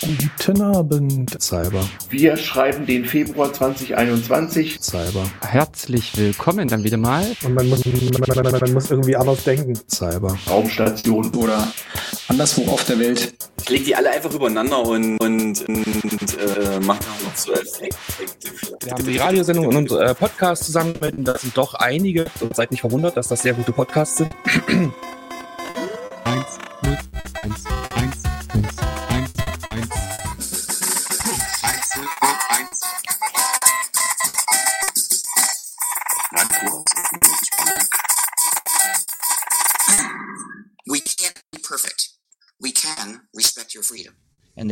Guten 0.00 0.60
Abend, 0.60 1.42
Cyber. 1.42 1.88
Wir 2.10 2.36
schreiben 2.36 2.84
den 2.84 3.06
Februar 3.06 3.50
2021. 3.50 4.78
Cyber. 4.82 5.24
Herzlich 5.40 6.14
willkommen 6.18 6.68
dann 6.68 6.84
wieder 6.84 6.98
mal. 6.98 7.24
Und 7.42 7.54
man 7.54 7.66
muss, 7.70 7.86
man, 7.86 8.44
man, 8.44 8.60
man 8.60 8.72
muss 8.74 8.90
irgendwie 8.90 9.16
anders 9.16 9.44
denken. 9.44 9.72
Cyber. 9.88 10.36
Raumstation 10.50 11.34
oder 11.34 11.66
anderswo 12.28 12.70
auf 12.70 12.84
der 12.84 12.98
Welt. 12.98 13.32
Ich 13.62 13.70
leg 13.70 13.84
die 13.86 13.96
alle 13.96 14.10
einfach 14.10 14.32
übereinander 14.34 14.82
und, 14.82 15.18
und, 15.18 15.66
und 15.66 16.38
äh, 16.38 16.78
mach 16.82 17.00
noch 17.00 17.34
so. 17.34 17.52
Wir 17.52 18.92
haben 18.92 19.06
die 19.06 19.16
Radiosendung 19.16 19.66
und 19.66 19.76
unsere 19.76 20.10
äh, 20.10 20.14
Podcasts 20.14 20.66
zusammengehalten. 20.66 21.24
Das 21.24 21.40
sind 21.40 21.56
doch 21.56 21.72
einige. 21.72 22.26
Und 22.40 22.54
seid 22.54 22.70
nicht 22.70 22.82
verwundert, 22.82 23.16
dass 23.16 23.28
das 23.28 23.40
sehr 23.40 23.54
gute 23.54 23.72
Podcasts 23.72 24.18
sind. 24.18 24.30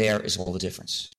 There 0.04 0.20
is 0.20 0.38
all 0.38 0.52
the 0.52 0.58
difference. 0.58 1.10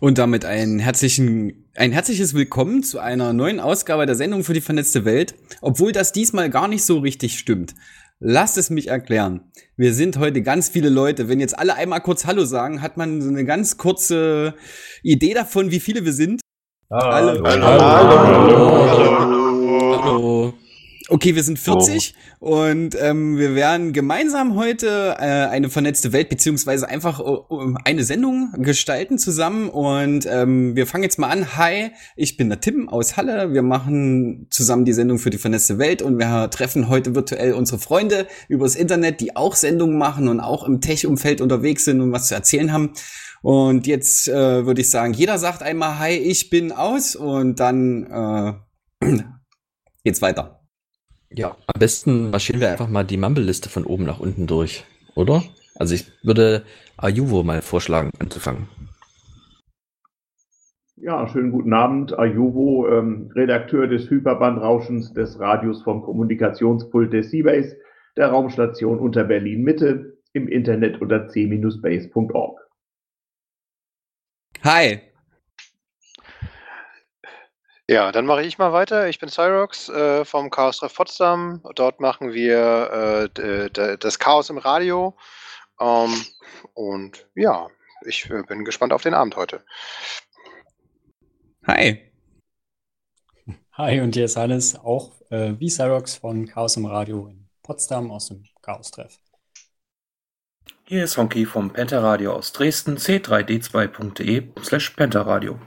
Und 0.00 0.18
damit 0.18 0.44
ein 0.44 0.78
herzlichen, 0.78 1.68
ein 1.74 1.92
herzliches 1.92 2.34
Willkommen 2.34 2.82
zu 2.82 2.98
einer 2.98 3.32
neuen 3.32 3.60
Ausgabe 3.60 4.06
der 4.06 4.14
Sendung 4.14 4.44
für 4.44 4.54
die 4.54 4.60
vernetzte 4.60 5.04
Welt, 5.04 5.34
obwohl 5.60 5.92
das 5.92 6.12
diesmal 6.12 6.50
gar 6.50 6.68
nicht 6.68 6.84
so 6.84 6.98
richtig 6.98 7.38
stimmt. 7.38 7.74
Lasst 8.20 8.58
es 8.58 8.70
mich 8.70 8.88
erklären. 8.88 9.52
Wir 9.76 9.94
sind 9.94 10.18
heute 10.18 10.42
ganz 10.42 10.68
viele 10.68 10.88
Leute. 10.88 11.28
Wenn 11.28 11.40
jetzt 11.40 11.58
alle 11.58 11.74
einmal 11.74 12.00
kurz 12.00 12.26
Hallo 12.26 12.44
sagen, 12.44 12.82
hat 12.82 12.96
man 12.96 13.22
so 13.22 13.28
eine 13.28 13.44
ganz 13.44 13.76
kurze 13.76 14.54
Idee 15.02 15.34
davon, 15.34 15.70
wie 15.70 15.80
viele 15.80 16.04
wir 16.04 16.12
sind. 16.12 16.40
Hallo. 16.90 17.42
Hallo. 17.44 17.66
Hallo. 17.66 19.18
Hallo. 19.20 19.37
Okay, 21.10 21.34
wir 21.34 21.42
sind 21.42 21.58
40 21.58 22.14
oh. 22.40 22.50
und 22.50 22.94
ähm, 23.00 23.38
wir 23.38 23.54
werden 23.54 23.94
gemeinsam 23.94 24.56
heute 24.56 25.16
äh, 25.18 25.46
eine 25.46 25.70
vernetzte 25.70 26.12
Welt 26.12 26.28
beziehungsweise 26.28 26.86
einfach 26.86 27.18
uh, 27.18 27.76
eine 27.86 28.04
Sendung 28.04 28.52
gestalten 28.58 29.16
zusammen 29.16 29.70
und 29.70 30.26
ähm, 30.30 30.76
wir 30.76 30.86
fangen 30.86 31.04
jetzt 31.04 31.18
mal 31.18 31.30
an. 31.30 31.56
Hi, 31.56 31.92
ich 32.14 32.36
bin 32.36 32.50
der 32.50 32.60
Tim 32.60 32.90
aus 32.90 33.16
Halle. 33.16 33.54
Wir 33.54 33.62
machen 33.62 34.48
zusammen 34.50 34.84
die 34.84 34.92
Sendung 34.92 35.18
für 35.18 35.30
die 35.30 35.38
vernetzte 35.38 35.78
Welt 35.78 36.02
und 36.02 36.18
wir 36.18 36.50
treffen 36.50 36.90
heute 36.90 37.14
virtuell 37.14 37.54
unsere 37.54 37.78
Freunde 37.78 38.26
übers 38.48 38.74
Internet, 38.74 39.22
die 39.22 39.34
auch 39.34 39.54
Sendungen 39.54 39.96
machen 39.96 40.28
und 40.28 40.40
auch 40.40 40.68
im 40.68 40.82
Tech-Umfeld 40.82 41.40
unterwegs 41.40 41.86
sind 41.86 42.02
und 42.02 42.12
was 42.12 42.28
zu 42.28 42.34
erzählen 42.34 42.70
haben. 42.70 42.92
Und 43.40 43.86
jetzt 43.86 44.28
äh, 44.28 44.66
würde 44.66 44.82
ich 44.82 44.90
sagen, 44.90 45.14
jeder 45.14 45.38
sagt 45.38 45.62
einmal 45.62 45.98
Hi, 45.98 46.12
ich 46.12 46.50
bin 46.50 46.70
aus 46.70 47.16
und 47.16 47.60
dann 47.60 48.60
äh, 49.00 49.06
geht's 50.04 50.20
weiter. 50.20 50.57
Ja, 51.30 51.56
am 51.66 51.78
besten 51.78 52.30
marschieren 52.30 52.60
wir 52.60 52.70
einfach 52.70 52.88
mal 52.88 53.04
die 53.04 53.16
Mumble-Liste 53.16 53.68
von 53.68 53.84
oben 53.84 54.04
nach 54.04 54.20
unten 54.20 54.46
durch, 54.46 54.84
oder? 55.14 55.42
Also 55.76 55.94
ich 55.94 56.06
würde 56.22 56.64
Ayuvo 56.96 57.42
mal 57.42 57.62
vorschlagen, 57.62 58.10
anzufangen. 58.18 58.68
Ja, 60.96 61.28
schönen 61.28 61.52
guten 61.52 61.72
Abend. 61.74 62.18
Ayuvo, 62.18 62.88
ähm, 62.88 63.30
Redakteur 63.34 63.86
des 63.86 64.10
Hyperbandrauschens 64.10 65.12
des 65.12 65.38
Radios 65.38 65.82
vom 65.82 66.02
Kommunikationspult 66.02 67.12
des 67.12 67.30
Seabase, 67.30 67.76
der 68.16 68.28
Raumstation 68.28 68.98
unter 68.98 69.22
Berlin 69.24 69.62
Mitte, 69.62 70.18
im 70.32 70.48
Internet 70.48 71.00
unter 71.00 71.28
c-base.org. 71.28 72.58
Hi, 74.64 75.00
ja, 77.88 78.12
dann 78.12 78.26
mache 78.26 78.42
ich 78.44 78.58
mal 78.58 78.72
weiter. 78.72 79.08
Ich 79.08 79.18
bin 79.18 79.30
Cyrox 79.30 79.88
äh, 79.88 80.24
vom 80.24 80.50
Chaos 80.50 80.78
Treff 80.78 80.94
Potsdam. 80.94 81.62
Dort 81.74 82.00
machen 82.00 82.32
wir 82.34 83.30
äh, 83.34 83.96
das 83.98 84.18
Chaos 84.18 84.50
im 84.50 84.58
Radio. 84.58 85.16
Ähm, 85.80 86.14
und 86.74 87.26
ja, 87.34 87.68
ich 88.04 88.28
äh, 88.30 88.42
bin 88.42 88.64
gespannt 88.64 88.92
auf 88.92 89.02
den 89.02 89.14
Abend 89.14 89.36
heute. 89.36 89.64
Hi. 91.66 92.12
Hi, 93.72 94.00
und 94.00 94.14
hier 94.14 94.24
ist 94.24 94.36
Hannes, 94.36 94.76
auch 94.76 95.12
äh, 95.30 95.54
wie 95.58 95.70
Cyrox 95.70 96.16
von 96.16 96.46
Chaos 96.46 96.76
im 96.76 96.84
Radio 96.84 97.28
in 97.28 97.48
Potsdam 97.62 98.10
aus 98.10 98.28
dem 98.28 98.44
Chaos 98.60 98.90
Treff. 98.90 99.18
Hier 100.84 101.04
ist 101.04 101.16
Honky 101.16 101.46
vom 101.46 101.70
Pentaradio 101.70 102.32
aus 102.32 102.52
Dresden, 102.52 102.96
c3d2.de 102.96 104.48
slash 104.62 104.90
pentaradio. 104.90 105.58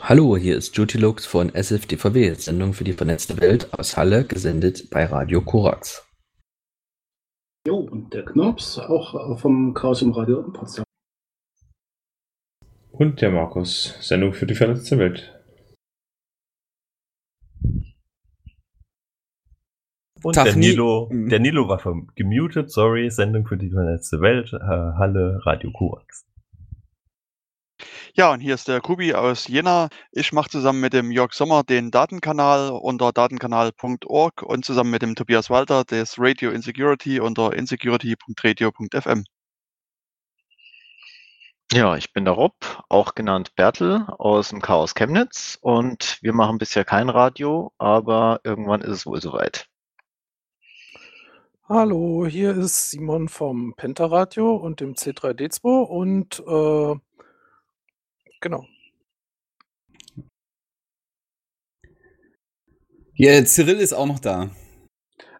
Hallo, 0.00 0.36
hier 0.36 0.56
ist 0.56 0.76
Jutilux 0.76 1.24
von 1.24 1.54
SFDVW, 1.54 2.34
Sendung 2.34 2.74
für 2.74 2.84
die 2.84 2.92
vernetzte 2.92 3.40
Welt 3.40 3.72
aus 3.72 3.96
Halle, 3.96 4.24
gesendet 4.24 4.90
bei 4.90 5.06
Radio 5.06 5.40
Korax. 5.40 6.06
Jo, 7.66 7.78
und 7.78 8.12
der 8.12 8.24
Knops, 8.24 8.78
auch 8.78 9.38
vom 9.38 9.72
Chaos 9.72 10.02
im 10.02 10.12
Radio 10.12 10.40
in 10.40 10.52
Potsdam. 10.52 10.84
Und 12.90 13.20
der 13.22 13.30
Markus, 13.30 13.96
Sendung 14.00 14.34
für 14.34 14.46
die 14.46 14.54
vernetzte 14.54 14.98
Welt. 14.98 15.34
Und 20.22 20.36
der 20.36 20.56
Nilo, 20.56 21.08
der 21.10 21.38
Nilo 21.38 21.68
war 21.68 21.80
gemutet, 22.14 22.70
sorry, 22.70 23.10
Sendung 23.10 23.46
für 23.46 23.56
die 23.56 23.70
vernetzte 23.70 24.20
Welt, 24.20 24.52
äh, 24.52 24.58
Halle, 24.58 25.40
Radio 25.44 25.72
Korax. 25.72 26.27
Ja, 28.18 28.32
und 28.32 28.40
hier 28.40 28.56
ist 28.56 28.66
der 28.66 28.80
Kubi 28.80 29.14
aus 29.14 29.46
Jena. 29.46 29.90
Ich 30.10 30.32
mache 30.32 30.50
zusammen 30.50 30.80
mit 30.80 30.92
dem 30.92 31.12
Jörg 31.12 31.32
Sommer 31.32 31.62
den 31.62 31.92
Datenkanal 31.92 32.70
unter 32.70 33.12
datenkanal.org 33.12 34.42
und 34.42 34.64
zusammen 34.64 34.90
mit 34.90 35.02
dem 35.02 35.14
Tobias 35.14 35.50
Walter 35.50 35.84
das 35.84 36.16
Radio 36.18 36.50
Insecurity 36.50 37.20
unter 37.20 37.52
insecurity.radio.fm. 37.52 39.22
Ja, 41.72 41.96
ich 41.96 42.12
bin 42.12 42.24
der 42.24 42.34
Rob, 42.34 42.56
auch 42.88 43.14
genannt 43.14 43.54
Bertel 43.54 44.04
aus 44.18 44.48
dem 44.48 44.62
Chaos 44.62 44.96
Chemnitz 44.96 45.56
und 45.60 46.18
wir 46.20 46.32
machen 46.32 46.58
bisher 46.58 46.84
kein 46.84 47.10
Radio, 47.10 47.72
aber 47.78 48.40
irgendwann 48.42 48.80
ist 48.80 48.90
es 48.90 49.06
wohl 49.06 49.20
soweit. 49.20 49.68
Hallo, 51.68 52.26
hier 52.26 52.56
ist 52.56 52.90
Simon 52.90 53.28
vom 53.28 53.74
Pentaradio 53.76 54.56
und 54.56 54.80
dem 54.80 54.94
C3D2 54.94 55.82
und 55.84 56.42
äh, 56.48 56.98
Genau. 58.40 58.66
Ja, 63.14 63.44
Cyril 63.44 63.80
ist 63.80 63.92
auch 63.92 64.06
noch 64.06 64.20
da. 64.20 64.50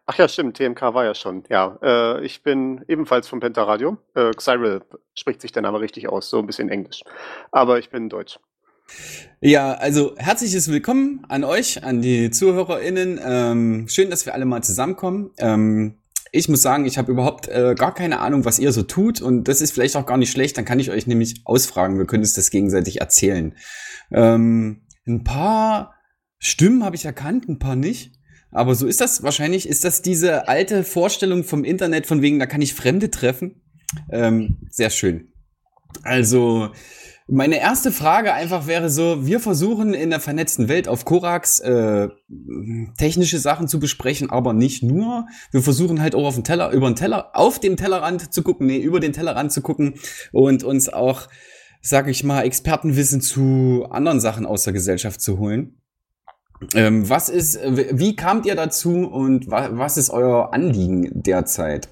Ach 0.06 0.16
ja, 0.16 0.26
stimmt, 0.26 0.56
TMK 0.56 0.94
war 0.94 1.04
ja 1.04 1.14
schon. 1.14 1.44
Ja, 1.48 1.78
äh, 1.82 2.24
ich 2.24 2.42
bin 2.42 2.84
ebenfalls 2.88 3.28
vom 3.28 3.40
Pentaradio. 3.40 3.98
Äh, 4.14 4.32
Cyril 4.38 4.82
spricht 5.14 5.40
sich 5.40 5.52
der 5.52 5.62
Name 5.62 5.80
richtig 5.80 6.08
aus, 6.08 6.30
so 6.30 6.38
ein 6.38 6.46
bisschen 6.46 6.70
Englisch. 6.70 7.02
Aber 7.52 7.78
ich 7.78 7.90
bin 7.90 8.08
Deutsch. 8.08 8.40
Ja, 9.40 9.74
also 9.74 10.16
herzliches 10.16 10.70
Willkommen 10.70 11.24
an 11.28 11.44
euch, 11.44 11.84
an 11.84 12.00
die 12.00 12.30
ZuhörerInnen. 12.30 13.20
Ähm, 13.22 13.86
schön, 13.88 14.10
dass 14.10 14.24
wir 14.24 14.34
alle 14.34 14.46
mal 14.46 14.62
zusammenkommen. 14.62 15.30
Ähm, 15.38 15.98
ich 16.32 16.48
muss 16.48 16.62
sagen, 16.62 16.84
ich 16.84 16.98
habe 16.98 17.12
überhaupt 17.12 17.48
äh, 17.48 17.74
gar 17.76 17.94
keine 17.94 18.20
Ahnung, 18.20 18.44
was 18.44 18.58
ihr 18.58 18.72
so 18.72 18.82
tut 18.82 19.20
und 19.20 19.44
das 19.44 19.60
ist 19.60 19.72
vielleicht 19.72 19.96
auch 19.96 20.06
gar 20.06 20.16
nicht 20.16 20.30
schlecht. 20.30 20.56
Dann 20.56 20.64
kann 20.64 20.80
ich 20.80 20.90
euch 20.90 21.06
nämlich 21.06 21.42
ausfragen. 21.44 21.98
Wir 21.98 22.06
können 22.06 22.22
uns 22.22 22.34
das 22.34 22.50
gegenseitig 22.50 23.00
erzählen. 23.00 23.54
Ähm, 24.10 24.86
ein 25.06 25.24
paar 25.24 25.94
Stimmen 26.38 26.84
habe 26.84 26.96
ich 26.96 27.04
erkannt, 27.04 27.48
ein 27.48 27.58
paar 27.58 27.76
nicht. 27.76 28.12
Aber 28.50 28.74
so 28.74 28.86
ist 28.86 29.00
das 29.00 29.22
wahrscheinlich. 29.22 29.68
Ist 29.68 29.84
das 29.84 30.02
diese 30.02 30.48
alte 30.48 30.84
Vorstellung 30.84 31.44
vom 31.44 31.64
Internet 31.64 32.06
von 32.06 32.22
wegen, 32.22 32.38
da 32.38 32.46
kann 32.46 32.62
ich 32.62 32.74
Fremde 32.74 33.10
treffen? 33.10 33.62
Ähm, 34.10 34.58
sehr 34.70 34.90
schön. 34.90 35.32
Also 36.02 36.70
meine 37.30 37.60
erste 37.60 37.92
Frage 37.92 38.32
einfach 38.32 38.66
wäre 38.66 38.88
so, 38.88 39.26
wir 39.26 39.38
versuchen 39.38 39.92
in 39.92 40.08
der 40.08 40.18
vernetzten 40.20 40.68
Welt 40.68 40.88
auf 40.88 41.04
Korax 41.04 41.58
äh, 41.60 42.08
technische 42.96 43.38
Sachen 43.38 43.68
zu 43.68 43.78
besprechen, 43.78 44.30
aber 44.30 44.54
nicht 44.54 44.82
nur. 44.82 45.26
Wir 45.50 45.62
versuchen 45.62 46.00
halt 46.00 46.14
auch 46.14 46.24
auf 46.24 46.36
den 46.36 46.44
Teller, 46.44 46.70
über 46.70 46.88
den 46.88 46.96
Teller, 46.96 47.30
auf 47.34 47.60
dem 47.60 47.76
Tellerrand 47.76 48.32
zu 48.32 48.42
gucken, 48.42 48.66
nee, 48.66 48.78
über 48.78 48.98
den 48.98 49.12
Tellerrand 49.12 49.52
zu 49.52 49.60
gucken 49.60 49.94
und 50.32 50.64
uns 50.64 50.88
auch, 50.88 51.28
sag 51.82 52.08
ich 52.08 52.24
mal, 52.24 52.42
Expertenwissen 52.42 53.20
zu 53.20 53.86
anderen 53.90 54.20
Sachen 54.20 54.46
aus 54.46 54.62
der 54.62 54.72
Gesellschaft 54.72 55.20
zu 55.20 55.38
holen. 55.38 55.82
Ähm, 56.74 57.08
was 57.10 57.28
ist, 57.28 57.60
wie 57.62 58.16
kamt 58.16 58.46
ihr 58.46 58.56
dazu 58.56 59.06
und 59.06 59.50
wa 59.50 59.68
was 59.72 59.98
ist 59.98 60.08
euer 60.10 60.54
Anliegen 60.54 61.10
derzeit? 61.12 61.90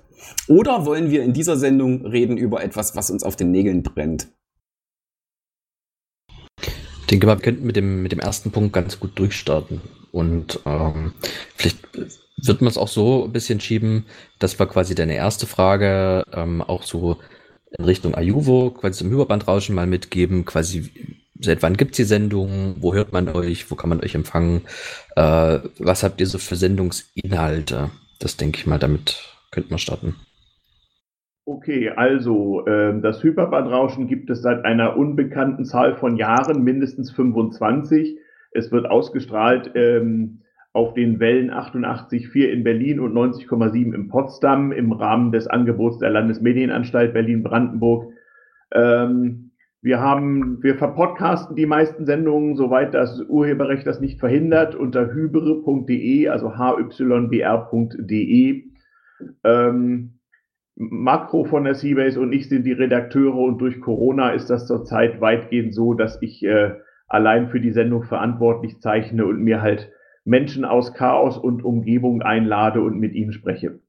Oder 0.48 0.86
wollen 0.86 1.10
wir 1.10 1.22
in 1.22 1.34
dieser 1.34 1.56
Sendung 1.58 2.06
reden 2.06 2.38
über 2.38 2.64
etwas, 2.64 2.96
was 2.96 3.10
uns 3.10 3.22
auf 3.22 3.36
den 3.36 3.50
Nägeln 3.50 3.82
brennt? 3.82 4.28
Ich 7.06 7.10
denke 7.10 7.28
mal, 7.28 7.38
wir 7.38 7.42
könnten 7.42 7.64
mit 7.64 7.76
dem, 7.76 8.02
mit 8.02 8.10
dem 8.10 8.18
ersten 8.18 8.50
Punkt 8.50 8.72
ganz 8.72 8.98
gut 8.98 9.16
durchstarten. 9.16 9.80
Und 10.10 10.58
ähm, 10.66 11.12
vielleicht 11.54 11.78
wird 12.36 12.60
man 12.62 12.68
es 12.68 12.76
auch 12.76 12.88
so 12.88 13.26
ein 13.26 13.32
bisschen 13.32 13.60
schieben, 13.60 14.06
dass 14.40 14.58
wir 14.58 14.66
quasi 14.66 14.96
deine 14.96 15.14
erste 15.14 15.46
Frage 15.46 16.24
ähm, 16.32 16.62
auch 16.62 16.82
so 16.82 17.18
in 17.78 17.84
Richtung 17.84 18.16
Ayuvo, 18.16 18.72
quasi 18.72 18.98
zum 18.98 19.12
Überbandrauschen 19.12 19.72
mal 19.72 19.86
mitgeben, 19.86 20.44
quasi 20.44 20.90
seit 21.40 21.62
wann 21.62 21.76
gibt's 21.76 21.96
die 21.96 22.02
Sendung, 22.02 22.74
wo 22.80 22.92
hört 22.92 23.12
man 23.12 23.28
euch, 23.28 23.70
wo 23.70 23.76
kann 23.76 23.90
man 23.90 24.00
euch 24.00 24.16
empfangen, 24.16 24.62
äh, 25.14 25.60
was 25.78 26.02
habt 26.02 26.20
ihr 26.20 26.26
so 26.26 26.38
für 26.38 26.56
Sendungsinhalte? 26.56 27.92
Das 28.18 28.36
denke 28.36 28.58
ich 28.58 28.66
mal, 28.66 28.80
damit 28.80 29.22
könnte 29.52 29.70
man 29.70 29.78
starten. 29.78 30.16
Okay, 31.48 31.90
also 31.90 32.66
äh, 32.66 33.00
das 33.00 33.22
Hyperbandrauschen 33.22 34.08
gibt 34.08 34.28
es 34.30 34.42
seit 34.42 34.64
einer 34.64 34.96
unbekannten 34.96 35.64
Zahl 35.64 35.94
von 35.94 36.16
Jahren, 36.16 36.64
mindestens 36.64 37.12
25. 37.12 38.18
Es 38.50 38.72
wird 38.72 38.90
ausgestrahlt 38.90 39.70
ähm, 39.76 40.40
auf 40.72 40.94
den 40.94 41.20
Wellen 41.20 41.52
88,4 41.52 42.46
in 42.46 42.64
Berlin 42.64 42.98
und 42.98 43.14
90,7 43.14 43.94
in 43.94 44.08
Potsdam 44.08 44.72
im 44.72 44.90
Rahmen 44.90 45.30
des 45.30 45.46
Angebots 45.46 45.98
der 45.98 46.10
Landesmedienanstalt 46.10 47.12
Berlin-Brandenburg. 47.12 48.12
Ähm, 48.72 49.52
wir 49.82 50.00
haben, 50.00 50.60
wir 50.64 50.74
verpodcasten 50.74 51.54
die 51.54 51.66
meisten 51.66 52.06
Sendungen, 52.06 52.56
soweit 52.56 52.92
das 52.92 53.20
Urheberrecht 53.28 53.86
das 53.86 54.00
nicht 54.00 54.18
verhindert, 54.18 54.74
unter 54.74 55.14
hybre.de, 55.14 56.26
also 56.28 56.58
hybr.de. 56.58 57.44
Ähm, 59.44 60.15
Makro 60.76 61.44
von 61.44 61.64
der 61.64 61.74
Seabase 61.74 62.20
und 62.20 62.32
ich 62.32 62.48
sind 62.48 62.64
die 62.64 62.72
Redakteure 62.72 63.36
und 63.36 63.58
durch 63.58 63.80
Corona 63.80 64.30
ist 64.30 64.50
das 64.50 64.66
zurzeit 64.66 65.20
weitgehend 65.20 65.74
so, 65.74 65.94
dass 65.94 66.20
ich 66.20 66.44
äh, 66.44 66.74
allein 67.08 67.48
für 67.48 67.60
die 67.60 67.72
Sendung 67.72 68.04
verantwortlich 68.04 68.78
zeichne 68.80 69.24
und 69.24 69.42
mir 69.42 69.62
halt 69.62 69.90
Menschen 70.24 70.64
aus 70.64 70.92
Chaos 70.92 71.38
und 71.38 71.64
Umgebung 71.64 72.20
einlade 72.20 72.82
und 72.82 72.98
mit 72.98 73.14
ihnen 73.14 73.32
spreche. 73.32 73.80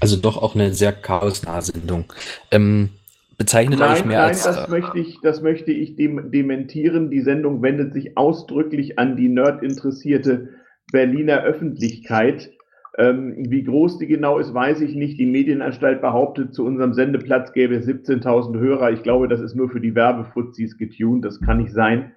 Also 0.00 0.16
doch 0.16 0.36
auch 0.36 0.54
eine 0.54 0.72
sehr 0.72 0.92
chaosnahe 0.92 1.62
Sendung. 1.62 2.04
Ähm, 2.52 2.90
bezeichnet 3.38 3.80
nein, 3.80 3.92
euch 3.92 4.04
mehr 4.04 4.18
nein, 4.18 4.28
als. 4.28 4.44
das 4.44 4.68
äh, 4.68 4.70
möchte 4.70 4.98
ich, 4.98 5.18
das 5.22 5.42
möchte 5.42 5.72
ich 5.72 5.96
dem, 5.96 6.30
dementieren. 6.30 7.10
Die 7.10 7.22
Sendung 7.22 7.62
wendet 7.62 7.94
sich 7.94 8.16
ausdrücklich 8.16 8.98
an 8.98 9.16
die 9.16 9.28
nerdinteressierte 9.28 10.50
Berliner 10.92 11.42
Öffentlichkeit. 11.42 12.52
Ähm, 12.98 13.34
wie 13.50 13.62
groß 13.62 13.98
die 13.98 14.06
genau 14.06 14.38
ist, 14.38 14.54
weiß 14.54 14.80
ich 14.80 14.94
nicht. 14.94 15.18
Die 15.18 15.26
Medienanstalt 15.26 16.00
behauptet, 16.00 16.54
zu 16.54 16.64
unserem 16.64 16.94
Sendeplatz 16.94 17.52
gäbe 17.52 17.76
es 17.76 17.86
17.000 17.86 18.58
Hörer. 18.58 18.90
Ich 18.90 19.02
glaube, 19.02 19.28
das 19.28 19.40
ist 19.40 19.54
nur 19.54 19.68
für 19.68 19.80
die 19.80 19.94
Werbefuzis 19.94 20.78
getuned. 20.78 21.24
Das 21.24 21.40
kann 21.40 21.58
nicht 21.58 21.72
sein. 21.72 22.12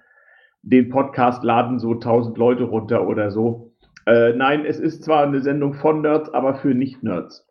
Den 0.62 0.88
Podcast 0.88 1.44
laden 1.44 1.78
so 1.78 1.92
1000 1.92 2.36
Leute 2.38 2.64
runter 2.64 3.06
oder 3.06 3.30
so. 3.30 3.72
Äh, 4.06 4.32
nein, 4.32 4.64
es 4.64 4.78
ist 4.78 5.04
zwar 5.04 5.24
eine 5.24 5.42
Sendung 5.42 5.74
von 5.74 6.00
Nerds, 6.00 6.32
aber 6.32 6.54
für 6.54 6.74
Nicht-Nerds. 6.74 7.46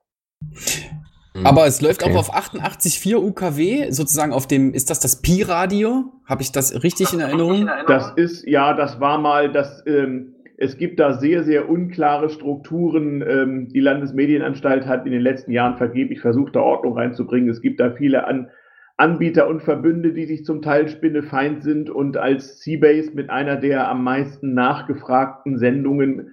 Aber 1.43 1.67
es 1.67 1.81
läuft 1.81 2.03
auch 2.03 2.15
auf 2.15 2.33
88.4 2.33 3.15
UKW, 3.15 3.91
sozusagen 3.91 4.33
auf 4.33 4.47
dem, 4.47 4.73
ist 4.73 4.89
das 4.89 4.99
das 4.99 5.21
Pi-Radio? 5.21 6.05
Habe 6.25 6.41
ich 6.41 6.51
das 6.51 6.83
richtig 6.83 7.13
in 7.13 7.19
Erinnerung? 7.19 7.69
Das 7.87 8.11
ist, 8.15 8.45
ja, 8.47 8.73
das 8.73 8.99
war 8.99 9.19
mal 9.19 9.51
das, 9.51 9.83
ähm, 9.85 10.35
es 10.61 10.77
gibt 10.77 10.99
da 10.99 11.13
sehr, 11.13 11.45
sehr 11.45 11.69
unklare 11.69 12.29
Strukturen. 12.29 13.23
Ähm, 13.25 13.69
die 13.69 13.79
Landesmedienanstalt 13.79 14.85
hat 14.85 15.05
in 15.05 15.13
den 15.13 15.21
letzten 15.21 15.51
Jahren 15.51 15.77
vergeblich 15.77 16.19
versucht, 16.19 16.55
da 16.57 16.59
Ordnung 16.59 16.97
reinzubringen. 16.97 17.49
Es 17.49 17.61
gibt 17.61 17.79
da 17.79 17.91
viele 17.91 18.27
An 18.27 18.49
Anbieter 18.97 19.47
und 19.47 19.63
Verbünde, 19.63 20.11
die 20.11 20.25
sich 20.25 20.43
zum 20.43 20.61
Teil 20.61 20.89
spinnefeind 20.89 21.63
sind 21.63 21.89
und 21.89 22.17
als 22.17 22.59
Seabase 22.59 23.11
mit 23.15 23.29
einer 23.29 23.55
der 23.55 23.87
am 23.87 24.03
meisten 24.03 24.53
nachgefragten 24.53 25.57
Sendungen 25.57 26.31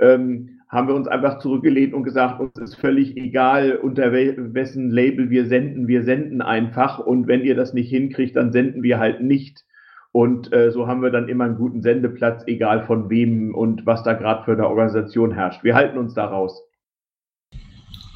ähm, 0.00 0.58
haben 0.68 0.88
wir 0.88 0.96
uns 0.96 1.06
einfach 1.06 1.38
zurückgelehnt 1.38 1.94
und 1.94 2.02
gesagt, 2.02 2.40
uns 2.40 2.58
ist 2.58 2.74
völlig 2.74 3.16
egal, 3.16 3.76
unter 3.76 4.12
wessen 4.12 4.90
Label 4.90 5.30
wir 5.30 5.46
senden. 5.46 5.86
Wir 5.86 6.02
senden 6.02 6.42
einfach 6.42 6.98
und 6.98 7.28
wenn 7.28 7.44
ihr 7.44 7.54
das 7.54 7.72
nicht 7.72 7.90
hinkriegt, 7.90 8.34
dann 8.34 8.50
senden 8.50 8.82
wir 8.82 8.98
halt 8.98 9.22
nicht. 9.22 9.64
Und 10.12 10.52
äh, 10.52 10.70
so 10.70 10.86
haben 10.86 11.02
wir 11.02 11.10
dann 11.10 11.28
immer 11.28 11.44
einen 11.44 11.56
guten 11.56 11.82
Sendeplatz, 11.82 12.42
egal 12.46 12.86
von 12.86 13.10
wem 13.10 13.54
und 13.54 13.84
was 13.86 14.02
da 14.02 14.14
gerade 14.14 14.44
für 14.44 14.52
eine 14.52 14.66
Organisation 14.66 15.32
herrscht. 15.32 15.62
Wir 15.62 15.74
halten 15.74 15.98
uns 15.98 16.14
da 16.14 16.26
raus. 16.26 16.62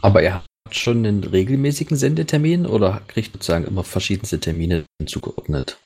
Aber 0.01 0.23
ihr 0.23 0.35
habt 0.35 0.47
schon 0.71 0.99
einen 0.99 1.23
regelmäßigen 1.23 1.97
Sendetermin 1.97 2.67
oder 2.67 3.03
kriegt 3.09 3.33
sozusagen 3.33 3.65
immer 3.65 3.85
verschiedenste 3.85 4.41
Termine 4.41 4.85
zugeordnet? 5.07 5.79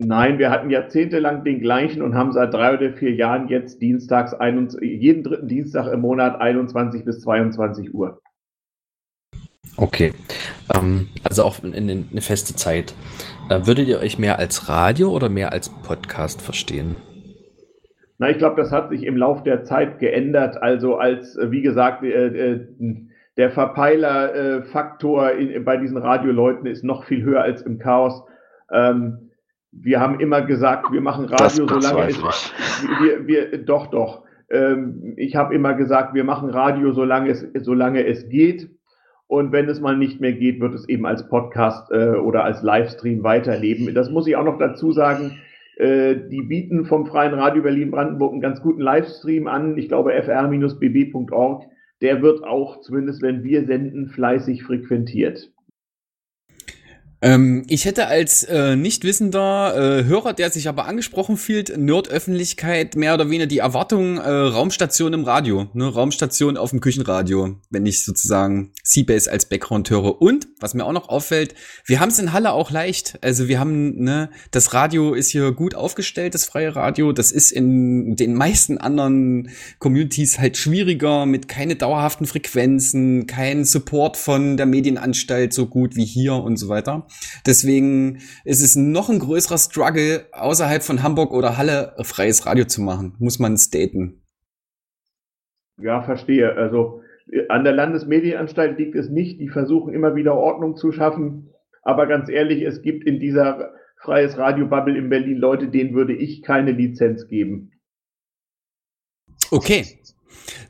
Nein, 0.00 0.38
wir 0.38 0.50
hatten 0.50 0.70
jahrzehntelang 0.70 1.42
den 1.42 1.60
gleichen 1.60 2.02
und 2.02 2.14
haben 2.14 2.32
seit 2.32 2.54
drei 2.54 2.74
oder 2.74 2.92
vier 2.92 3.14
Jahren 3.14 3.48
jetzt 3.48 3.82
dienstags, 3.82 4.32
21, 4.32 4.88
jeden 4.88 5.24
dritten 5.24 5.48
Dienstag 5.48 5.92
im 5.92 6.00
Monat 6.00 6.40
21 6.40 7.04
bis 7.04 7.20
22 7.20 7.92
Uhr. 7.92 8.20
Okay. 9.78 10.12
Ähm, 10.74 11.08
also 11.22 11.44
auch 11.44 11.62
in, 11.62 11.72
in 11.72 12.08
eine 12.10 12.20
feste 12.20 12.54
Zeit. 12.56 12.94
Äh, 13.48 13.60
würdet 13.64 13.86
ihr 13.86 14.00
euch 14.00 14.18
mehr 14.18 14.38
als 14.38 14.68
Radio 14.68 15.10
oder 15.10 15.28
mehr 15.28 15.52
als 15.52 15.68
Podcast 15.68 16.42
verstehen? 16.42 16.96
Na, 18.18 18.28
ich 18.28 18.38
glaube, 18.38 18.60
das 18.60 18.72
hat 18.72 18.90
sich 18.90 19.04
im 19.04 19.16
Lauf 19.16 19.44
der 19.44 19.62
Zeit 19.62 20.00
geändert. 20.00 20.60
Also 20.60 20.96
als, 20.96 21.36
äh, 21.36 21.52
wie 21.52 21.62
gesagt, 21.62 22.02
äh, 22.02 22.08
äh, 22.08 22.66
der 23.36 23.50
Verpeiler-Faktor 23.52 25.30
in, 25.32 25.64
bei 25.64 25.76
diesen 25.76 25.96
Radioleuten 25.96 26.66
ist 26.66 26.82
noch 26.82 27.04
viel 27.04 27.22
höher 27.22 27.42
als 27.42 27.62
im 27.62 27.78
Chaos. 27.78 28.24
Ähm, 28.72 29.30
wir 29.70 30.00
haben 30.00 30.18
immer 30.18 30.42
gesagt, 30.42 30.90
wir 30.90 31.00
machen 31.00 31.26
Radio, 31.26 31.66
Das 31.66 31.84
solange 31.84 32.08
es, 32.08 32.20
wir, 33.00 33.26
wir, 33.28 33.58
doch, 33.64 33.86
doch. 33.86 34.24
Ähm, 34.50 35.14
ich 35.16 35.36
habe 35.36 35.54
immer 35.54 35.74
gesagt, 35.74 36.14
wir 36.14 36.24
machen 36.24 36.50
Radio, 36.50 36.90
solange 36.92 37.30
es, 37.30 37.46
solange 37.60 38.04
es 38.04 38.28
geht. 38.28 38.70
Und 39.28 39.52
wenn 39.52 39.68
es 39.68 39.80
mal 39.80 39.96
nicht 39.96 40.20
mehr 40.20 40.32
geht, 40.32 40.58
wird 40.58 40.74
es 40.74 40.88
eben 40.88 41.06
als 41.06 41.28
Podcast 41.28 41.90
äh, 41.92 42.16
oder 42.16 42.44
als 42.44 42.62
Livestream 42.62 43.22
weiterleben. 43.22 43.94
Das 43.94 44.10
muss 44.10 44.26
ich 44.26 44.36
auch 44.36 44.44
noch 44.44 44.58
dazu 44.58 44.90
sagen. 44.90 45.38
Äh, 45.76 46.16
die 46.30 46.42
bieten 46.42 46.86
vom 46.86 47.06
Freien 47.06 47.34
Radio 47.34 47.62
Berlin-Brandenburg 47.62 48.32
einen 48.32 48.40
ganz 48.40 48.62
guten 48.62 48.80
Livestream 48.80 49.46
an. 49.46 49.76
Ich 49.76 49.88
glaube, 49.88 50.12
fr-bb.org. 50.20 51.66
Der 52.00 52.22
wird 52.22 52.42
auch, 52.42 52.80
zumindest 52.80 53.22
wenn 53.22 53.44
wir 53.44 53.66
senden, 53.66 54.08
fleißig 54.08 54.64
frequentiert. 54.64 55.52
Ähm, 57.20 57.64
ich 57.66 57.84
hätte 57.84 58.06
als 58.06 58.44
äh, 58.44 58.76
nicht 58.76 59.02
wissender 59.02 59.74
äh, 59.74 60.04
Hörer, 60.04 60.34
der 60.34 60.50
sich 60.50 60.68
aber 60.68 60.86
angesprochen 60.86 61.36
fühlt, 61.36 61.76
Nerd-Öffentlichkeit 61.76 62.94
mehr 62.94 63.14
oder 63.14 63.26
weniger 63.26 63.46
die 63.46 63.58
Erwartung 63.58 64.18
äh, 64.18 64.30
Raumstation 64.30 65.12
im 65.12 65.24
Radio, 65.24 65.66
ne? 65.72 65.88
Raumstation 65.88 66.56
auf 66.56 66.70
dem 66.70 66.80
Küchenradio, 66.80 67.56
wenn 67.70 67.86
ich 67.86 68.04
sozusagen 68.04 68.72
Seabase 68.84 69.32
als 69.32 69.46
Background 69.46 69.90
höre. 69.90 70.22
Und 70.22 70.46
was 70.60 70.74
mir 70.74 70.84
auch 70.84 70.92
noch 70.92 71.08
auffällt, 71.08 71.54
wir 71.86 71.98
haben 71.98 72.10
es 72.10 72.20
in 72.20 72.32
Halle 72.32 72.52
auch 72.52 72.70
leicht. 72.70 73.18
Also 73.20 73.48
wir 73.48 73.58
haben 73.58 74.00
ne, 74.00 74.30
das 74.52 74.72
Radio 74.72 75.14
ist 75.14 75.30
hier 75.30 75.50
gut 75.50 75.74
aufgestellt, 75.74 76.34
das 76.34 76.44
freie 76.44 76.76
Radio. 76.76 77.10
Das 77.12 77.32
ist 77.32 77.50
in 77.50 78.14
den 78.14 78.34
meisten 78.34 78.78
anderen 78.78 79.50
Communities 79.80 80.38
halt 80.38 80.56
schwieriger 80.56 81.26
mit 81.26 81.48
keine 81.48 81.74
dauerhaften 81.74 82.26
Frequenzen, 82.26 83.26
kein 83.26 83.64
Support 83.64 84.16
von 84.16 84.56
der 84.56 84.66
Medienanstalt 84.66 85.52
so 85.52 85.66
gut 85.66 85.96
wie 85.96 86.04
hier 86.04 86.34
und 86.34 86.58
so 86.58 86.68
weiter. 86.68 87.07
Deswegen 87.46 88.20
ist 88.44 88.62
es 88.62 88.76
noch 88.76 89.08
ein 89.08 89.18
größerer 89.18 89.58
Struggle, 89.58 90.26
außerhalb 90.32 90.82
von 90.82 91.02
Hamburg 91.02 91.32
oder 91.32 91.56
Halle 91.56 91.94
freies 92.02 92.46
Radio 92.46 92.64
zu 92.64 92.82
machen, 92.82 93.14
muss 93.18 93.38
man 93.38 93.56
staten. 93.56 94.22
Ja, 95.80 96.02
verstehe. 96.02 96.54
Also 96.54 97.02
äh, 97.30 97.48
an 97.48 97.64
der 97.64 97.72
Landesmedienanstalt 97.72 98.78
liegt 98.78 98.96
es 98.96 99.08
nicht. 99.08 99.40
Die 99.40 99.48
versuchen 99.48 99.94
immer 99.94 100.14
wieder 100.14 100.34
Ordnung 100.34 100.76
zu 100.76 100.92
schaffen. 100.92 101.50
Aber 101.82 102.06
ganz 102.06 102.28
ehrlich, 102.28 102.62
es 102.62 102.82
gibt 102.82 103.04
in 103.04 103.20
dieser 103.20 103.72
freies 104.00 104.36
Radio-Bubble 104.36 104.96
in 104.96 105.08
Berlin 105.08 105.38
Leute, 105.38 105.68
denen 105.68 105.94
würde 105.94 106.14
ich 106.14 106.42
keine 106.42 106.72
Lizenz 106.72 107.28
geben. 107.28 107.72
Okay. 109.50 109.98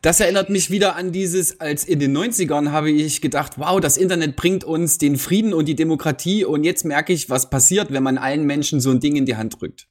Das 0.00 0.21
erinnert 0.21 0.49
mich 0.49 0.71
wieder 0.71 0.95
an 0.97 1.11
dieses, 1.11 1.61
als 1.61 1.85
in 1.85 1.99
den 1.99 2.17
90ern 2.17 2.71
habe 2.71 2.90
ich 2.90 3.21
gedacht, 3.21 3.59
wow, 3.59 3.81
das 3.81 3.97
Internet 3.97 4.37
bringt 4.37 4.62
uns 4.62 4.99
den 4.99 5.17
Frieden 5.17 5.52
und 5.52 5.67
die 5.67 5.75
Demokratie 5.75 6.45
und 6.45 6.62
jetzt 6.62 6.85
merke 6.85 7.12
ich, 7.12 7.31
was 7.31 7.50
passiert, 7.50 7.93
wenn 7.93 8.02
man 8.05 8.17
allen 8.17 8.45
Menschen 8.45 8.81
so 8.81 8.90
ein 8.90 9.00
Ding 9.00 9.17
in 9.17 9.26
die 9.26 9.37
Hand 9.37 9.61
drückt. 9.61 9.88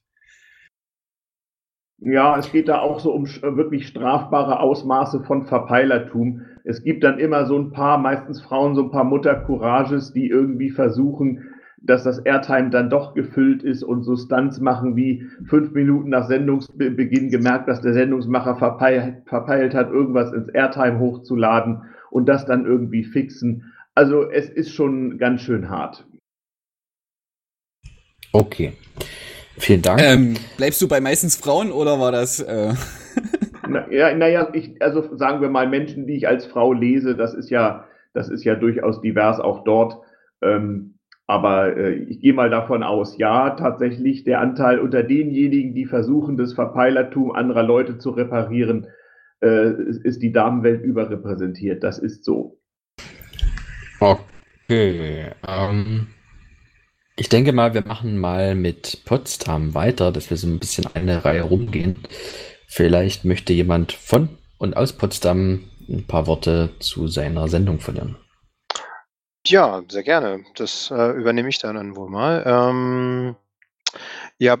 Ja, 2.00 2.38
es 2.38 2.52
geht 2.52 2.68
da 2.68 2.80
auch 2.80 3.00
so 3.00 3.12
um 3.12 3.24
sch- 3.24 3.56
wirklich 3.56 3.88
strafbare 3.88 4.60
Ausmaße 4.60 5.24
von 5.24 5.46
Verpeilertum. 5.46 6.42
Es 6.64 6.82
gibt 6.84 7.02
dann 7.02 7.18
immer 7.18 7.44
so 7.46 7.58
ein 7.58 7.72
paar, 7.72 7.98
meistens 7.98 8.40
Frauen, 8.40 8.76
so 8.76 8.84
ein 8.84 8.90
paar 8.92 9.04
Muttercourages, 9.04 10.12
die 10.12 10.28
irgendwie 10.28 10.70
versuchen, 10.70 11.54
dass 11.80 12.04
das 12.04 12.18
Airtime 12.18 12.70
dann 12.70 12.90
doch 12.90 13.14
gefüllt 13.14 13.62
ist 13.62 13.82
und 13.82 14.02
so 14.02 14.16
Stunts 14.16 14.60
machen 14.60 14.96
wie 14.96 15.26
fünf 15.46 15.72
Minuten 15.72 16.10
nach 16.10 16.26
Sendungsbeginn 16.26 17.30
gemerkt, 17.30 17.68
dass 17.68 17.80
der 17.80 17.94
Sendungsmacher 17.94 18.56
verpeilt, 18.56 19.22
verpeilt 19.26 19.74
hat, 19.74 19.90
irgendwas 19.90 20.32
ins 20.32 20.48
Airtime 20.48 20.98
hochzuladen 20.98 21.82
und 22.10 22.28
das 22.28 22.46
dann 22.46 22.66
irgendwie 22.66 23.04
fixen. 23.04 23.72
Also 23.94 24.30
es 24.30 24.48
ist 24.48 24.72
schon 24.72 25.18
ganz 25.18 25.42
schön 25.42 25.70
hart. 25.70 26.06
Okay. 28.32 28.72
Vielen 29.58 29.82
Dank. 29.82 30.00
Ähm, 30.02 30.34
bleibst 30.56 30.80
du 30.82 30.88
bei 30.88 31.00
meistens 31.00 31.36
Frauen 31.36 31.72
oder 31.72 31.98
war 31.98 32.12
das? 32.12 32.40
Äh 32.40 32.74
Na, 33.68 33.90
ja, 33.90 34.14
naja, 34.14 34.48
ich, 34.52 34.80
also 34.80 35.16
sagen 35.16 35.40
wir 35.40 35.48
mal 35.48 35.68
Menschen, 35.68 36.06
die 36.06 36.14
ich 36.14 36.28
als 36.28 36.46
Frau 36.46 36.72
lese, 36.72 37.14
das 37.16 37.34
ist 37.34 37.50
ja, 37.50 37.86
das 38.14 38.28
ist 38.28 38.44
ja 38.44 38.54
durchaus 38.54 39.00
divers 39.00 39.40
auch 39.40 39.64
dort. 39.64 39.98
Ähm, 40.40 40.97
aber 41.28 41.76
äh, 41.76 41.92
ich 41.92 42.20
gehe 42.20 42.32
mal 42.32 42.48
davon 42.48 42.82
aus, 42.82 43.18
ja, 43.18 43.50
tatsächlich 43.50 44.24
der 44.24 44.40
Anteil 44.40 44.78
unter 44.78 45.02
denjenigen, 45.02 45.74
die 45.74 45.84
versuchen, 45.84 46.38
das 46.38 46.54
Verpeilertum 46.54 47.32
anderer 47.32 47.62
Leute 47.62 47.98
zu 47.98 48.10
reparieren, 48.10 48.86
äh, 49.42 49.72
ist 50.04 50.22
die 50.22 50.32
Damenwelt 50.32 50.82
überrepräsentiert. 50.82 51.84
Das 51.84 51.98
ist 51.98 52.24
so. 52.24 52.58
Okay. 54.00 55.26
Ähm, 55.46 56.06
ich 57.14 57.28
denke 57.28 57.52
mal, 57.52 57.74
wir 57.74 57.84
machen 57.86 58.16
mal 58.16 58.54
mit 58.54 59.02
Potsdam 59.04 59.74
weiter, 59.74 60.12
dass 60.12 60.30
wir 60.30 60.38
so 60.38 60.46
ein 60.46 60.58
bisschen 60.58 60.86
eine 60.94 61.26
Reihe 61.26 61.42
rumgehen. 61.42 61.96
Vielleicht 62.66 63.26
möchte 63.26 63.52
jemand 63.52 63.92
von 63.92 64.30
und 64.56 64.78
aus 64.78 64.94
Potsdam 64.94 65.64
ein 65.90 66.06
paar 66.06 66.26
Worte 66.26 66.70
zu 66.78 67.06
seiner 67.06 67.48
Sendung 67.48 67.80
verlieren. 67.80 68.16
Ja, 69.48 69.82
sehr 69.88 70.02
gerne. 70.02 70.44
Das 70.56 70.90
äh, 70.90 71.12
übernehme 71.12 71.48
ich 71.48 71.58
dann 71.58 71.96
wohl 71.96 72.10
mal. 72.10 72.42
Ähm, 72.46 73.34
ja, 74.36 74.58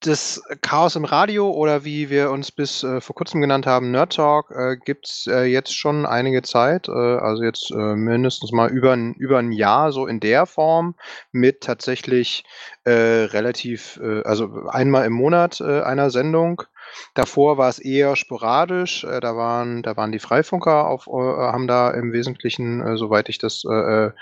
das 0.00 0.42
Chaos 0.60 0.94
im 0.96 1.06
Radio 1.06 1.50
oder 1.50 1.84
wie 1.84 2.10
wir 2.10 2.30
uns 2.30 2.52
bis 2.52 2.82
äh, 2.82 3.00
vor 3.00 3.14
kurzem 3.16 3.40
genannt 3.40 3.66
haben, 3.66 3.90
Nerd 3.90 4.14
Talk, 4.16 4.50
äh, 4.50 4.76
gibt 4.76 5.06
es 5.06 5.26
äh, 5.26 5.44
jetzt 5.44 5.74
schon 5.74 6.04
einige 6.04 6.42
Zeit, 6.42 6.88
äh, 6.88 6.92
also 6.92 7.42
jetzt 7.42 7.70
äh, 7.70 7.96
mindestens 7.96 8.52
mal 8.52 8.70
über 8.70 8.92
ein, 8.92 9.14
über 9.14 9.38
ein 9.38 9.52
Jahr 9.52 9.90
so 9.90 10.06
in 10.06 10.20
der 10.20 10.44
Form 10.44 10.96
mit 11.32 11.62
tatsächlich 11.62 12.44
äh, 12.84 12.90
relativ, 12.92 13.98
also 14.24 14.50
einmal 14.68 15.06
im 15.06 15.14
Monat 15.14 15.60
einer 15.62 16.10
Sendung. 16.10 16.62
Davor 17.14 17.58
war 17.58 17.68
es 17.68 17.78
eher 17.78 18.16
sporadisch. 18.16 19.04
Äh, 19.04 19.20
da 19.20 19.36
waren, 19.36 19.82
da 19.82 19.96
waren 19.96 20.12
die 20.12 20.18
Freifunker 20.18 20.86
auf, 20.86 21.06
äh, 21.06 21.10
haben 21.10 21.66
da 21.66 21.90
im 21.90 22.12
Wesentlichen, 22.12 22.80
äh, 22.80 22.96
soweit 22.96 23.28
ich 23.28 23.38
das 23.38 23.64
äh, 23.64 23.72
äh 24.06 24.12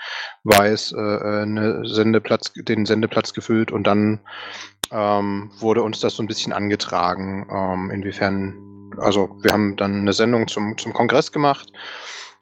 weiß, 0.43 0.93
äh, 0.93 1.41
eine 1.41 1.85
Sendeplatz, 1.85 2.53
den 2.55 2.85
Sendeplatz 2.85 3.33
gefüllt 3.33 3.71
und 3.71 3.85
dann 3.85 4.19
ähm, 4.91 5.51
wurde 5.59 5.83
uns 5.83 5.99
das 5.99 6.15
so 6.15 6.23
ein 6.23 6.27
bisschen 6.27 6.53
angetragen, 6.53 7.47
ähm, 7.51 7.91
inwiefern, 7.91 8.91
also 8.97 9.37
wir 9.41 9.51
haben 9.51 9.75
dann 9.75 10.01
eine 10.01 10.13
Sendung 10.13 10.47
zum, 10.47 10.77
zum 10.77 10.93
Kongress 10.93 11.31
gemacht 11.31 11.71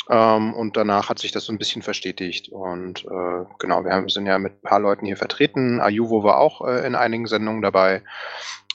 ähm, 0.09 0.53
und 0.53 0.77
danach 0.77 1.09
hat 1.09 1.19
sich 1.19 1.31
das 1.31 1.45
so 1.45 1.53
ein 1.53 1.57
bisschen 1.57 1.81
verstetigt. 1.81 2.49
Und 2.49 3.05
äh, 3.05 3.45
genau, 3.59 3.83
wir 3.83 3.91
haben, 3.91 4.09
sind 4.09 4.25
ja 4.25 4.39
mit 4.39 4.53
ein 4.53 4.61
paar 4.61 4.79
Leuten 4.79 5.05
hier 5.05 5.17
vertreten. 5.17 5.81
Ayuvo 5.81 6.23
war 6.23 6.37
auch 6.37 6.65
äh, 6.65 6.85
in 6.85 6.95
einigen 6.95 7.27
Sendungen 7.27 7.61
dabei. 7.61 8.03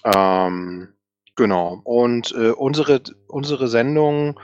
Ähm, 0.05 0.89
Genau. 1.37 1.81
Und 1.85 2.33
äh, 2.33 2.51
unsere, 2.51 3.03
unsere 3.29 3.69
Sendung 3.69 4.39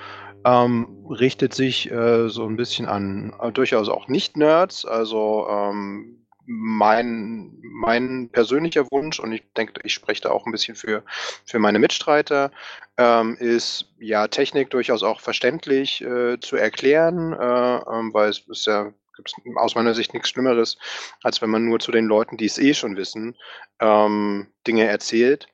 ähm, 0.44 1.06
richtet 1.10 1.54
sich 1.54 1.90
äh, 1.90 2.28
so 2.28 2.46
ein 2.46 2.56
bisschen 2.56 2.86
an 2.86 3.34
äh, 3.40 3.52
durchaus 3.52 3.88
auch 3.88 4.08
Nicht-Nerds. 4.08 4.84
Also 4.84 5.46
ähm, 5.50 6.26
mein, 6.46 7.52
mein 7.62 8.30
persönlicher 8.32 8.86
Wunsch, 8.90 9.20
und 9.20 9.32
ich 9.32 9.42
denke, 9.54 9.80
ich 9.84 9.92
spreche 9.92 10.22
da 10.22 10.30
auch 10.30 10.46
ein 10.46 10.52
bisschen 10.52 10.76
für, 10.76 11.04
für 11.44 11.58
meine 11.58 11.78
Mitstreiter, 11.78 12.50
ähm, 12.96 13.36
ist 13.38 13.92
ja 13.98 14.28
Technik 14.28 14.70
durchaus 14.70 15.02
auch 15.02 15.20
verständlich 15.20 16.00
äh, 16.00 16.40
zu 16.40 16.56
erklären, 16.56 17.34
äh, 17.34 17.76
ähm, 17.76 18.14
weil 18.14 18.30
es 18.30 18.40
ist 18.48 18.66
ja 18.66 18.92
gibt 19.18 19.34
aus 19.56 19.74
meiner 19.74 19.94
Sicht 19.94 20.14
nichts 20.14 20.30
Schlimmeres, 20.30 20.78
als 21.22 21.42
wenn 21.42 21.50
man 21.50 21.64
nur 21.64 21.80
zu 21.80 21.92
den 21.92 22.06
Leuten, 22.06 22.36
die 22.36 22.46
es 22.46 22.58
eh 22.58 22.72
schon 22.72 22.96
wissen, 22.96 23.36
ähm, 23.80 24.46
Dinge 24.66 24.86
erzählt. 24.86 25.48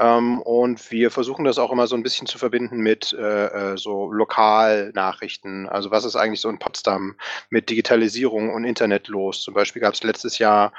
Ähm, 0.00 0.40
und 0.40 0.90
wir 0.90 1.10
versuchen 1.10 1.44
das 1.44 1.58
auch 1.58 1.70
immer 1.70 1.86
so 1.86 1.94
ein 1.94 2.02
bisschen 2.02 2.26
zu 2.26 2.38
verbinden 2.38 2.78
mit 2.78 3.12
äh, 3.12 3.72
äh, 3.72 3.76
so 3.76 4.10
Lokalnachrichten. 4.10 5.68
Also 5.68 5.90
was 5.90 6.06
ist 6.06 6.16
eigentlich 6.16 6.40
so 6.40 6.48
in 6.48 6.58
Potsdam 6.58 7.16
mit 7.50 7.68
Digitalisierung 7.68 8.48
und 8.54 8.64
Internet 8.64 9.08
los? 9.08 9.42
Zum 9.42 9.52
Beispiel 9.52 9.82
gab 9.82 9.92
es 9.92 10.02
letztes 10.02 10.38
Jahr 10.38 10.72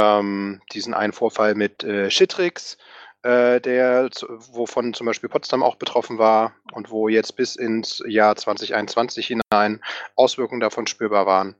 ähm, 0.00 0.62
diesen 0.72 0.94
einen 0.94 1.12
Vorfall 1.12 1.56
mit 1.56 1.82
äh, 1.82 2.08
Shitrix, 2.08 2.78
äh, 3.24 3.60
der, 3.60 4.08
wovon 4.52 4.94
zum 4.94 5.06
Beispiel 5.06 5.28
Potsdam 5.28 5.64
auch 5.64 5.74
betroffen 5.74 6.18
war 6.18 6.52
und 6.70 6.88
wo 6.92 7.08
jetzt 7.08 7.34
bis 7.34 7.56
ins 7.56 8.00
Jahr 8.06 8.36
2021 8.36 9.26
hinein 9.26 9.82
Auswirkungen 10.14 10.60
davon 10.60 10.86
spürbar 10.86 11.26
waren. 11.26 11.56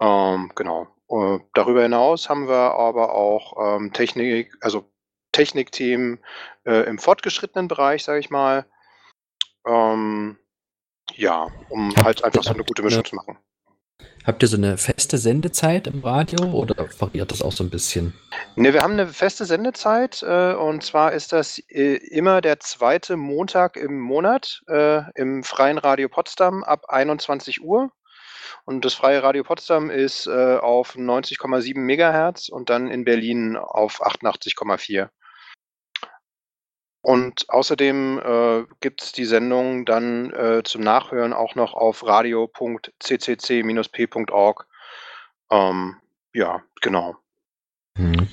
Ähm, 0.00 0.50
genau. 0.56 0.88
Uh, 1.06 1.38
darüber 1.52 1.82
hinaus 1.82 2.30
haben 2.30 2.48
wir 2.48 2.72
aber 2.74 3.14
auch 3.14 3.76
ähm, 3.76 3.92
Technik, 3.92 4.56
also 4.62 4.86
Technikthemen 5.34 6.18
äh, 6.64 6.86
im 6.88 6.98
fortgeschrittenen 6.98 7.68
Bereich, 7.68 8.04
sage 8.04 8.20
ich 8.20 8.30
mal. 8.30 8.64
Ähm, 9.66 10.38
ja, 11.12 11.48
um 11.68 11.94
halt 12.02 12.24
einfach 12.24 12.42
so 12.42 12.54
eine 12.54 12.64
gute 12.64 12.82
Mischung 12.82 13.04
zu 13.04 13.14
machen. 13.14 13.38
Habt 14.24 14.42
ihr 14.42 14.48
so 14.48 14.56
eine 14.56 14.78
feste 14.78 15.18
Sendezeit 15.18 15.86
im 15.86 16.00
Radio 16.00 16.46
oder 16.52 16.74
variiert 16.98 17.30
das 17.30 17.42
auch 17.42 17.52
so 17.52 17.62
ein 17.62 17.68
bisschen? 17.68 18.14
Ne, 18.56 18.72
wir 18.72 18.80
haben 18.80 18.94
eine 18.94 19.06
feste 19.06 19.44
Sendezeit 19.44 20.22
äh, 20.22 20.54
und 20.54 20.82
zwar 20.82 21.12
ist 21.12 21.32
das 21.32 21.58
äh, 21.68 21.96
immer 21.96 22.40
der 22.40 22.58
zweite 22.58 23.16
Montag 23.18 23.76
im 23.76 24.00
Monat 24.00 24.62
äh, 24.68 25.02
im 25.14 25.44
Freien 25.44 25.76
Radio 25.76 26.08
Potsdam 26.08 26.64
ab 26.64 26.86
21 26.88 27.62
Uhr. 27.62 27.92
Und 28.64 28.86
das 28.86 28.94
Freie 28.94 29.22
Radio 29.22 29.44
Potsdam 29.44 29.90
ist 29.90 30.26
äh, 30.26 30.56
auf 30.56 30.96
90,7 30.96 31.78
Megahertz 31.78 32.48
und 32.48 32.70
dann 32.70 32.88
in 32.88 33.04
Berlin 33.04 33.56
auf 33.56 34.02
88,4. 34.02 35.10
Und 37.04 37.48
außerdem 37.50 38.18
äh, 38.18 38.64
gibt 38.80 39.02
es 39.02 39.12
die 39.12 39.26
Sendung 39.26 39.84
dann 39.84 40.32
äh, 40.32 40.62
zum 40.64 40.80
Nachhören 40.80 41.34
auch 41.34 41.54
noch 41.54 41.74
auf 41.74 42.06
radio.ccc-p.org. 42.06 44.66
Ähm, 45.50 45.96
ja, 46.32 46.62
genau. 46.80 47.16
Hm. 47.98 48.26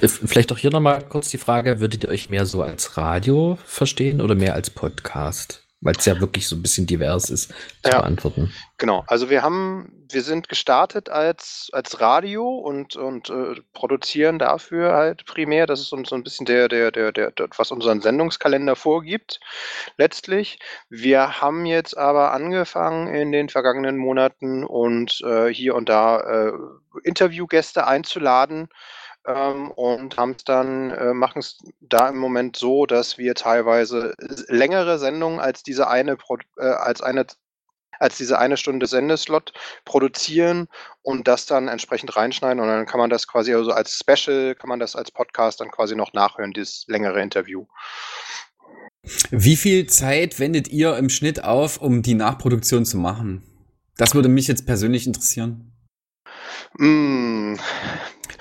Vielleicht 0.00 0.52
auch 0.52 0.58
hier 0.58 0.70
nochmal 0.70 1.04
kurz 1.08 1.30
die 1.30 1.38
Frage, 1.38 1.80
würdet 1.80 2.04
ihr 2.04 2.10
euch 2.10 2.30
mehr 2.30 2.46
so 2.46 2.62
als 2.62 2.96
Radio 2.96 3.58
verstehen 3.64 4.20
oder 4.20 4.36
mehr 4.36 4.54
als 4.54 4.70
Podcast? 4.70 5.63
Weil 5.84 5.94
es 5.96 6.06
ja 6.06 6.18
wirklich 6.18 6.48
so 6.48 6.56
ein 6.56 6.62
bisschen 6.62 6.86
divers 6.86 7.30
ist 7.30 7.48
zu 7.82 7.90
ja, 7.90 8.00
beantworten. 8.00 8.52
Genau, 8.78 9.04
also 9.06 9.28
wir 9.28 9.42
haben, 9.42 9.92
wir 10.10 10.22
sind 10.22 10.48
gestartet 10.48 11.10
als, 11.10 11.68
als 11.72 12.00
Radio 12.00 12.48
und, 12.48 12.96
und 12.96 13.28
äh, 13.28 13.60
produzieren 13.74 14.38
dafür 14.38 14.94
halt 14.94 15.26
primär. 15.26 15.66
Das 15.66 15.80
ist 15.80 15.92
uns 15.92 16.08
so 16.08 16.16
ein 16.16 16.24
bisschen 16.24 16.46
der, 16.46 16.68
der, 16.68 16.90
der, 16.90 17.12
der, 17.12 17.32
was 17.56 17.70
unseren 17.70 18.00
Sendungskalender 18.00 18.76
vorgibt, 18.76 19.40
letztlich. 19.98 20.58
Wir 20.88 21.42
haben 21.42 21.66
jetzt 21.66 21.96
aber 21.96 22.32
angefangen 22.32 23.14
in 23.14 23.30
den 23.30 23.50
vergangenen 23.50 23.98
Monaten 23.98 24.64
und 24.64 25.20
äh, 25.24 25.48
hier 25.52 25.74
und 25.74 25.90
da 25.90 26.48
äh, 26.48 26.52
Interviewgäste 27.02 27.86
einzuladen 27.86 28.68
ähm, 29.26 29.70
und 29.70 30.16
haben 30.16 30.32
es 30.32 30.44
dann, 30.44 30.90
äh, 30.90 31.14
machen 31.14 31.38
es 31.38 31.58
da 31.80 32.08
im 32.08 32.18
Moment 32.18 32.56
so, 32.56 32.86
dass 32.86 33.18
wir 33.18 33.34
teilweise 33.34 34.14
längere 34.48 34.98
Sendungen 34.98 35.40
als 35.40 35.62
diese 35.62 35.88
eine, 35.88 36.16
äh, 36.58 36.62
als 36.62 37.00
eine 37.00 37.26
als 38.00 38.16
diese 38.16 38.38
eine 38.38 38.56
Stunde 38.56 38.86
Sendeslot 38.86 39.52
produzieren 39.84 40.66
und 41.02 41.28
das 41.28 41.46
dann 41.46 41.68
entsprechend 41.68 42.16
reinschneiden 42.16 42.60
und 42.60 42.66
dann 42.66 42.86
kann 42.86 42.98
man 42.98 43.08
das 43.08 43.28
quasi 43.28 43.54
also 43.54 43.70
als 43.70 43.98
Special, 43.98 44.54
kann 44.56 44.68
man 44.68 44.80
das 44.80 44.96
als 44.96 45.10
Podcast 45.10 45.60
dann 45.60 45.70
quasi 45.70 45.94
noch 45.94 46.12
nachhören, 46.12 46.52
dieses 46.52 46.84
längere 46.88 47.22
Interview. 47.22 47.66
Wie 49.30 49.56
viel 49.56 49.86
Zeit 49.86 50.38
wendet 50.40 50.68
ihr 50.68 50.96
im 50.96 51.08
Schnitt 51.08 51.44
auf, 51.44 51.80
um 51.80 52.02
die 52.02 52.14
Nachproduktion 52.14 52.84
zu 52.84 52.96
machen? 52.96 53.42
Das 53.96 54.14
würde 54.14 54.28
mich 54.28 54.48
jetzt 54.48 54.66
persönlich 54.66 55.06
interessieren. 55.06 55.72
Mm, 56.78 57.54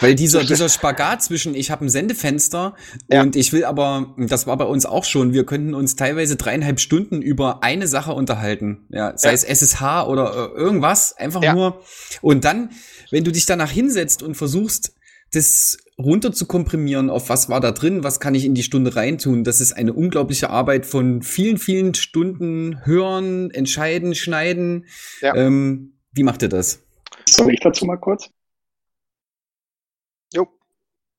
weil 0.03 0.15
dieser, 0.15 0.43
dieser 0.43 0.69
Spagat 0.69 1.23
zwischen, 1.23 1.55
ich 1.55 1.71
habe 1.71 1.85
ein 1.85 1.89
Sendefenster 1.89 2.75
ja. 3.09 3.21
und 3.21 3.35
ich 3.35 3.53
will 3.53 3.65
aber, 3.65 4.13
das 4.17 4.45
war 4.47 4.57
bei 4.57 4.65
uns 4.65 4.85
auch 4.85 5.05
schon, 5.05 5.33
wir 5.33 5.45
könnten 5.45 5.73
uns 5.73 5.95
teilweise 5.95 6.35
dreieinhalb 6.35 6.79
Stunden 6.79 7.21
über 7.21 7.63
eine 7.63 7.87
Sache 7.87 8.13
unterhalten. 8.13 8.85
Ja, 8.89 9.17
sei 9.17 9.29
ja. 9.29 9.33
es 9.33 9.43
SSH 9.43 10.07
oder 10.07 10.51
äh, 10.55 10.59
irgendwas, 10.59 11.17
einfach 11.17 11.41
ja. 11.41 11.53
nur. 11.53 11.81
Und 12.21 12.45
dann, 12.45 12.69
wenn 13.11 13.23
du 13.23 13.31
dich 13.31 13.45
danach 13.45 13.71
hinsetzt 13.71 14.21
und 14.21 14.35
versuchst, 14.35 14.93
das 15.31 15.77
runter 15.97 16.31
zu 16.31 16.45
komprimieren, 16.45 17.09
auf 17.09 17.29
was 17.29 17.49
war 17.49 17.59
da 17.59 17.71
drin, 17.71 18.03
was 18.03 18.19
kann 18.19 18.35
ich 18.35 18.45
in 18.45 18.55
die 18.55 18.63
Stunde 18.63 18.95
reintun. 18.95 19.43
Das 19.43 19.61
ist 19.61 19.73
eine 19.73 19.93
unglaubliche 19.93 20.49
Arbeit 20.49 20.85
von 20.85 21.21
vielen, 21.21 21.57
vielen 21.57 21.93
Stunden 21.93 22.85
hören, 22.85 23.51
entscheiden, 23.51 24.15
schneiden. 24.15 24.85
Ja. 25.21 25.35
Ähm, 25.35 25.93
wie 26.11 26.23
macht 26.23 26.41
ihr 26.41 26.49
das? 26.49 26.81
Soll 27.27 27.53
ich 27.53 27.59
dazu 27.59 27.85
mal 27.85 27.97
kurz? 27.97 28.29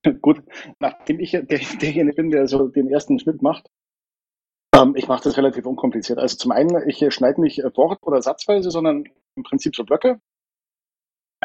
Gut, 0.21 0.43
nachdem 0.79 1.21
ich 1.21 1.33
der, 1.33 1.43
derjenige 1.83 2.17
bin, 2.17 2.31
der 2.31 2.47
so 2.47 2.69
den 2.69 2.89
ersten 2.91 3.19
Schnitt 3.19 3.43
macht, 3.43 3.69
ähm, 4.75 4.95
ich 4.97 5.09
mache 5.09 5.25
das 5.25 5.37
relativ 5.37 5.67
unkompliziert. 5.67 6.19
Also 6.19 6.37
zum 6.37 6.53
einen, 6.53 6.89
ich 6.89 7.05
schneide 7.13 7.41
nicht 7.41 7.59
Wort- 7.77 8.03
oder 8.03 8.23
Satzweise, 8.23 8.71
sondern 8.71 9.05
im 9.37 9.43
Prinzip 9.43 9.75
so 9.75 9.85
Blöcke. 9.85 10.21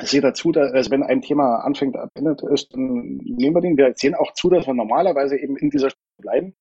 Ich 0.02 0.10
sehe 0.10 0.22
dazu, 0.22 0.52
dass, 0.52 0.72
also 0.72 0.92
wenn 0.92 1.04
ein 1.04 1.22
Thema 1.22 1.58
anfängt, 1.58 1.96
beendet 2.14 2.42
ist, 2.44 2.74
dann 2.74 3.18
nehmen 3.18 3.56
wir 3.56 3.62
den. 3.62 3.78
Wir 3.78 3.94
sehen 3.96 4.16
auch 4.16 4.34
zu, 4.34 4.50
dass 4.50 4.66
wir 4.66 4.74
normalerweise 4.74 5.38
eben 5.38 5.58
in 5.58 5.70
dieser 5.70 5.90
Stunde 5.90 6.22
bleiben. 6.22 6.56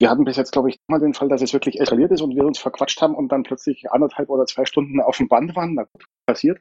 Wir 0.00 0.10
hatten 0.10 0.24
bis 0.24 0.36
jetzt, 0.36 0.50
glaube 0.50 0.70
ich, 0.70 0.78
mal 0.88 0.98
den 0.98 1.14
Fall, 1.14 1.28
dass 1.28 1.42
es 1.42 1.52
wirklich 1.52 1.80
eskaliert 1.80 2.10
ist 2.10 2.20
und 2.20 2.34
wir 2.34 2.44
uns 2.44 2.58
verquatscht 2.58 3.00
haben 3.00 3.14
und 3.14 3.30
dann 3.30 3.44
plötzlich 3.44 3.90
anderthalb 3.90 4.28
oder 4.28 4.46
zwei 4.46 4.64
Stunden 4.64 5.00
auf 5.00 5.16
dem 5.16 5.28
Band 5.28 5.54
waren. 5.54 5.74
Na 5.74 5.84
gut, 5.84 6.04
passiert. 6.26 6.60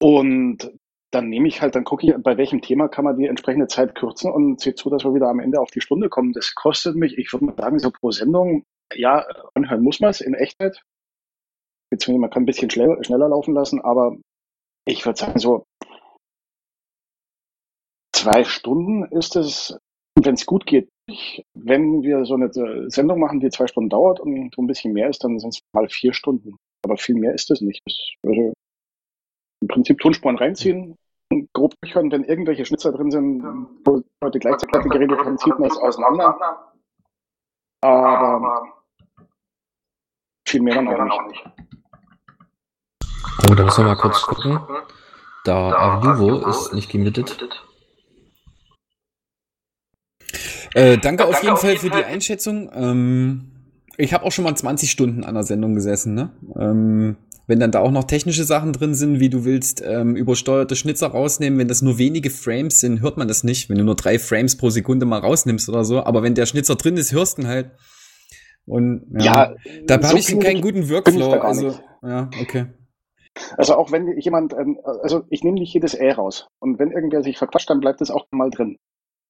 Und 0.00 0.70
dann 1.10 1.28
nehme 1.28 1.48
ich 1.48 1.62
halt, 1.62 1.74
dann 1.74 1.84
gucke 1.84 2.06
ich, 2.06 2.14
bei 2.22 2.36
welchem 2.36 2.60
Thema 2.60 2.88
kann 2.88 3.04
man 3.04 3.16
die 3.16 3.26
entsprechende 3.26 3.66
Zeit 3.66 3.94
kürzen 3.94 4.30
und 4.30 4.60
sehe 4.60 4.74
zu, 4.74 4.90
dass 4.90 5.04
wir 5.04 5.14
wieder 5.14 5.28
am 5.28 5.40
Ende 5.40 5.60
auf 5.60 5.70
die 5.70 5.80
Stunde 5.80 6.08
kommen. 6.08 6.32
Das 6.32 6.54
kostet 6.54 6.96
mich, 6.96 7.16
ich 7.16 7.32
würde 7.32 7.46
mal 7.46 7.56
sagen, 7.56 7.78
so 7.78 7.90
pro 7.90 8.10
Sendung, 8.10 8.64
ja, 8.94 9.26
anhören 9.54 9.82
muss 9.82 10.00
man 10.00 10.10
es 10.10 10.20
in 10.20 10.34
Echtheit. 10.34 10.82
Beziehungsweise 11.90 12.20
man 12.20 12.30
kann 12.30 12.42
ein 12.42 12.46
bisschen 12.46 12.70
schneller, 12.70 13.02
schneller 13.02 13.28
laufen 13.28 13.54
lassen, 13.54 13.80
aber 13.80 14.16
ich 14.86 15.04
würde 15.06 15.18
sagen, 15.18 15.38
so 15.38 15.64
zwei 18.14 18.44
Stunden 18.44 19.04
ist 19.04 19.36
es, 19.36 19.78
wenn 20.20 20.34
es 20.34 20.44
gut 20.44 20.66
geht. 20.66 20.90
Wenn 21.54 22.02
wir 22.02 22.26
so 22.26 22.34
eine 22.34 22.50
Sendung 22.90 23.20
machen, 23.20 23.40
die 23.40 23.48
zwei 23.48 23.66
Stunden 23.66 23.88
dauert 23.88 24.20
und 24.20 24.54
so 24.54 24.60
ein 24.60 24.66
bisschen 24.66 24.92
mehr 24.92 25.08
ist, 25.08 25.24
dann 25.24 25.38
sind 25.38 25.54
es 25.54 25.60
mal 25.72 25.88
vier 25.88 26.12
Stunden. 26.12 26.56
Aber 26.84 26.98
viel 26.98 27.14
mehr 27.14 27.32
ist 27.32 27.50
es 27.50 27.62
nicht. 27.62 27.80
Das, 27.86 27.96
also 28.22 28.52
im 29.60 29.68
Prinzip 29.68 29.98
Tonspuren 29.98 30.36
reinziehen, 30.36 30.96
grob 31.52 31.74
durchhören, 31.80 32.10
wenn 32.10 32.24
irgendwelche 32.24 32.64
Schnitzer 32.64 32.92
drin 32.92 33.10
sind, 33.10 33.42
wo 33.84 34.02
Leute 34.22 34.38
gleichzeitig 34.38 34.90
geredet 34.90 35.18
haben, 35.20 35.38
zieht 35.38 35.58
man 35.58 35.70
es 35.70 35.78
auseinander. 35.78 36.72
Aber 37.80 38.62
viel 40.46 40.62
mehr 40.62 40.74
dann 40.74 41.10
auch 41.10 41.26
nicht. 41.26 41.44
Oh, 43.48 43.54
da 43.54 43.64
müssen 43.64 43.84
wir 43.84 43.94
mal 43.94 43.96
kurz 43.96 44.22
gucken. 44.22 44.58
Da 45.44 45.72
Avivo 45.72 46.48
ist 46.48 46.72
nicht 46.72 46.90
gemutet. 46.90 47.38
Äh, 50.74 50.98
danke 50.98 51.24
auf 51.24 51.42
jeden 51.42 51.56
Fall 51.56 51.76
für 51.76 51.90
die 51.90 52.04
Einschätzung. 52.04 52.70
Ähm, 52.74 53.52
ich 53.96 54.12
habe 54.12 54.24
auch 54.24 54.32
schon 54.32 54.44
mal 54.44 54.54
20 54.54 54.90
Stunden 54.90 55.24
an 55.24 55.34
der 55.34 55.44
Sendung 55.44 55.74
gesessen, 55.74 56.14
ne? 56.14 56.30
Ähm, 56.56 57.16
wenn 57.48 57.58
dann 57.58 57.72
da 57.72 57.80
auch 57.80 57.90
noch 57.90 58.04
technische 58.04 58.44
Sachen 58.44 58.72
drin 58.72 58.94
sind, 58.94 59.20
wie 59.20 59.30
du 59.30 59.44
willst, 59.44 59.82
ähm, 59.84 60.14
übersteuerte 60.14 60.76
Schnitzer 60.76 61.08
rausnehmen, 61.08 61.58
wenn 61.58 61.66
das 61.66 61.82
nur 61.82 61.98
wenige 61.98 62.30
Frames 62.30 62.78
sind, 62.78 63.00
hört 63.00 63.16
man 63.16 63.26
das 63.26 63.42
nicht. 63.42 63.70
Wenn 63.70 63.78
du 63.78 63.84
nur 63.84 63.96
drei 63.96 64.18
Frames 64.18 64.56
pro 64.56 64.68
Sekunde 64.68 65.06
mal 65.06 65.18
rausnimmst 65.18 65.68
oder 65.68 65.82
so, 65.84 66.04
aber 66.04 66.22
wenn 66.22 66.34
der 66.34 66.46
Schnitzer 66.46 66.76
drin 66.76 66.98
ist, 66.98 67.12
hörst 67.12 67.38
du 67.38 67.42
ihn 67.42 67.48
halt. 67.48 67.70
Und 68.66 69.06
ja, 69.18 69.24
Ja, 69.24 69.54
da 69.86 70.00
so 70.00 70.08
habe 70.08 70.18
ich 70.18 70.38
keinen 70.38 70.60
guten 70.60 70.90
Workflow. 70.90 71.32
Also, 71.40 71.68
nicht. 71.68 71.82
ja, 72.02 72.30
okay. 72.40 72.66
Also 73.56 73.76
auch 73.76 73.92
wenn 73.92 74.18
jemand, 74.18 74.52
ähm, 74.52 74.78
also 74.84 75.22
ich 75.30 75.42
nehme 75.42 75.58
nicht 75.58 75.72
jedes 75.72 75.94
Ä 75.94 76.12
raus. 76.12 76.48
Und 76.58 76.78
wenn 76.78 76.90
irgendwer 76.90 77.22
sich 77.22 77.38
verquatscht, 77.38 77.70
dann 77.70 77.80
bleibt 77.80 78.02
es 78.02 78.10
auch 78.10 78.26
mal 78.30 78.50
drin. 78.50 78.78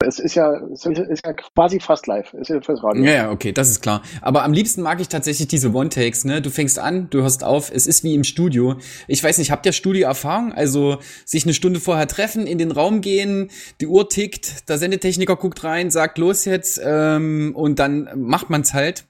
Es 0.04 0.20
ist 0.20 0.36
ja, 0.36 0.54
es 0.72 0.86
ist 0.86 1.26
ja 1.26 1.32
quasi 1.32 1.80
fast 1.80 2.06
live. 2.06 2.32
Es 2.34 2.42
ist 2.42 2.48
ja 2.50 2.60
fürs 2.60 2.84
Radio. 2.84 3.02
Ja, 3.02 3.32
okay, 3.32 3.50
das 3.50 3.68
ist 3.68 3.82
klar. 3.82 4.02
Aber 4.20 4.44
am 4.44 4.52
liebsten 4.52 4.80
mag 4.82 5.00
ich 5.00 5.08
tatsächlich 5.08 5.48
diese 5.48 5.74
One-Takes, 5.74 6.24
ne? 6.24 6.40
Du 6.40 6.50
fängst 6.50 6.78
an, 6.78 7.10
du 7.10 7.22
hörst 7.22 7.42
auf, 7.42 7.72
es 7.74 7.88
ist 7.88 8.04
wie 8.04 8.14
im 8.14 8.22
Studio. 8.22 8.76
Ich 9.08 9.24
weiß 9.24 9.38
nicht, 9.38 9.50
habt 9.50 9.66
ihr 9.66 9.72
Studioerfahrung? 9.72 10.52
Also 10.52 10.98
sich 11.24 11.44
eine 11.44 11.52
Stunde 11.52 11.80
vorher 11.80 12.06
treffen, 12.06 12.46
in 12.46 12.58
den 12.58 12.70
Raum 12.70 13.00
gehen, 13.00 13.50
die 13.80 13.88
Uhr 13.88 14.08
tickt, 14.08 14.68
der 14.68 14.78
Sendetechniker 14.78 15.34
guckt 15.34 15.64
rein, 15.64 15.90
sagt 15.90 16.18
los 16.18 16.44
jetzt 16.44 16.80
ähm, 16.84 17.52
und 17.56 17.80
dann 17.80 18.08
macht 18.14 18.50
man's 18.50 18.74
halt. 18.74 19.04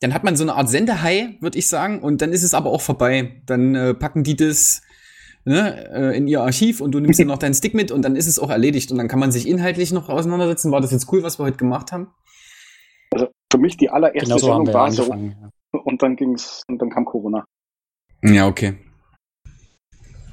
Dann 0.00 0.12
hat 0.12 0.24
man 0.24 0.36
so 0.36 0.44
eine 0.44 0.54
Art 0.56 0.68
Sendehai, 0.68 1.38
würde 1.40 1.58
ich 1.58 1.68
sagen, 1.68 2.00
und 2.00 2.20
dann 2.20 2.32
ist 2.32 2.42
es 2.42 2.52
aber 2.52 2.68
auch 2.68 2.82
vorbei. 2.82 3.40
Dann 3.46 3.74
äh, 3.74 3.94
packen 3.94 4.24
die 4.24 4.36
das 4.36 4.82
ne, 5.44 5.90
äh, 5.92 6.16
in 6.16 6.26
ihr 6.26 6.42
Archiv 6.42 6.80
und 6.80 6.92
du 6.92 7.00
nimmst 7.00 7.18
dir 7.18 7.26
noch 7.26 7.38
deinen 7.38 7.54
Stick 7.54 7.74
mit 7.74 7.90
und 7.90 8.02
dann 8.02 8.16
ist 8.16 8.26
es 8.26 8.38
auch 8.38 8.50
erledigt 8.50 8.90
und 8.90 8.98
dann 8.98 9.08
kann 9.08 9.18
man 9.18 9.32
sich 9.32 9.48
inhaltlich 9.48 9.92
noch 9.92 10.08
auseinandersetzen. 10.08 10.72
War 10.72 10.80
das 10.80 10.90
jetzt 10.90 11.10
cool, 11.12 11.22
was 11.22 11.38
wir 11.38 11.44
heute 11.44 11.56
gemacht 11.56 11.92
haben? 11.92 12.08
Also 13.12 13.28
für 13.52 13.58
mich 13.58 13.76
die 13.76 13.90
allererste 13.90 14.26
Genau 14.26 14.38
so 14.38 14.46
Sendung 14.46 14.74
war 14.74 14.90
so. 14.90 15.04
Und 15.84 16.02
dann 16.02 16.16
ging's, 16.16 16.62
und 16.68 16.80
dann 16.80 16.90
kam 16.90 17.04
Corona. 17.04 17.44
Ja, 18.22 18.46
okay. 18.46 18.78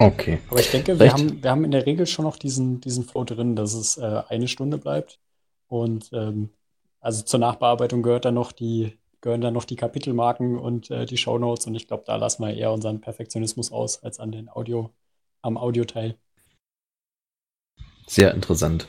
Okay. 0.01 0.39
Aber 0.49 0.59
ich 0.59 0.71
denke, 0.71 0.99
wir 0.99 1.13
haben, 1.13 1.43
wir 1.43 1.51
haben 1.51 1.63
in 1.63 1.71
der 1.71 1.85
Regel 1.85 2.07
schon 2.07 2.25
noch 2.25 2.37
diesen, 2.37 2.81
diesen 2.81 3.03
Flow 3.03 3.23
drin, 3.23 3.55
dass 3.55 3.75
es 3.75 3.97
äh, 3.97 4.23
eine 4.29 4.47
Stunde 4.47 4.79
bleibt. 4.79 5.19
Und 5.67 6.09
ähm, 6.11 6.49
also 6.99 7.23
zur 7.23 7.39
Nachbearbeitung 7.39 8.01
gehört 8.01 8.25
dann 8.25 8.33
noch 8.33 8.51
die, 8.51 8.97
gehören 9.21 9.41
dann 9.41 9.53
noch 9.53 9.65
die 9.65 9.75
Kapitelmarken 9.75 10.57
und 10.57 10.89
äh, 10.89 11.05
die 11.05 11.17
Shownotes. 11.17 11.67
Und 11.67 11.75
ich 11.75 11.87
glaube, 11.87 12.03
da 12.07 12.15
lassen 12.15 12.43
wir 12.43 12.53
eher 12.53 12.71
unseren 12.71 13.01
Perfektionismus 13.01 13.71
aus 13.71 14.01
als 14.03 14.19
an 14.19 14.31
den 14.31 14.49
Audio, 14.49 14.89
am 15.41 15.57
Audioteil. 15.57 16.17
Sehr 18.07 18.33
interessant. 18.33 18.87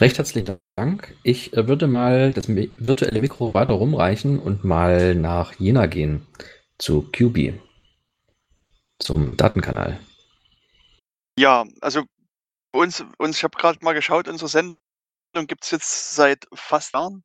Recht 0.00 0.18
herzlichen 0.18 0.58
Dank. 0.76 1.14
Ich 1.22 1.52
äh, 1.52 1.68
würde 1.68 1.86
mal 1.86 2.32
das 2.32 2.48
virtuelle 2.48 3.20
Mikro 3.20 3.54
weiter 3.54 3.74
rumreichen 3.74 4.38
und 4.38 4.64
mal 4.64 5.14
nach 5.14 5.54
Jena 5.60 5.86
gehen. 5.86 6.26
Zu 6.78 7.08
QB. 7.12 7.60
Zum 8.98 9.36
Datenkanal. 9.36 10.00
Ja, 11.38 11.64
also 11.80 12.02
bei 12.72 12.80
uns, 12.80 13.04
uns 13.18 13.36
ich 13.36 13.44
habe 13.44 13.56
gerade 13.56 13.78
mal 13.82 13.92
geschaut, 13.92 14.28
unsere 14.28 14.48
Sendung 14.48 14.76
gibt 15.46 15.64
es 15.64 15.70
jetzt 15.70 16.14
seit 16.14 16.46
fast 16.52 16.94
Jahren. 16.94 17.22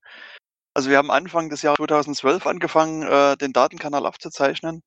Also 0.75 0.89
wir 0.91 0.97
haben 0.97 1.09
Anfang 1.09 1.49
des 1.49 1.63
Jahres 1.63 1.77
2012 1.77 2.45
angefangen, 2.45 3.01
äh, 3.03 3.35
den 3.37 3.53
Datenkanal 3.53 4.05
aufzuzeichnen. 4.05 4.83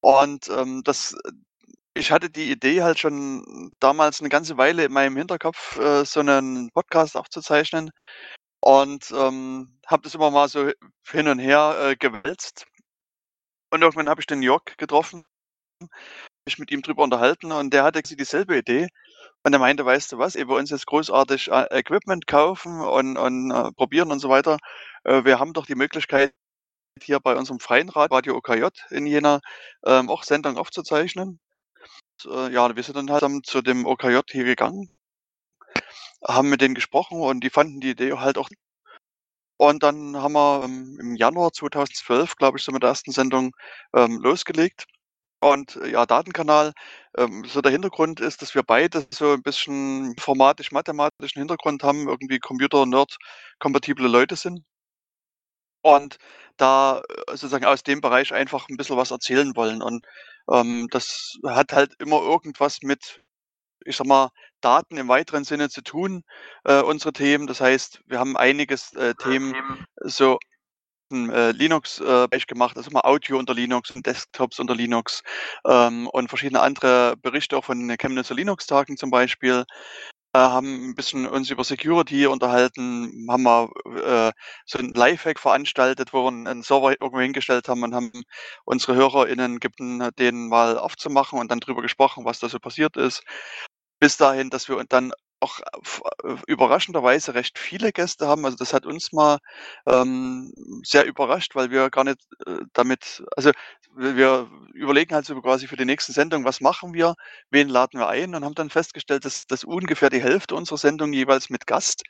Und 0.00 0.48
ähm, 0.48 0.82
das, 0.84 1.14
ich 1.94 2.10
hatte 2.12 2.30
die 2.30 2.50
Idee 2.50 2.82
halt 2.82 2.98
schon 2.98 3.72
damals 3.80 4.20
eine 4.20 4.28
ganze 4.28 4.56
Weile 4.58 4.84
in 4.84 4.92
meinem 4.92 5.16
Hinterkopf, 5.16 5.78
äh, 5.78 6.04
so 6.04 6.20
einen 6.20 6.70
Podcast 6.72 7.16
aufzuzeichnen. 7.16 7.90
Und 8.60 9.10
ähm, 9.12 9.78
habe 9.86 10.02
das 10.04 10.14
immer 10.14 10.30
mal 10.30 10.48
so 10.48 10.70
hin 11.08 11.28
und 11.28 11.38
her 11.38 11.76
äh, 11.80 11.96
gewälzt. 11.96 12.66
Und 13.70 13.82
irgendwann 13.82 14.08
habe 14.08 14.20
ich 14.20 14.26
den 14.26 14.42
Jörg 14.42 14.64
getroffen, 14.78 15.24
mich 16.46 16.58
mit 16.58 16.70
ihm 16.70 16.82
drüber 16.82 17.02
unterhalten 17.04 17.52
und 17.52 17.72
der 17.74 17.84
hatte 17.84 18.02
dieselbe 18.02 18.58
Idee. 18.58 18.88
Und 19.44 19.52
er 19.52 19.58
meinte, 19.58 19.84
weißt 19.84 20.12
du 20.12 20.18
was, 20.18 20.36
ehe 20.36 20.48
wir 20.48 20.56
uns 20.56 20.70
jetzt 20.70 20.86
großartig 20.86 21.50
äh, 21.50 21.66
Equipment 21.78 22.26
kaufen 22.26 22.80
und, 22.80 23.18
und 23.18 23.50
äh, 23.50 23.72
probieren 23.72 24.10
und 24.12 24.20
so 24.20 24.28
weiter, 24.30 24.58
äh, 25.04 25.24
wir 25.24 25.38
haben 25.38 25.52
doch 25.52 25.66
die 25.66 25.74
Möglichkeit, 25.74 26.32
hier 27.02 27.20
bei 27.20 27.36
unserem 27.36 27.60
freien 27.60 27.88
Rad, 27.90 28.12
Radio 28.12 28.36
OKJ 28.36 28.68
in 28.90 29.06
Jena, 29.06 29.40
ähm, 29.86 30.10
auch 30.10 30.22
Sendungen 30.24 30.58
aufzuzeichnen. 30.58 31.40
Äh, 32.26 32.52
ja, 32.52 32.74
wir 32.74 32.82
sind 32.82 32.96
dann 32.96 33.10
halt 33.10 33.46
zu 33.46 33.62
dem 33.62 33.86
OKJ 33.86 34.20
hier 34.30 34.44
gegangen, 34.44 34.88
haben 36.26 36.48
mit 36.50 36.60
denen 36.60 36.74
gesprochen 36.74 37.20
und 37.20 37.40
die 37.40 37.50
fanden 37.50 37.80
die 37.80 37.90
Idee 37.90 38.12
halt 38.14 38.38
auch. 38.38 38.48
Und 39.56 39.82
dann 39.82 40.16
haben 40.16 40.32
wir 40.34 40.62
ähm, 40.64 40.98
im 41.00 41.16
Januar 41.16 41.52
2012, 41.52 42.36
glaube 42.36 42.58
ich, 42.58 42.64
so 42.64 42.72
mit 42.72 42.82
der 42.82 42.90
ersten 42.90 43.12
Sendung 43.12 43.52
ähm, 43.94 44.18
losgelegt. 44.20 44.86
Und 45.40 45.76
äh, 45.76 45.90
ja, 45.90 46.06
Datenkanal, 46.06 46.72
ähm, 47.18 47.44
so 47.46 47.60
der 47.60 47.72
Hintergrund 47.72 48.20
ist, 48.20 48.42
dass 48.42 48.54
wir 48.54 48.62
beide 48.62 49.06
so 49.10 49.32
ein 49.32 49.42
bisschen 49.42 50.06
informatisch-mathematischen 50.12 51.40
Hintergrund 51.40 51.82
haben, 51.84 52.08
irgendwie 52.08 52.38
Computer-Nerd-kompatible 52.40 54.08
Leute 54.08 54.36
sind. 54.36 54.64
Und 55.82 56.16
da 56.56 57.00
äh, 57.00 57.30
sozusagen 57.36 57.66
aus 57.66 57.82
dem 57.82 58.00
Bereich 58.00 58.32
einfach 58.32 58.68
ein 58.68 58.76
bisschen 58.76 58.96
was 58.96 59.10
erzählen 59.10 59.54
wollen. 59.54 59.82
Und 59.82 60.06
ähm, 60.50 60.88
das 60.90 61.38
hat 61.46 61.72
halt 61.72 61.94
immer 61.98 62.20
irgendwas 62.22 62.82
mit, 62.82 63.22
ich 63.84 63.96
sag 63.96 64.06
mal, 64.06 64.30
Daten 64.60 64.96
im 64.96 65.08
weiteren 65.08 65.44
Sinne 65.44 65.68
zu 65.68 65.82
tun, 65.82 66.24
äh, 66.64 66.80
unsere 66.82 67.12
Themen. 67.12 67.46
Das 67.46 67.60
heißt, 67.60 68.00
wir 68.06 68.18
haben 68.18 68.36
einiges 68.36 68.92
äh, 68.94 69.14
Themen 69.14 69.54
so 70.02 70.38
im 71.10 71.30
äh, 71.30 71.52
Linux-Bereich 71.52 72.46
gemacht, 72.46 72.76
also 72.76 72.90
mal 72.90 73.02
Audio 73.02 73.38
unter 73.38 73.54
Linux 73.54 73.90
und 73.90 74.06
Desktops 74.06 74.58
unter 74.58 74.74
Linux 74.74 75.22
ähm, 75.66 76.08
und 76.08 76.28
verschiedene 76.28 76.60
andere 76.60 77.16
Berichte 77.18 77.56
auch 77.56 77.64
von 77.64 77.86
den 77.86 77.96
Chemnitzer 77.98 78.34
Linux-Tagen 78.34 78.96
zum 78.96 79.10
Beispiel. 79.10 79.64
Äh, 80.34 80.38
haben 80.38 80.90
ein 80.90 80.94
bisschen 80.96 81.26
uns 81.28 81.50
über 81.50 81.62
Security 81.64 82.26
unterhalten, 82.26 83.26
haben 83.30 83.42
mal 83.44 83.68
äh, 84.04 84.32
so 84.66 84.78
ein 84.78 84.92
Lifehack 84.92 85.38
veranstaltet, 85.38 86.12
wo 86.12 86.24
wir 86.24 86.28
einen 86.50 86.62
Server 86.64 86.90
irgendwo 86.90 87.20
hingestellt 87.20 87.68
haben 87.68 87.82
und 87.84 87.94
haben 87.94 88.10
unsere 88.64 88.96
HörerInnen 88.96 89.60
gebeten, 89.60 90.10
den 90.18 90.48
mal 90.48 90.76
aufzumachen 90.78 91.38
und 91.38 91.50
dann 91.52 91.60
drüber 91.60 91.82
gesprochen, 91.82 92.24
was 92.24 92.40
da 92.40 92.48
so 92.48 92.58
passiert 92.58 92.96
ist. 92.96 93.22
Bis 94.00 94.16
dahin, 94.18 94.50
dass 94.50 94.68
wir 94.68 94.82
dann 94.88 95.12
auch 95.44 95.60
f- 95.82 96.02
äh, 96.24 96.34
überraschenderweise 96.46 97.34
recht 97.34 97.58
viele 97.58 97.92
Gäste 97.92 98.26
haben. 98.28 98.44
Also 98.44 98.56
das 98.56 98.72
hat 98.74 98.86
uns 98.86 99.12
mal 99.12 99.38
ähm, 99.86 100.52
sehr 100.84 101.04
überrascht, 101.06 101.54
weil 101.54 101.70
wir 101.70 101.90
gar 101.90 102.04
nicht 102.04 102.18
äh, 102.46 102.58
damit, 102.72 103.22
also 103.36 103.50
wir 103.96 104.48
überlegen 104.74 105.14
halt 105.14 105.26
so 105.26 105.40
quasi 105.40 105.66
für 105.68 105.76
die 105.76 105.84
nächsten 105.84 106.12
Sendungen, 106.12 106.44
was 106.46 106.60
machen 106.60 106.94
wir, 106.94 107.14
wen 107.50 107.68
laden 107.68 108.00
wir 108.00 108.08
ein 108.08 108.34
und 108.34 108.44
haben 108.44 108.54
dann 108.54 108.70
festgestellt, 108.70 109.24
dass, 109.24 109.46
dass 109.46 109.64
ungefähr 109.64 110.10
die 110.10 110.22
Hälfte 110.22 110.54
unserer 110.54 110.78
Sendungen 110.78 111.12
jeweils 111.14 111.50
mit 111.50 111.66
Gast 111.66 112.02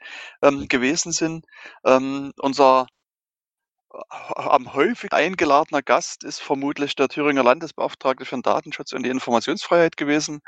ähm, 0.43 0.69
gewesen 0.69 1.13
sind. 1.13 1.45
Ähm, 1.85 2.33
unser 2.41 2.87
am 4.11 4.73
häufig 4.75 5.13
eingeladener 5.13 5.83
Gast 5.83 6.25
ist 6.25 6.41
vermutlich 6.41 6.97
der 6.97 7.09
Thüringer 7.09 7.45
Landesbeauftragte 7.45 8.25
für 8.25 8.37
den 8.37 8.43
Datenschutz 8.43 8.93
und 8.93 9.05
die 9.05 9.11
Informationsfreiheit 9.11 9.97
gewesen. 9.97 10.41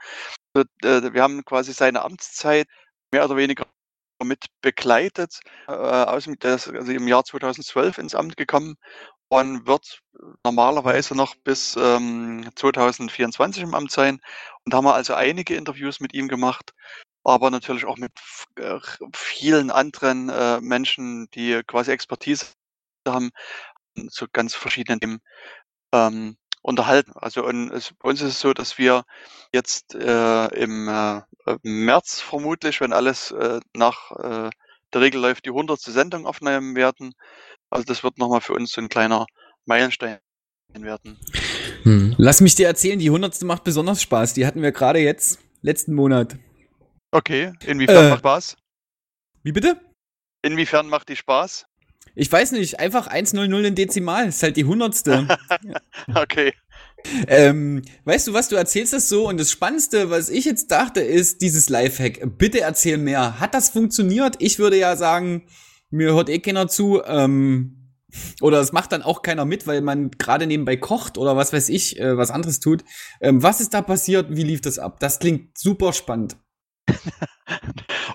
Äh, 0.83 1.13
Wir 1.13 1.23
haben 1.23 1.45
quasi 1.45 1.73
seine 1.73 2.03
Amtszeit 2.03 2.67
mehr 3.13 3.25
oder 3.25 3.37
weniger 3.37 3.67
mit 4.23 4.47
begleitet, 4.63 5.41
äh, 5.69 5.73
aus 5.73 6.25
dem, 6.25 6.37
also 6.43 6.73
im 6.73 7.09
Jahr 7.09 7.25
2012 7.25 7.99
ins 7.99 8.15
Amt 8.15 8.37
gekommen 8.37 8.77
und 9.29 9.67
wird 9.67 10.01
normalerweise 10.45 11.15
noch 11.17 11.35
bis 11.37 11.77
ähm, 11.77 12.49
2024 12.55 13.63
im 13.63 13.75
Amt 13.75 13.91
sein. 13.91 14.21
Und 14.65 14.73
da 14.73 14.79
haben 14.79 14.85
wir 14.85 14.95
also 14.95 15.15
einige 15.15 15.57
Interviews 15.57 16.01
mit 16.01 16.15
ihm 16.15 16.29
gemacht, 16.29 16.73
aber 17.25 17.51
natürlich 17.51 17.85
auch 17.85 17.99
mit 17.99 18.13
äh, 18.57 18.79
vielen 19.15 19.71
anderen 19.71 20.29
äh, 20.31 20.61
Menschen, 20.61 21.29
die 21.35 21.63
quasi 21.67 21.91
Expertise 21.91 22.47
haben, 23.07 23.31
zu 24.11 24.27
ganz 24.33 24.55
verschiedenen 24.55 25.01
Themen 25.01 25.21
ähm, 25.93 26.37
unterhalten. 26.67 27.13
Also 27.15 27.45
und 27.45 27.71
es, 27.71 27.93
bei 28.03 28.09
uns 28.09 28.21
ist 28.21 28.33
es 28.33 28.41
so, 28.41 28.53
dass 28.53 28.77
wir 28.77 29.05
jetzt 29.53 29.95
äh, 29.95 30.47
im 30.61 30.89
äh, 30.89 31.23
März 31.63 32.21
vermutlich, 32.21 32.81
wenn 32.81 32.93
alles 32.93 33.31
äh, 33.31 33.61
nach 33.75 34.11
äh, 34.11 34.51
der 34.93 35.01
Regel 35.01 35.21
läuft, 35.21 35.47
die 35.47 35.51
100. 35.51 35.81
Sendung 35.81 36.27
aufnehmen 36.27 36.75
werden. 36.75 37.15
Also 37.71 37.85
das 37.85 38.03
wird 38.03 38.19
nochmal 38.19 38.41
für 38.41 38.53
uns 38.53 38.73
so 38.73 38.81
ein 38.81 38.89
kleiner 38.89 39.27
Meilenstein 39.65 40.19
werden. 40.75 41.19
Hm. 41.85 42.15
Lass 42.19 42.41
mich 42.41 42.57
dir 42.57 42.67
erzählen, 42.67 42.99
die 42.99 43.09
100. 43.09 43.43
macht 43.43 43.63
besonders 43.63 44.03
Spaß. 44.03 44.35
Die 44.35 44.45
hatten 44.45 44.61
wir 44.61 44.73
gerade 44.73 44.99
jetzt, 44.99 45.39
letzten 45.63 45.95
Monat. 45.95 46.37
Okay, 47.13 47.53
inwiefern 47.65 48.07
Äh. 48.07 48.11
macht 48.11 48.19
Spaß? 48.21 48.57
Wie 49.45 49.53
bitte? 49.53 49.81
Inwiefern 50.43 50.89
macht 50.89 51.09
die 51.09 51.17
Spaß? 51.17 51.67
Ich 52.19 52.33
weiß 52.33 52.53
nicht, 52.53 52.81
einfach 52.81 53.09
100 53.09 53.67
in 53.67 53.75
Dezimal, 53.75 54.29
ist 54.29 54.43
halt 54.43 54.57
die 54.57 54.65
hundertste. 54.65 55.29
okay. 56.15 56.55
ähm, 57.29 57.83
weißt 58.05 58.29
du 58.29 58.33
was, 58.33 58.49
du 58.49 58.57
erzählst 58.57 58.95
das 58.95 59.11
so 59.11 59.29
und 59.29 59.39
das 59.39 59.51
Spannendste, 59.51 60.09
was 60.09 60.31
ich 60.31 60.47
jetzt 60.47 60.71
dachte, 60.71 61.01
ist 61.01 61.43
dieses 61.43 61.69
Lifehack. 61.69 62.39
Bitte 62.39 62.63
erzähl 62.63 62.97
mehr. 62.97 63.39
Hat 63.39 63.53
das 63.53 63.69
funktioniert? 63.69 64.37
Ich 64.39 64.59
würde 64.59 64.79
ja 64.79 64.97
sagen, 64.97 65.47
mir 65.91 66.15
hört 66.15 66.31
eh 66.31 66.39
keiner 66.39 66.69
zu. 66.69 67.03
Ähm, 67.05 67.93
oder 68.41 68.61
es 68.61 68.73
macht 68.73 68.93
dann 68.93 69.03
auch 69.03 69.21
keiner 69.21 69.45
mit, 69.45 69.67
weil 69.67 69.83
man 69.83 70.11
gerade 70.11 70.47
nebenbei 70.47 70.79
kocht 70.79 71.19
oder 71.19 71.37
was 71.37 71.53
weiß 71.53 71.69
ich, 71.69 72.01
äh, 72.01 72.17
was 72.17 72.31
anderes 72.31 72.61
tut. 72.61 72.83
Ähm, 73.21 73.43
was 73.43 73.61
ist 73.61 73.75
da 73.75 73.83
passiert? 73.83 74.35
Wie 74.35 74.43
lief 74.43 74.63
das 74.63 74.79
ab? 74.79 75.01
Das 75.01 75.19
klingt 75.19 75.59
super 75.59 75.93
spannend. 75.93 76.39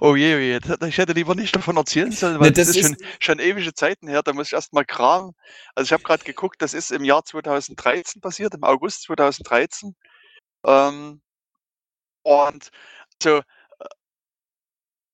Oh 0.01 0.15
je, 0.15 0.35
oh 0.35 0.39
je, 0.39 0.59
ich 0.87 0.97
hätte 0.97 1.13
lieber 1.13 1.35
nicht 1.35 1.55
davon 1.55 1.77
erzählen 1.77 2.11
sollen, 2.11 2.39
weil 2.39 2.49
Ne, 2.49 2.51
das, 2.51 2.67
das 2.67 2.75
ist 2.75 2.81
schon, 2.81 2.97
schon 3.19 3.39
ewige 3.39 3.73
Zeiten 3.73 4.07
her, 4.07 4.23
da 4.23 4.33
muss 4.33 4.47
ich 4.47 4.53
erst 4.53 4.73
mal 4.73 4.85
kramen. 4.85 5.33
Also 5.75 5.87
ich 5.87 5.93
habe 5.93 6.03
gerade 6.03 6.23
geguckt, 6.23 6.61
das 6.61 6.73
ist 6.73 6.91
im 6.91 7.03
Jahr 7.03 7.23
2013 7.23 8.21
passiert, 8.21 8.53
im 8.55 8.63
August 8.63 9.03
2013. 9.03 9.95
Ähm, 10.65 11.21
und 12.23 12.71
so, 13.21 13.37
äh, 13.37 13.43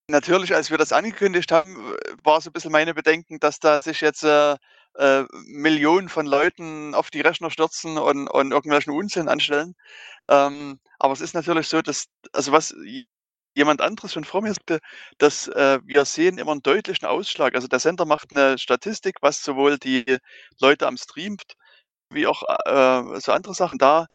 natürlich, 0.08 0.54
als 0.54 0.70
wir 0.70 0.78
das 0.78 0.92
angekündigt 0.92 1.52
haben, 1.52 1.94
äh, 1.94 2.14
war 2.24 2.40
so 2.40 2.50
ein 2.50 2.52
bisschen 2.52 2.72
meine 2.72 2.94
Bedenken, 2.94 3.38
dass 3.40 3.58
da 3.60 3.82
sich 3.82 4.00
jetzt 4.00 4.24
äh, 4.24 4.56
äh, 4.94 5.24
Millionen 5.46 6.08
von 6.08 6.26
Leuten 6.26 6.94
auf 6.94 7.10
die 7.10 7.20
Rechner 7.20 7.50
stürzen 7.50 7.98
und, 7.98 8.28
und 8.28 8.52
irgendwelchen 8.52 8.92
Unsinn 8.92 9.28
anstellen. 9.28 9.74
Ähm, 10.28 10.80
aber 10.98 11.12
es 11.12 11.20
ist 11.20 11.34
natürlich 11.34 11.68
so, 11.68 11.82
dass, 11.82 12.06
also 12.32 12.52
was 12.52 12.74
jemand 13.58 13.82
anderes 13.82 14.12
schon 14.12 14.24
vor 14.24 14.42
mir 14.42 14.54
sagte, 14.54 14.78
dass 15.18 15.48
äh, 15.48 15.80
wir 15.84 16.04
sehen 16.04 16.38
immer 16.38 16.52
einen 16.52 16.62
deutlichen 16.62 17.06
Ausschlag. 17.06 17.54
Also 17.54 17.68
der 17.68 17.80
Sender 17.80 18.06
macht 18.06 18.34
eine 18.36 18.58
Statistik, 18.58 19.16
was 19.20 19.42
sowohl 19.42 19.78
die 19.78 20.18
Leute 20.60 20.86
am 20.86 20.96
Stream 20.96 21.36
wie 22.10 22.26
auch 22.26 22.42
äh, 22.66 23.20
so 23.20 23.32
andere 23.32 23.54
Sachen 23.54 23.78
da 23.78 24.06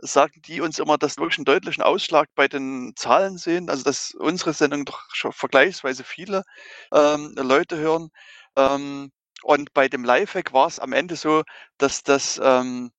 sagen 0.00 0.40
die 0.46 0.60
uns 0.60 0.78
immer, 0.78 0.96
dass 0.98 1.16
wir 1.16 1.22
wirklich 1.22 1.38
einen 1.38 1.44
deutlichen 1.44 1.82
Ausschlag 1.82 2.28
bei 2.34 2.48
den 2.48 2.92
Zahlen 2.96 3.38
sehen, 3.38 3.68
also 3.68 3.82
dass 3.84 4.12
unsere 4.14 4.52
Sendung 4.54 4.84
doch 4.84 5.02
schon 5.12 5.32
vergleichsweise 5.32 6.04
viele 6.04 6.44
ähm, 6.92 7.34
Leute 7.36 7.76
hören. 7.78 8.10
Ähm, 8.56 9.10
und 9.42 9.72
bei 9.74 9.88
dem 9.88 10.04
Lifehack 10.04 10.52
war 10.52 10.68
es 10.68 10.78
am 10.80 10.92
Ende 10.92 11.16
so, 11.16 11.42
dass 11.78 12.02
das 12.02 12.40
ähm, 12.42 12.90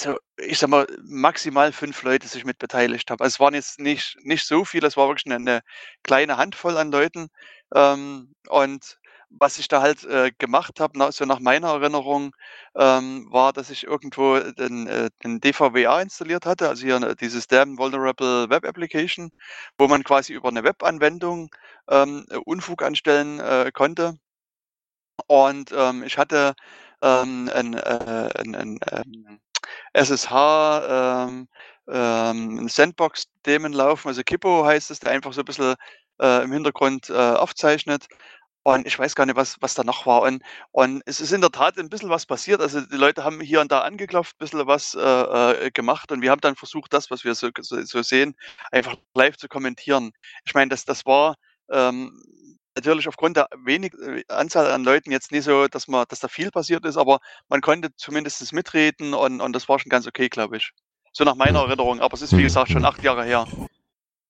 so, 0.00 0.16
ich 0.36 0.58
sag 0.58 0.70
mal, 0.70 0.86
maximal 1.04 1.72
fünf 1.72 2.02
Leute 2.02 2.26
sich 2.28 2.44
mit 2.44 2.58
beteiligt 2.58 3.10
haben. 3.10 3.20
Also 3.20 3.34
es 3.34 3.40
waren 3.40 3.54
jetzt 3.54 3.78
nicht, 3.80 4.16
nicht 4.22 4.46
so 4.46 4.64
viele, 4.64 4.86
es 4.88 4.96
war 4.96 5.08
wirklich 5.08 5.26
eine, 5.26 5.36
eine 5.36 5.62
kleine 6.02 6.36
Handvoll 6.36 6.76
an 6.76 6.90
Leuten. 6.92 7.28
Ähm, 7.74 8.34
und 8.48 8.98
was 9.30 9.58
ich 9.58 9.68
da 9.68 9.80
halt 9.82 10.04
äh, 10.04 10.30
gemacht 10.38 10.80
habe, 10.80 10.98
na, 10.98 11.12
so 11.12 11.24
nach 11.24 11.40
meiner 11.40 11.68
Erinnerung, 11.68 12.34
ähm, 12.76 13.26
war, 13.30 13.52
dass 13.52 13.70
ich 13.70 13.84
irgendwo 13.84 14.38
den, 14.38 14.86
äh, 14.86 15.10
den 15.24 15.40
DVWA 15.40 16.00
installiert 16.02 16.46
hatte, 16.46 16.68
also 16.68 16.84
hier 16.84 16.96
äh, 17.02 17.16
dieses 17.16 17.46
Damn 17.46 17.78
Vulnerable 17.78 18.50
Web 18.50 18.66
Application, 18.66 19.30
wo 19.78 19.88
man 19.88 20.04
quasi 20.04 20.32
über 20.34 20.48
eine 20.48 20.64
Webanwendung 20.64 21.50
ähm, 21.88 22.26
Unfug 22.44 22.82
anstellen 22.82 23.40
äh, 23.40 23.70
konnte. 23.72 24.18
Und 25.26 25.72
ähm, 25.72 26.02
ich 26.04 26.18
hatte 26.18 26.54
ähm, 27.02 27.50
ein, 27.54 27.74
äh, 27.74 28.30
ein, 28.38 28.54
ein 28.54 28.78
ähm, 28.90 29.40
SSH, 29.92 31.26
ähm, 31.28 31.48
ähm, 31.88 32.58
ein 32.58 32.68
Sandbox-Daemon 32.68 33.72
laufen, 33.72 34.08
also 34.08 34.22
Kippo 34.22 34.64
heißt 34.64 34.90
es, 34.90 35.00
der 35.00 35.12
einfach 35.12 35.32
so 35.32 35.42
ein 35.42 35.44
bisschen 35.44 35.74
äh, 36.20 36.44
im 36.44 36.52
Hintergrund 36.52 37.10
äh, 37.10 37.14
aufzeichnet. 37.14 38.06
Und 38.64 38.86
ich 38.86 38.96
weiß 38.96 39.16
gar 39.16 39.26
nicht, 39.26 39.34
was, 39.34 39.56
was 39.60 39.74
da 39.74 39.82
noch 39.82 40.06
war. 40.06 40.22
Und, 40.22 40.42
und 40.70 41.02
es 41.04 41.20
ist 41.20 41.32
in 41.32 41.40
der 41.40 41.50
Tat 41.50 41.78
ein 41.78 41.88
bisschen 41.88 42.10
was 42.10 42.26
passiert. 42.26 42.60
Also 42.60 42.80
die 42.80 42.96
Leute 42.96 43.24
haben 43.24 43.40
hier 43.40 43.60
und 43.60 43.72
da 43.72 43.80
angeklopft, 43.80 44.36
ein 44.36 44.38
bisschen 44.38 44.66
was 44.68 44.94
äh, 44.94 45.00
äh, 45.00 45.70
gemacht. 45.72 46.12
Und 46.12 46.22
wir 46.22 46.30
haben 46.30 46.40
dann 46.40 46.54
versucht, 46.54 46.92
das, 46.92 47.10
was 47.10 47.24
wir 47.24 47.34
so, 47.34 47.50
so, 47.58 47.82
so 47.82 48.02
sehen, 48.02 48.36
einfach 48.70 48.94
live 49.14 49.36
zu 49.36 49.48
kommentieren. 49.48 50.12
Ich 50.44 50.54
meine, 50.54 50.68
das, 50.68 50.84
das 50.84 51.04
war 51.06 51.36
ähm, 51.70 52.22
natürlich 52.74 53.08
aufgrund 53.08 53.36
der 53.36 53.48
wenig 53.64 53.92
äh, 53.94 54.22
Anzahl 54.28 54.70
an 54.70 54.84
Leuten 54.84 55.10
jetzt 55.10 55.32
nicht 55.32 55.44
so, 55.44 55.68
dass 55.68 55.88
man, 55.88 56.04
dass 56.08 56.20
da 56.20 56.28
viel 56.28 56.50
passiert 56.50 56.84
ist, 56.84 56.96
aber 56.96 57.20
man 57.48 57.60
konnte 57.60 57.90
zumindest 57.96 58.52
mitreden 58.52 59.14
und, 59.14 59.40
und 59.40 59.52
das 59.54 59.68
war 59.68 59.78
schon 59.78 59.90
ganz 59.90 60.06
okay, 60.06 60.28
glaube 60.28 60.56
ich. 60.56 60.70
So 61.12 61.24
nach 61.24 61.34
meiner 61.34 61.60
Erinnerung. 61.60 62.00
Aber 62.00 62.14
es 62.14 62.22
ist, 62.22 62.36
wie 62.36 62.42
gesagt, 62.42 62.70
schon 62.70 62.84
acht 62.86 63.02
Jahre 63.02 63.24
her. 63.24 63.46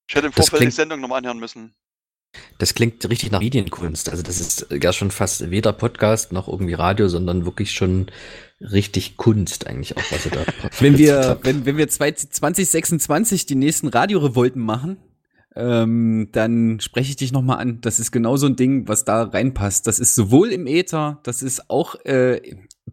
Ich 0.09 0.15
hätte 0.17 0.27
im 0.27 0.33
Das 0.33 0.47
Vorfeld 0.49 0.61
die 0.61 0.65
klingt- 0.65 0.75
Sendung 0.75 1.01
nochmal 1.01 1.19
anhören 1.19 1.39
müssen. 1.39 1.75
Das 2.59 2.73
klingt 2.75 3.07
richtig 3.11 3.31
nach 3.31 3.41
Medienkunst. 3.41 4.09
Also 4.09 4.23
das 4.23 4.41
ist 4.41 4.67
ja 4.71 4.93
schon 4.95 5.11
fast 5.11 5.51
weder 5.51 5.73
Podcast 5.75 6.33
noch 6.33 6.49
irgendwie 6.49 6.73
Radio, 6.75 7.07
sondern 7.09 7.45
wirklich 7.45 7.73
schon 7.73 8.11
richtig 8.59 9.19
Kunst 9.19 9.67
eigentlich 9.67 9.97
auch, 9.99 10.03
was 10.11 10.25
ihr 10.25 10.33
da 10.33 10.45
Wenn 10.81 10.97
wir, 10.97 11.39
wenn, 11.43 11.67
wenn 11.67 11.77
wir 11.77 11.89
zwei- 11.89 12.13
2026 12.13 13.45
die 13.47 13.55
nächsten 13.55 13.89
Radiorevolten 13.89 14.63
machen, 14.63 14.97
ähm, 15.55 16.29
dann 16.33 16.81
spreche 16.81 17.11
ich 17.11 17.17
dich 17.17 17.33
nochmal 17.33 17.59
an. 17.59 17.81
Das 17.81 18.01
ist 18.01 18.11
genau 18.11 18.37
so 18.37 18.47
ein 18.47 18.57
Ding, 18.57 18.89
was 18.89 19.05
da 19.05 19.25
reinpasst. 19.25 19.87
Das 19.87 19.99
ist 19.99 20.15
sowohl 20.15 20.51
im 20.51 20.67
Äther, 20.67 21.21
das 21.25 21.43
ist 21.43 21.69
auch, 21.71 21.95
äh, 22.05 22.41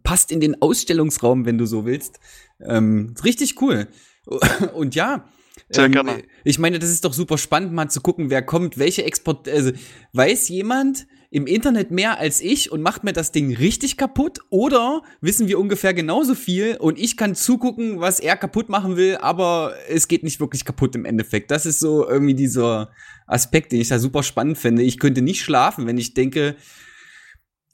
passt 0.02 0.30
in 0.30 0.40
den 0.40 0.60
Ausstellungsraum, 0.60 1.46
wenn 1.46 1.58
du 1.58 1.66
so 1.66 1.84
willst. 1.84 2.20
Ähm, 2.60 3.14
richtig 3.24 3.60
cool. 3.62 3.88
Und 4.74 4.94
ja, 4.94 5.24
Sehr 5.70 5.86
ähm, 5.86 5.92
gerne. 5.92 6.22
ich 6.44 6.58
meine, 6.58 6.78
das 6.78 6.90
ist 6.90 7.04
doch 7.04 7.14
super 7.14 7.38
spannend, 7.38 7.72
mal 7.72 7.88
zu 7.88 8.00
gucken, 8.00 8.30
wer 8.30 8.42
kommt, 8.42 8.78
welche 8.78 9.04
Export, 9.04 9.48
also 9.48 9.72
weiß 10.12 10.48
jemand 10.48 11.06
im 11.30 11.46
Internet 11.46 11.92
mehr 11.92 12.18
als 12.18 12.40
ich 12.40 12.72
und 12.72 12.82
macht 12.82 13.04
mir 13.04 13.12
das 13.12 13.30
Ding 13.30 13.54
richtig 13.54 13.96
kaputt 13.96 14.40
oder 14.50 15.02
wissen 15.20 15.46
wir 15.46 15.60
ungefähr 15.60 15.94
genauso 15.94 16.34
viel 16.34 16.76
und 16.76 16.98
ich 16.98 17.16
kann 17.16 17.36
zugucken, 17.36 18.00
was 18.00 18.18
er 18.18 18.36
kaputt 18.36 18.68
machen 18.68 18.96
will, 18.96 19.16
aber 19.18 19.74
es 19.88 20.08
geht 20.08 20.24
nicht 20.24 20.40
wirklich 20.40 20.64
kaputt 20.64 20.96
im 20.96 21.04
Endeffekt. 21.04 21.52
Das 21.52 21.66
ist 21.66 21.78
so 21.78 22.08
irgendwie 22.08 22.34
dieser 22.34 22.90
Aspekt, 23.28 23.70
den 23.70 23.80
ich 23.80 23.88
da 23.88 24.00
super 24.00 24.24
spannend 24.24 24.58
finde. 24.58 24.82
Ich 24.82 24.98
könnte 24.98 25.22
nicht 25.22 25.42
schlafen, 25.42 25.86
wenn 25.86 25.98
ich 25.98 26.14
denke, 26.14 26.56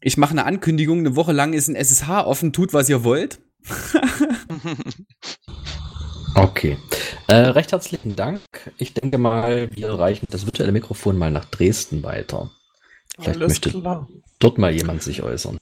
ich 0.03 0.19
mache 0.19 0.33
eine 0.33 0.45
Ankündigung, 0.45 0.99
eine 0.99 1.16
Woche 1.16 1.33
lang 1.33 1.55
ist 1.55 1.69
ein 1.69 1.77
SSH 1.77 2.27
offen, 2.27 2.53
tut 2.53 2.75
was 2.75 2.90
ihr 2.90 3.05
wollt. 3.05 3.40
Okay. 6.37 6.77
Äh, 7.29 7.35
recht 7.35 7.73
herzlichen 7.73 8.14
Dank. 8.14 8.42
Ich 8.77 8.92
denke 8.92 9.16
mal, 9.16 9.71
wir 9.75 9.88
reichen 9.99 10.27
das 10.29 10.45
virtuelle 10.45 10.71
Mikrofon 10.71 11.16
mal 11.16 11.31
nach 11.31 11.47
Dresden 11.47 12.03
weiter. 12.03 12.51
Vielleicht 13.18 13.40
Alles 13.40 13.48
möchte 13.48 13.70
klar. 13.70 14.09
dort 14.38 14.59
mal 14.59 14.72
jemand 14.72 15.02
sich 15.02 15.22
äußern. 15.22 15.59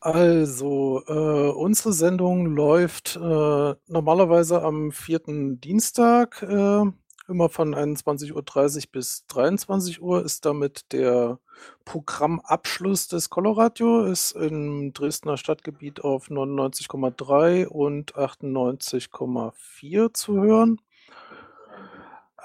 Also, 0.00 1.02
äh, 1.08 1.50
unsere 1.50 1.92
Sendung 1.92 2.46
läuft 2.46 3.16
äh, 3.16 3.74
normalerweise 3.88 4.62
am 4.62 4.92
vierten 4.92 5.60
Dienstag, 5.60 6.40
äh, 6.42 6.84
immer 7.26 7.48
von 7.48 7.74
21.30 7.74 8.32
Uhr 8.32 8.92
bis 8.92 9.26
23 9.26 10.00
Uhr, 10.00 10.24
ist 10.24 10.44
damit 10.44 10.92
der 10.92 11.40
Programmabschluss 11.84 13.08
des 13.08 13.28
Coloradio, 13.28 14.04
ist 14.04 14.32
im 14.32 14.92
Dresdner 14.92 15.36
Stadtgebiet 15.36 16.04
auf 16.04 16.28
99,3 16.28 17.66
und 17.66 18.14
98,4 18.14 20.14
zu 20.14 20.40
hören. 20.40 20.80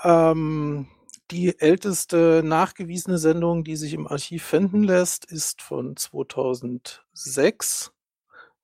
Ähm, 0.03 0.87
die 1.31 1.59
älteste 1.59 2.41
nachgewiesene 2.43 3.17
Sendung, 3.17 3.63
die 3.63 3.75
sich 3.75 3.93
im 3.93 4.07
Archiv 4.07 4.43
finden 4.43 4.83
lässt, 4.83 5.25
ist 5.25 5.61
von 5.61 5.95
2006 5.95 7.91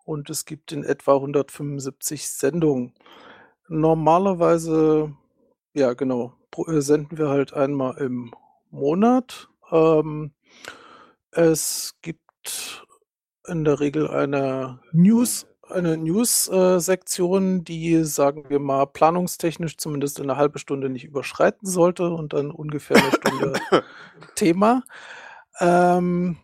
und 0.05 0.29
es 0.29 0.45
gibt 0.45 0.71
in 0.71 0.83
etwa 0.83 1.15
175 1.15 2.29
Sendungen. 2.29 2.93
Normalerweise, 3.67 5.15
ja 5.73 5.93
genau, 5.93 6.33
äh, 6.67 6.81
senden 6.81 7.17
wir 7.17 7.29
halt 7.29 7.53
einmal 7.53 7.97
im 7.97 8.33
Monat. 8.71 9.49
Ähm, 9.71 10.33
es 11.31 11.95
gibt 12.01 12.85
in 13.47 13.63
der 13.63 13.79
Regel 13.79 14.07
eine 14.09 14.79
News, 14.91 15.47
eine 15.71 15.97
News-Sektion, 15.97 17.63
die, 17.63 18.03
sagen 18.03 18.49
wir 18.49 18.59
mal, 18.59 18.85
planungstechnisch 18.85 19.77
zumindest 19.77 20.19
eine 20.19 20.37
halbe 20.37 20.59
Stunde 20.59 20.89
nicht 20.89 21.05
überschreiten 21.05 21.67
sollte 21.67 22.09
und 22.09 22.33
dann 22.33 22.51
ungefähr 22.51 22.97
eine 22.97 23.11
Stunde 23.11 23.53
Thema. 24.35 24.83
Ähm, 25.59 26.37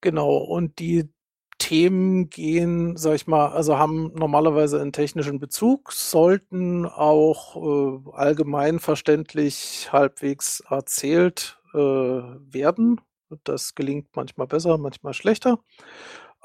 genau, 0.00 0.36
und 0.36 0.78
die 0.78 1.10
Themen 1.58 2.30
gehen, 2.30 2.96
sag 2.96 3.14
ich 3.14 3.26
mal, 3.26 3.48
also 3.48 3.78
haben 3.78 4.12
normalerweise 4.14 4.80
einen 4.80 4.92
technischen 4.92 5.38
Bezug, 5.38 5.92
sollten 5.92 6.86
auch 6.86 7.56
äh, 7.56 8.10
allgemein 8.12 8.78
verständlich 8.78 9.90
halbwegs 9.92 10.60
erzählt 10.68 11.60
äh, 11.74 11.78
werden. 11.78 13.00
Das 13.44 13.74
gelingt 13.74 14.08
manchmal 14.16 14.46
besser, 14.46 14.78
manchmal 14.78 15.12
schlechter. 15.14 15.60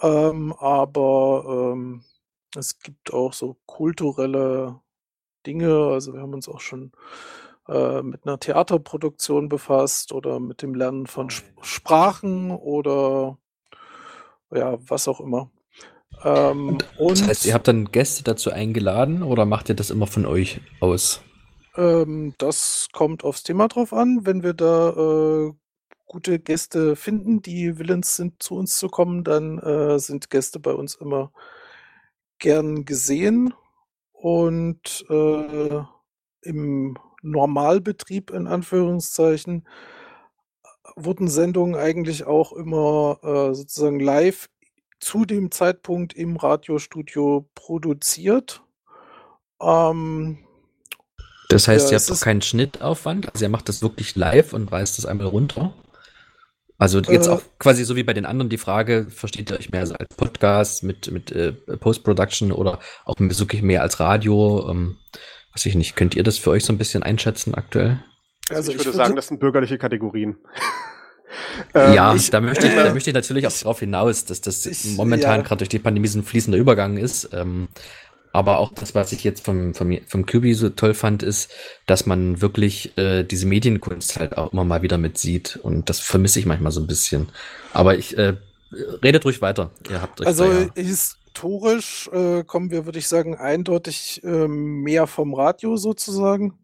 Ähm, 0.02 0.54
aber 0.54 1.74
ähm, 1.74 2.04
es 2.56 2.80
gibt 2.80 3.14
auch 3.14 3.34
so 3.34 3.58
kulturelle 3.66 4.80
Dinge. 5.46 5.90
Also 5.92 6.14
wir 6.14 6.22
haben 6.22 6.34
uns 6.34 6.50
auch 6.50 6.60
schon 6.60 6.92
äh, 7.68 8.02
mit 8.02 8.26
einer 8.26 8.40
Theaterproduktion 8.40 9.50
befasst 9.50 10.12
oder 10.12 10.40
mit 10.40 10.62
dem 10.62 10.76
Lernen 10.76 11.08
von 11.08 11.28
Sp 11.32 11.48
Sprachen 11.62 12.52
oder 12.52 13.38
ja, 14.52 14.78
was 14.88 15.08
auch 15.08 15.20
immer. 15.20 15.50
Ähm, 16.24 16.78
und, 16.98 17.20
das 17.22 17.28
heißt, 17.28 17.46
ihr 17.46 17.54
habt 17.54 17.68
dann 17.68 17.92
Gäste 17.92 18.24
dazu 18.24 18.52
eingeladen 18.52 19.24
oder 19.24 19.46
macht 19.46 19.70
ihr 19.70 19.76
das 19.76 19.90
immer 19.90 20.08
von 20.08 20.26
euch 20.26 20.62
aus? 20.80 21.22
Ähm, 21.76 22.34
das 22.38 22.88
kommt 22.94 23.24
aufs 23.24 23.44
Thema 23.44 23.68
drauf 23.68 23.94
an. 23.94 24.26
Wenn 24.26 24.44
wir 24.44 24.54
da 24.54 24.90
äh, 24.90 25.54
gute 26.06 26.40
Gäste 26.40 26.96
finden, 26.96 27.42
die 27.42 27.78
willens 27.80 28.16
sind, 28.16 28.42
zu 28.42 28.56
uns 28.56 28.78
zu 28.78 28.90
kommen, 28.90 29.24
dann 29.24 29.60
äh, 29.60 30.00
sind 30.00 30.30
Gäste 30.30 30.60
bei 30.60 30.72
uns 30.74 30.96
immer 30.96 31.32
gern 32.40 32.86
gesehen. 32.86 33.54
Und 34.12 35.06
äh, 35.10 35.82
im 36.42 36.98
Normalbetrieb 37.22 38.32
in 38.32 38.48
Anführungszeichen 38.48 39.68
wurden 40.96 41.28
Sendungen 41.28 41.76
eigentlich 41.76 42.26
auch 42.26 42.54
immer 42.54 43.20
äh, 43.24 43.54
sozusagen 43.54 44.00
live 44.00 44.50
zu 45.00 45.26
dem 45.26 45.52
Zeitpunkt 45.52 46.14
im 46.14 46.38
Radiostudio 46.38 47.50
produziert. 47.56 48.64
Ähm, 49.62 50.40
das 51.50 51.68
heißt, 51.68 51.92
ja, 51.92 51.98
ihr 51.98 52.00
habt 52.00 52.10
ist- 52.10 52.22
keinen 52.22 52.42
Schnittaufwand? 52.42 53.32
Also 53.34 53.46
ihr 53.46 53.50
macht 53.50 53.70
das 53.70 53.82
wirklich 53.82 54.16
live 54.16 54.54
und 54.54 54.72
reißt 54.72 54.98
das 54.98 55.06
einmal 55.06 55.28
runter? 55.28 55.74
Also 56.78 57.00
jetzt 57.00 57.28
Äh, 57.28 57.32
auch 57.32 57.42
quasi 57.60 57.84
so 57.86 57.96
wie 57.96 58.04
bei 58.04 58.14
den 58.14 58.26
anderen 58.26 58.50
die 58.50 58.58
Frage, 58.58 59.08
versteht 59.10 59.50
ihr 59.52 59.58
euch 59.58 59.72
mehr 59.72 59.82
als 59.82 59.94
Podcast 60.18 60.84
mit, 60.84 61.10
mit 61.12 61.32
äh, 61.32 61.54
Post-Production 61.54 62.52
oder 62.52 62.80
auch 63.06 63.16
wirklich 63.18 63.62
mehr 63.62 63.82
als 63.82 64.00
Radio? 64.00 64.70
Ähm, 64.70 64.98
weiß 65.54 65.66
ich 65.68 65.76
nicht, 65.76 65.96
könnt 65.96 66.16
ihr 66.16 66.24
das 66.24 66.38
für 66.38 66.50
euch 66.52 66.66
so 66.66 66.74
ein 66.74 66.78
bisschen 66.78 67.04
einschätzen 67.04 67.56
aktuell? 67.56 68.04
Also 68.50 68.72
ich, 68.72 68.78
ich 68.80 68.86
würde 68.86 68.98
sagen, 68.98 69.16
das 69.16 69.28
sind 69.28 69.40
bürgerliche 69.40 69.78
Kategorien. 69.78 70.36
ja, 71.74 72.14
Ähm, 72.14 72.22
da, 72.32 72.42
möchte 72.42 72.68
ich, 72.68 72.76
da 72.76 72.86
äh, 72.88 72.94
möchte 72.94 73.10
ich 73.10 73.14
natürlich 73.14 73.48
auch 73.48 73.52
drauf 73.54 73.80
hinaus, 73.80 74.26
dass 74.26 74.42
das 74.42 74.66
Ich- 74.66 74.96
momentan 74.98 75.38
ja. 75.38 75.42
gerade 75.42 75.60
durch 75.60 75.70
die 75.70 75.80
Pandemie 75.80 76.08
so 76.08 76.20
ein 76.20 76.24
fließender 76.24 76.58
Übergang 76.60 76.98
ist. 76.98 77.30
Ähm, 77.34 77.70
aber 78.36 78.60
auch 78.60 78.74
das, 78.74 78.94
was 78.94 79.14
ich 79.14 79.24
jetzt 79.24 79.46
vom, 79.46 79.74
vom, 79.74 79.98
vom 80.08 80.26
QB 80.26 80.54
so 80.56 80.70
toll 80.70 80.94
fand, 80.94 81.24
ist, 81.24 81.52
dass 81.86 82.06
man 82.06 82.42
wirklich 82.42 82.98
äh, 82.98 83.24
diese 83.24 83.46
Medienkunst 83.46 84.20
halt 84.20 84.38
auch 84.38 84.52
immer 84.52 84.66
mal 84.66 84.82
wieder 84.82 84.98
mit 84.98 85.18
sieht. 85.18 85.56
Und 85.56 85.90
das 85.90 86.02
vermisse 86.02 86.40
ich 86.40 86.46
manchmal 86.46 86.74
so 86.74 86.82
ein 86.82 86.88
bisschen. 86.88 87.30
Aber 87.72 87.98
ich 87.98 88.18
äh, 88.18 88.36
redet 89.02 89.24
ruhig 89.24 89.42
weiter. 89.42 89.72
Ihr 89.90 90.02
habt 90.02 90.20
euch 90.20 90.28
Also 90.28 90.52
ja. 90.52 90.68
historisch 90.76 92.10
äh, 92.12 92.44
kommen 92.44 92.72
wir, 92.72 92.86
würde 92.86 93.00
ich 93.00 93.08
sagen, 93.08 93.38
eindeutig 93.38 94.22
ähm, 94.26 94.82
mehr 94.82 95.08
vom 95.08 95.34
Radio 95.34 95.78
sozusagen. 95.78 96.60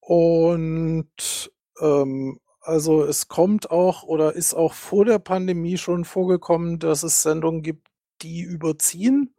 Und 0.00 1.52
ähm, 1.80 2.40
also 2.62 3.04
es 3.04 3.28
kommt 3.28 3.70
auch 3.70 4.02
oder 4.02 4.34
ist 4.34 4.54
auch 4.54 4.74
vor 4.74 5.04
der 5.04 5.20
Pandemie 5.20 5.78
schon 5.78 6.04
vorgekommen, 6.04 6.80
dass 6.80 7.04
es 7.04 7.22
Sendungen 7.22 7.62
gibt, 7.62 7.86
die 8.22 8.40
überziehen. 8.40 9.34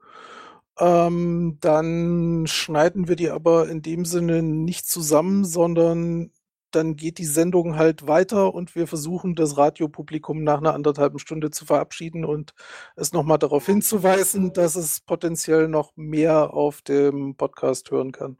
Ähm, 0.81 1.59
dann 1.61 2.47
schneiden 2.47 3.07
wir 3.07 3.15
die 3.15 3.29
aber 3.29 3.69
in 3.69 3.83
dem 3.83 4.03
Sinne 4.03 4.41
nicht 4.41 4.87
zusammen, 4.87 5.45
sondern 5.45 6.31
dann 6.71 6.95
geht 6.95 7.19
die 7.19 7.25
Sendung 7.25 7.77
halt 7.77 8.07
weiter 8.07 8.55
und 8.55 8.73
wir 8.73 8.87
versuchen, 8.87 9.35
das 9.35 9.57
Radiopublikum 9.57 10.43
nach 10.43 10.57
einer 10.57 10.73
anderthalben 10.73 11.19
Stunde 11.19 11.51
zu 11.51 11.65
verabschieden 11.65 12.25
und 12.25 12.55
es 12.95 13.13
nochmal 13.13 13.37
darauf 13.37 13.67
hinzuweisen, 13.67 14.53
dass 14.53 14.75
es 14.75 15.01
potenziell 15.01 15.67
noch 15.67 15.91
mehr 15.95 16.51
auf 16.53 16.81
dem 16.81 17.35
Podcast 17.35 17.91
hören 17.91 18.11
kann. 18.11 18.37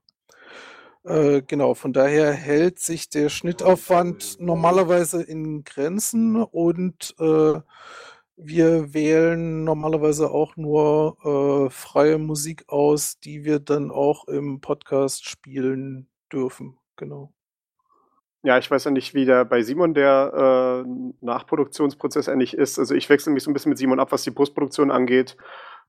Äh, 1.04 1.44
genau, 1.44 1.76
von 1.76 1.94
daher 1.94 2.32
hält 2.32 2.80
sich 2.80 3.10
der 3.10 3.30
Schnittaufwand 3.30 4.40
normalerweise 4.40 5.22
in 5.22 5.64
Grenzen 5.64 6.42
und 6.42 7.14
äh, 7.20 7.60
wir 8.44 8.94
wählen 8.94 9.64
normalerweise 9.64 10.32
auch 10.32 10.58
nur 10.58 11.18
äh, 11.24 11.70
freie 11.70 12.18
Musik 12.18 12.66
aus, 12.68 13.20
die 13.20 13.44
wir 13.44 13.60
dann 13.60 13.92
auch 13.92 14.28
im 14.28 14.62
Podcast 14.62 15.28
spielen 15.28 16.10
dürfen. 16.32 16.78
Genau. 16.96 17.34
Ja, 18.44 18.58
ich 18.58 18.72
weiß 18.72 18.86
ja 18.86 18.92
nicht, 18.92 19.14
wie 19.14 19.26
der 19.26 19.46
bei 19.46 19.62
Simon 19.62 19.94
der 19.94 20.84
äh, 20.86 20.90
Nachproduktionsprozess 21.22 22.28
eigentlich 22.28 22.56
ist. 22.56 22.80
Also 22.80 22.96
ich 22.96 23.08
wechsle 23.10 23.32
mich 23.32 23.44
so 23.44 23.52
ein 23.52 23.54
bisschen 23.54 23.70
mit 23.70 23.78
Simon 23.78 24.00
ab, 24.00 24.12
was 24.12 24.24
die 24.24 24.32
Postproduktion 24.32 24.90
angeht. 24.90 25.38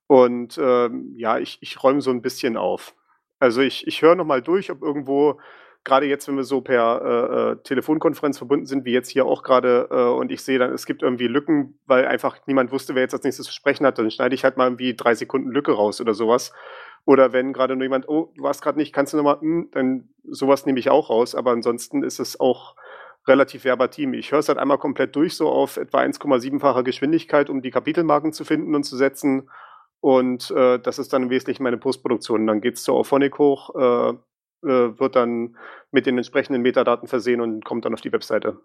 Und 0.07 0.59
ähm, 0.63 1.15
ja, 1.17 1.39
ich, 1.39 1.59
ich 1.63 1.83
räume 1.83 2.03
so 2.03 2.11
ein 2.11 2.21
bisschen 2.21 2.59
auf. 2.59 2.95
Also 3.39 3.63
ich, 3.63 3.87
ich 3.87 4.03
höre 4.03 4.15
nochmal 4.15 4.43
durch, 4.43 4.71
ob 4.71 4.83
irgendwo, 4.83 5.41
gerade 5.85 6.07
jetzt, 6.07 6.29
wenn 6.29 6.37
wir 6.37 6.45
so 6.45 6.61
per 6.61 7.03
äh, 7.03 7.53
äh, 7.53 7.57
Telefonkonferenz 7.63 8.39
verbunden 8.39 8.67
sind, 8.67 8.85
wie 8.85 8.93
jetzt 8.93 9.09
hier 9.09 9.27
auch 9.27 9.43
gerade, 9.43 9.89
äh, 9.91 10.11
und 10.11 10.31
ich 10.31 10.43
sehe 10.43 10.59
dann, 10.59 10.73
es 10.73 10.87
gibt 10.87 11.03
irgendwie 11.03 11.27
Lücken, 11.27 11.79
weil 11.87 12.07
einfach 12.07 12.37
niemand 12.47 12.71
wusste, 12.71 12.95
wer 12.95 13.03
jetzt 13.03 13.15
als 13.15 13.25
nächstes 13.25 13.47
zu 13.47 13.53
sprechen 13.53 13.87
hat, 13.87 13.99
dann 13.99 14.11
schneide 14.11 14.35
ich 14.35 14.45
halt 14.45 14.57
mal 14.57 14.67
irgendwie 14.67 14.95
drei 14.95 15.15
Sekunden 15.15 15.51
Lücke 15.51 15.73
raus 15.73 16.01
oder 16.01 16.15
sowas. 16.15 16.53
Oder 17.05 17.33
wenn 17.33 17.53
gerade 17.53 17.75
nur 17.75 17.83
jemand, 17.83 18.09
oh, 18.09 18.33
du 18.37 18.43
warst 18.45 18.63
gerade 18.63 18.79
nicht, 18.79 18.93
kannst 18.93 19.13
du 19.13 19.17
nochmal, 19.17 19.41
hm, 19.41 19.71
dann 19.73 20.09
sowas 20.25 20.67
nehme 20.67 20.79
ich 20.79 20.89
auch 20.89 21.11
raus. 21.11 21.35
Aber 21.35 21.51
ansonsten 21.51 22.05
ist 22.05 22.21
es 22.21 22.39
auch 22.39 22.77
relativ 23.27 23.65
verbatim. 23.65 24.15
Ich 24.15 24.31
höre 24.33 24.39
es 24.39 24.49
halt 24.49 24.59
einmal 24.59 24.79
komplett 24.79 25.17
durch, 25.17 25.37
so 25.37 25.49
auf 25.49 25.77
etwa 25.77 26.01
1,7-facher 26.01 26.85
Geschwindigkeit, 26.85 27.51
um 27.51 27.63
die 27.63 27.71
Kapitelmarken 27.71 28.33
zu 28.33 28.45
finden 28.45 28.75
und 28.75 28.85
zu 28.85 28.97
setzen. 28.97 29.49
Und 30.01 30.51
äh, 30.53 30.79
das 30.79 30.99
ist 30.99 31.13
dann 31.13 31.25
im 31.25 31.31
Wesentlichen 31.31 31.63
meine 31.63 31.79
Postproduktion. 31.79 32.47
Dann 32.47 32.61
geht 32.61 32.75
es 32.77 32.83
zur 32.83 32.97
Auphonic 32.97 33.39
hoch, 33.39 33.75
äh, 33.75 34.15
wird 34.63 35.17
dann 35.17 35.57
mit 35.91 36.07
den 36.07 36.17
entsprechenden 36.17 36.63
Metadaten 36.63 37.09
versehen 37.09 37.41
und 37.41 37.65
kommt 37.65 37.85
dann 37.85 37.95
auf 37.95 38.01
die 38.01 38.13
Webseite. 38.13 38.59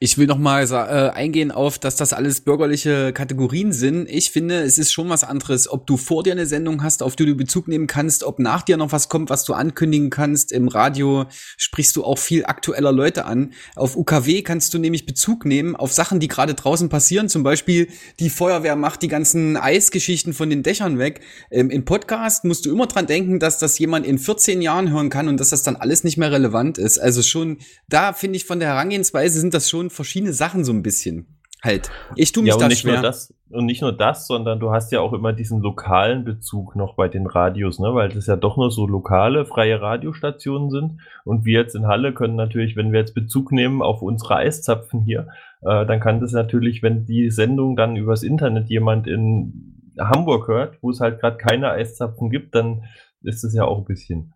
Ich 0.00 0.18
will 0.18 0.26
noch 0.26 0.38
mal 0.38 0.66
sa- 0.66 1.06
äh, 1.08 1.10
eingehen 1.12 1.50
auf, 1.52 1.78
dass 1.78 1.94
das 1.96 2.12
alles 2.12 2.40
bürgerliche 2.40 3.12
Kategorien 3.12 3.72
sind. 3.72 4.08
Ich 4.10 4.32
finde, 4.32 4.60
es 4.62 4.76
ist 4.76 4.92
schon 4.92 5.08
was 5.08 5.22
anderes, 5.24 5.70
ob 5.70 5.86
du 5.86 5.96
vor 5.96 6.24
dir 6.24 6.32
eine 6.32 6.46
Sendung 6.46 6.82
hast, 6.82 7.02
auf 7.02 7.14
die 7.16 7.24
du 7.24 7.34
Bezug 7.36 7.68
nehmen 7.68 7.86
kannst, 7.86 8.24
ob 8.24 8.38
nach 8.40 8.62
dir 8.62 8.76
noch 8.76 8.90
was 8.92 9.08
kommt, 9.08 9.30
was 9.30 9.44
du 9.44 9.54
ankündigen 9.54 10.10
kannst. 10.10 10.50
Im 10.52 10.66
Radio 10.68 11.26
sprichst 11.56 11.94
du 11.96 12.04
auch 12.04 12.18
viel 12.18 12.44
aktueller 12.44 12.90
Leute 12.92 13.24
an. 13.24 13.52
Auf 13.76 13.96
UKW 13.96 14.42
kannst 14.42 14.74
du 14.74 14.78
nämlich 14.78 15.06
Bezug 15.06 15.44
nehmen 15.44 15.76
auf 15.76 15.92
Sachen, 15.92 16.18
die 16.20 16.28
gerade 16.28 16.54
draußen 16.54 16.88
passieren. 16.88 17.28
Zum 17.28 17.44
Beispiel 17.44 17.88
die 18.18 18.30
Feuerwehr 18.30 18.76
macht 18.76 19.00
die 19.00 19.08
ganzen 19.08 19.56
Eisgeschichten 19.56 20.34
von 20.34 20.50
den 20.50 20.62
Dächern 20.64 20.98
weg. 20.98 21.20
Ähm, 21.50 21.70
Im 21.70 21.84
Podcast 21.84 22.44
musst 22.44 22.66
du 22.66 22.72
immer 22.72 22.88
dran 22.88 23.06
denken, 23.06 23.38
dass 23.38 23.58
das 23.58 23.78
jemand 23.78 24.06
in 24.06 24.18
14 24.18 24.60
Jahren 24.60 24.90
hören 24.90 25.08
kann 25.08 25.28
und 25.28 25.38
dass 25.38 25.50
das 25.50 25.62
dann 25.62 25.76
alles 25.76 26.02
nicht 26.04 26.18
mehr 26.18 26.32
relevant 26.32 26.78
ist. 26.78 26.98
Also 26.98 27.22
schon, 27.22 27.58
da 27.88 28.12
finde 28.12 28.36
ich 28.36 28.44
von 28.44 28.58
der 28.58 28.68
Herangehensweise 28.68 29.38
sind 29.40 29.54
das 29.54 29.70
schon 29.70 29.83
verschiedene 29.90 30.32
Sachen 30.32 30.64
so 30.64 30.72
ein 30.72 30.82
bisschen. 30.82 31.26
Halt. 31.62 31.90
Ich 32.14 32.32
tue 32.32 32.42
mich 32.42 32.50
ja, 32.50 32.56
und 32.56 32.60
da 32.60 32.68
nicht 32.68 32.80
schwer. 32.80 32.94
nur 32.94 33.02
das 33.02 33.32
und 33.54 33.64
nicht 33.66 33.80
nur 33.80 33.92
das, 33.92 34.26
sondern 34.26 34.60
du 34.60 34.72
hast 34.72 34.92
ja 34.92 35.00
auch 35.00 35.12
immer 35.14 35.32
diesen 35.32 35.60
lokalen 35.62 36.24
Bezug 36.24 36.76
noch 36.76 36.94
bei 36.94 37.08
den 37.08 37.26
Radios, 37.26 37.78
ne, 37.78 37.94
weil 37.94 38.10
das 38.10 38.26
ja 38.26 38.36
doch 38.36 38.58
nur 38.58 38.70
so 38.70 38.86
lokale 38.86 39.46
freie 39.46 39.80
Radiostationen 39.80 40.70
sind 40.70 41.00
und 41.24 41.46
wir 41.46 41.60
jetzt 41.60 41.74
in 41.74 41.86
Halle 41.86 42.12
können 42.12 42.36
natürlich, 42.36 42.76
wenn 42.76 42.92
wir 42.92 43.00
jetzt 43.00 43.14
Bezug 43.14 43.52
nehmen 43.52 43.80
auf 43.80 44.02
unsere 44.02 44.36
Eiszapfen 44.36 45.00
hier, 45.00 45.28
äh, 45.62 45.86
dann 45.86 46.00
kann 46.00 46.20
das 46.20 46.32
natürlich, 46.32 46.82
wenn 46.82 47.06
die 47.06 47.30
Sendung 47.30 47.76
dann 47.76 47.96
übers 47.96 48.22
Internet 48.22 48.68
jemand 48.68 49.06
in 49.06 49.92
Hamburg 49.98 50.48
hört, 50.48 50.78
wo 50.82 50.90
es 50.90 51.00
halt 51.00 51.20
gerade 51.20 51.38
keine 51.38 51.70
Eiszapfen 51.70 52.28
gibt, 52.28 52.54
dann 52.54 52.84
ist 53.22 53.42
es 53.42 53.54
ja 53.54 53.64
auch 53.64 53.78
ein 53.78 53.84
bisschen. 53.84 54.33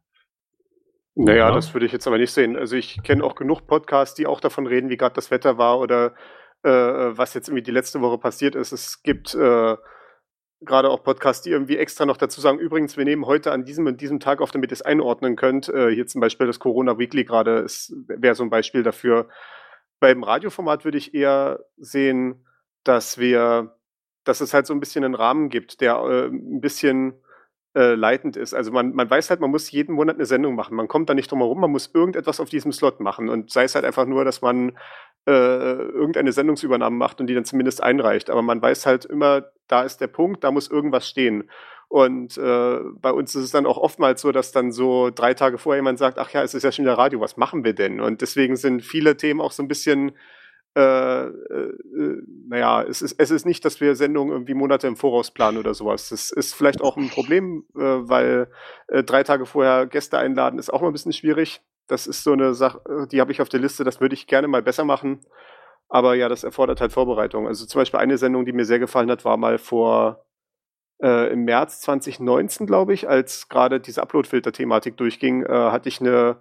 Naja, 1.21 1.49
Ja. 1.49 1.55
das 1.55 1.75
würde 1.75 1.87
ich 1.87 1.93
jetzt 1.93 2.07
aber 2.07 2.19
nicht 2.19 2.33
sehen. 2.33 2.57
Also 2.57 2.77
ich 2.77 3.03
kenne 3.03 3.25
auch 3.25 3.35
genug 3.35 3.67
Podcasts, 3.67 4.15
die 4.15 4.27
auch 4.27 4.41
davon 4.41 4.67
reden, 4.67 4.89
wie 4.89 4.97
gerade 4.97 5.15
das 5.17 5.31
Wetter 5.31 5.59
war 5.59 5.79
oder 5.81 6.15
äh, 6.63 6.71
was 6.71 7.35
jetzt 7.35 7.49
irgendwie 7.49 7.63
die 7.63 7.71
letzte 7.73 8.01
Woche 8.01 8.19
passiert 8.19 8.55
ist. 8.55 8.73
Es 8.73 9.03
gibt 9.03 9.35
äh, 9.35 9.77
gerade 10.61 10.91
auch 10.91 11.03
Podcasts, 11.03 11.43
die 11.43 11.51
irgendwie 11.51 11.77
extra 11.77 12.07
noch 12.07 12.17
dazu 12.17 12.41
sagen, 12.41 12.59
übrigens, 12.59 12.97
wir 12.97 13.05
nehmen 13.05 13.27
heute 13.27 13.53
an 13.53 13.65
diesem 13.65 13.87
und 13.87 14.01
diesem 14.01 14.21
Tag 14.21 14.41
auf, 14.41 14.51
damit 14.53 14.71
ihr 14.71 14.75
es 14.75 14.83
einordnen 14.83 15.35
könnt. 15.37 15.69
Äh, 15.69 15.91
hier 15.95 16.07
zum 16.07 16.21
Beispiel 16.21 16.47
das 16.47 16.59
Corona 16.61 16.99
Weekly 16.99 17.25
gerade 17.25 17.59
ist- 17.59 17.93
wäre 18.07 18.35
so 18.35 18.43
ein 18.45 18.51
Beispiel 18.51 18.83
dafür. 18.83 19.29
beim 20.01 20.23
Radioformat 20.23 20.85
würde 20.85 20.99
ich 20.99 21.13
eher 21.15 21.59
sehen, 21.77 22.47
dass 22.85 23.19
wir, 23.19 23.75
dass 24.23 24.41
es 24.41 24.55
halt 24.55 24.67
so 24.67 24.73
ein 24.73 24.79
bisschen 24.79 25.03
einen 25.05 25.17
Rahmen 25.17 25.49
gibt, 25.49 25.81
der 25.81 25.97
äh, 25.97 26.27
ein 26.29 26.61
bisschen 26.61 27.15
äh, 27.79 27.95
leitend 27.95 28.37
ist. 28.37 28.55
Also 28.55 28.73
man, 28.73 28.93
man 28.93 29.09
weiß 29.09 29.31
halt, 29.31 29.39
man 29.39 29.53
muss 29.53 29.71
jeden 29.71 29.95
Monat 29.95 30.17
eine 30.17 30.27
Sendung 30.27 30.57
machen. 30.57 30.75
Man 30.75 30.89
kommt 30.89 31.09
da 31.09 31.15
nicht 31.15 31.31
drum 31.31 31.39
herum, 31.39 31.61
man 31.61 31.71
muss 31.71 31.91
irgendetwas 31.95 32.41
auf 32.41 32.49
diesem 32.49 32.73
Slot 32.73 32.99
machen. 32.99 33.29
Und 33.29 33.53
sei 33.53 33.63
es 33.63 33.77
halt 33.77 33.85
einfach 33.85 34.05
nur, 34.05 34.25
dass 34.25 34.43
man 34.43 34.77
äh, 35.29 35.31
irgendeine 35.31 36.33
Sendungsübernahme 36.33 36.97
macht 36.97 37.21
und 37.21 37.29
die 37.29 37.35
dann 37.35 37.45
zumindest 37.45 37.81
einreicht. 37.81 38.31
Aber 38.31 38.43
man 38.43 38.61
weiß 38.61 38.85
halt 38.85 39.05
immer, 39.05 39.45
da 39.69 39.83
ist 39.83 40.01
der 40.01 40.09
Punkt, 40.09 40.43
da 40.43 40.51
muss 40.51 40.69
irgendwas 40.69 41.09
stehen. 41.09 41.49
Und 41.87 42.37
äh, 42.37 42.81
bei 43.01 43.13
uns 43.13 43.37
ist 43.37 43.45
es 43.45 43.51
dann 43.53 43.65
auch 43.65 43.79
oftmals 43.79 44.23
so, 44.23 44.33
dass 44.33 44.51
dann 44.51 44.73
so 44.73 45.11
drei 45.15 45.35
Tage 45.35 45.57
vorher 45.57 45.79
jemand 45.79 46.01
sagt, 46.01 46.19
ach 46.19 46.31
ja, 46.31 46.43
es 46.43 46.55
ist 46.55 46.65
ja 46.65 46.73
schon 46.73 46.85
wieder 46.85 46.99
Radio, 46.99 47.21
was 47.21 47.37
machen 47.37 47.63
wir 47.63 47.75
denn? 47.75 48.01
Und 48.01 48.23
deswegen 48.23 48.57
sind 48.57 48.83
viele 48.83 49.17
Themen 49.17 49.41
auch 49.41 49.53
so 49.53 49.63
ein 49.63 49.69
bisschen, 49.69 50.13
äh, 50.79 51.27
äh, 51.27 52.23
naja, 52.47 52.83
es 52.83 53.03
ist, 53.03 53.17
es 53.19 53.33
ist 53.33 53.45
nicht, 53.45 53.65
dass 53.65 53.81
wir 53.81 53.97
Sendungen 53.97 54.33
irgendwie 54.33 54.55
Monate 54.55 54.87
im 54.87 54.95
Voraus 54.95 55.33
planen 55.33 55.59
oder 55.59 55.75
sowas. 55.75 56.11
Das 56.11 56.31
ist 56.31 56.55
vielleicht 56.55 56.83
auch 56.83 56.97
ein 56.97 57.09
Problem, 57.09 57.65
äh, 57.75 57.81
weil 57.81 58.49
äh, 58.87 59.03
drei 59.03 59.25
Tage 59.25 59.45
vorher 59.45 59.87
Gäste 59.87 60.19
einladen 60.19 60.59
ist 60.59 60.73
auch 60.73 60.81
mal 60.81 60.87
ein 60.87 60.93
bisschen 60.93 61.13
schwierig. 61.13 61.63
Das 61.89 62.07
ist 62.07 62.23
so 62.23 62.33
eine 62.33 62.55
Sache, 62.55 62.81
die 63.11 63.21
habe 63.21 63.33
ich 63.33 63.43
auf 63.43 63.49
der 63.49 63.59
Liste, 63.59 63.83
das 63.83 64.01
würde 64.01 64.15
ich 64.15 64.29
gerne 64.29 64.47
mal 64.47 64.63
besser 64.63 64.85
machen. 64.85 65.21
Aber 65.89 66.15
ja, 66.15 66.29
das 66.29 66.45
erfordert 66.45 66.81
halt 66.81 66.93
Vorbereitung. 66.93 67.49
Also 67.49 67.67
zum 67.67 67.81
Beispiel 67.81 67.99
eine 67.99 68.19
Sendung, 68.19 68.45
die 68.45 68.53
mir 68.53 68.67
sehr 68.67 68.79
gefallen 68.79 69.11
hat, 69.11 69.25
war 69.25 69.37
mal 69.37 69.59
vor 69.59 70.27
äh, 71.03 71.33
im 71.33 71.45
März 71.45 71.81
2019, 71.81 72.67
glaube 72.69 72.93
ich, 72.95 73.09
als 73.09 73.49
gerade 73.49 73.81
diese 73.81 74.03
Upload-Filter-Thematik 74.03 74.97
durchging, 74.97 75.45
äh, 75.45 75.49
hatte 75.49 75.89
ich 75.89 76.01
eine 76.01 76.37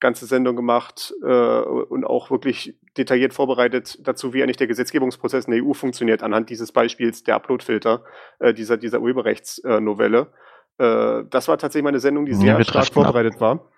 ganze 0.00 0.26
Sendung 0.26 0.56
gemacht 0.56 1.14
äh, 1.22 1.26
und 1.26 2.04
auch 2.04 2.30
wirklich 2.30 2.78
detailliert 2.96 3.34
vorbereitet 3.34 3.98
dazu, 4.06 4.32
wie 4.32 4.42
eigentlich 4.42 4.56
der 4.56 4.66
Gesetzgebungsprozess 4.66 5.44
in 5.44 5.52
der 5.52 5.64
EU 5.64 5.74
funktioniert, 5.74 6.22
anhand 6.22 6.50
dieses 6.50 6.72
Beispiels 6.72 7.22
der 7.22 7.36
Upload-Filter, 7.36 8.04
äh, 8.38 8.54
dieser, 8.54 8.76
dieser 8.76 9.00
Urheberrechtsnovelle. 9.00 10.32
Äh, 10.78 11.24
das 11.30 11.48
war 11.48 11.58
tatsächlich 11.58 11.84
meine 11.84 12.00
Sendung, 12.00 12.26
die 12.26 12.34
sehr 12.34 12.62
stark 12.64 12.86
vorbereitet 12.86 13.34
ab. 13.34 13.40
war. 13.40 13.70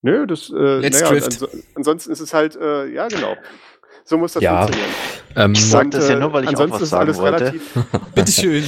Nö, 0.00 0.26
das, 0.26 0.50
äh, 0.50 0.54
naja, 0.54 1.08
ans 1.08 1.46
ansonsten 1.74 2.12
ist 2.12 2.20
es 2.20 2.32
halt, 2.32 2.56
äh, 2.56 2.86
ja, 2.86 3.08
genau. 3.08 3.36
So 4.04 4.16
muss 4.16 4.32
das 4.32 4.42
Ja, 4.42 4.62
funktionieren. 4.62 4.94
Ähm, 5.38 5.52
Ich 5.52 5.64
sag 5.64 5.84
Und, 5.84 5.94
das 5.94 6.08
ja 6.08 6.18
nur, 6.18 6.32
weil 6.32 6.44
ich 6.44 6.48
auch 6.48 6.60
ansonsten 6.60 6.74
was 6.74 6.82
ist 6.82 6.90
sagen 6.90 7.02
alles 7.02 7.18
wollte. 7.18 7.44
relativ. 7.44 7.62
Bitteschön. 8.14 8.64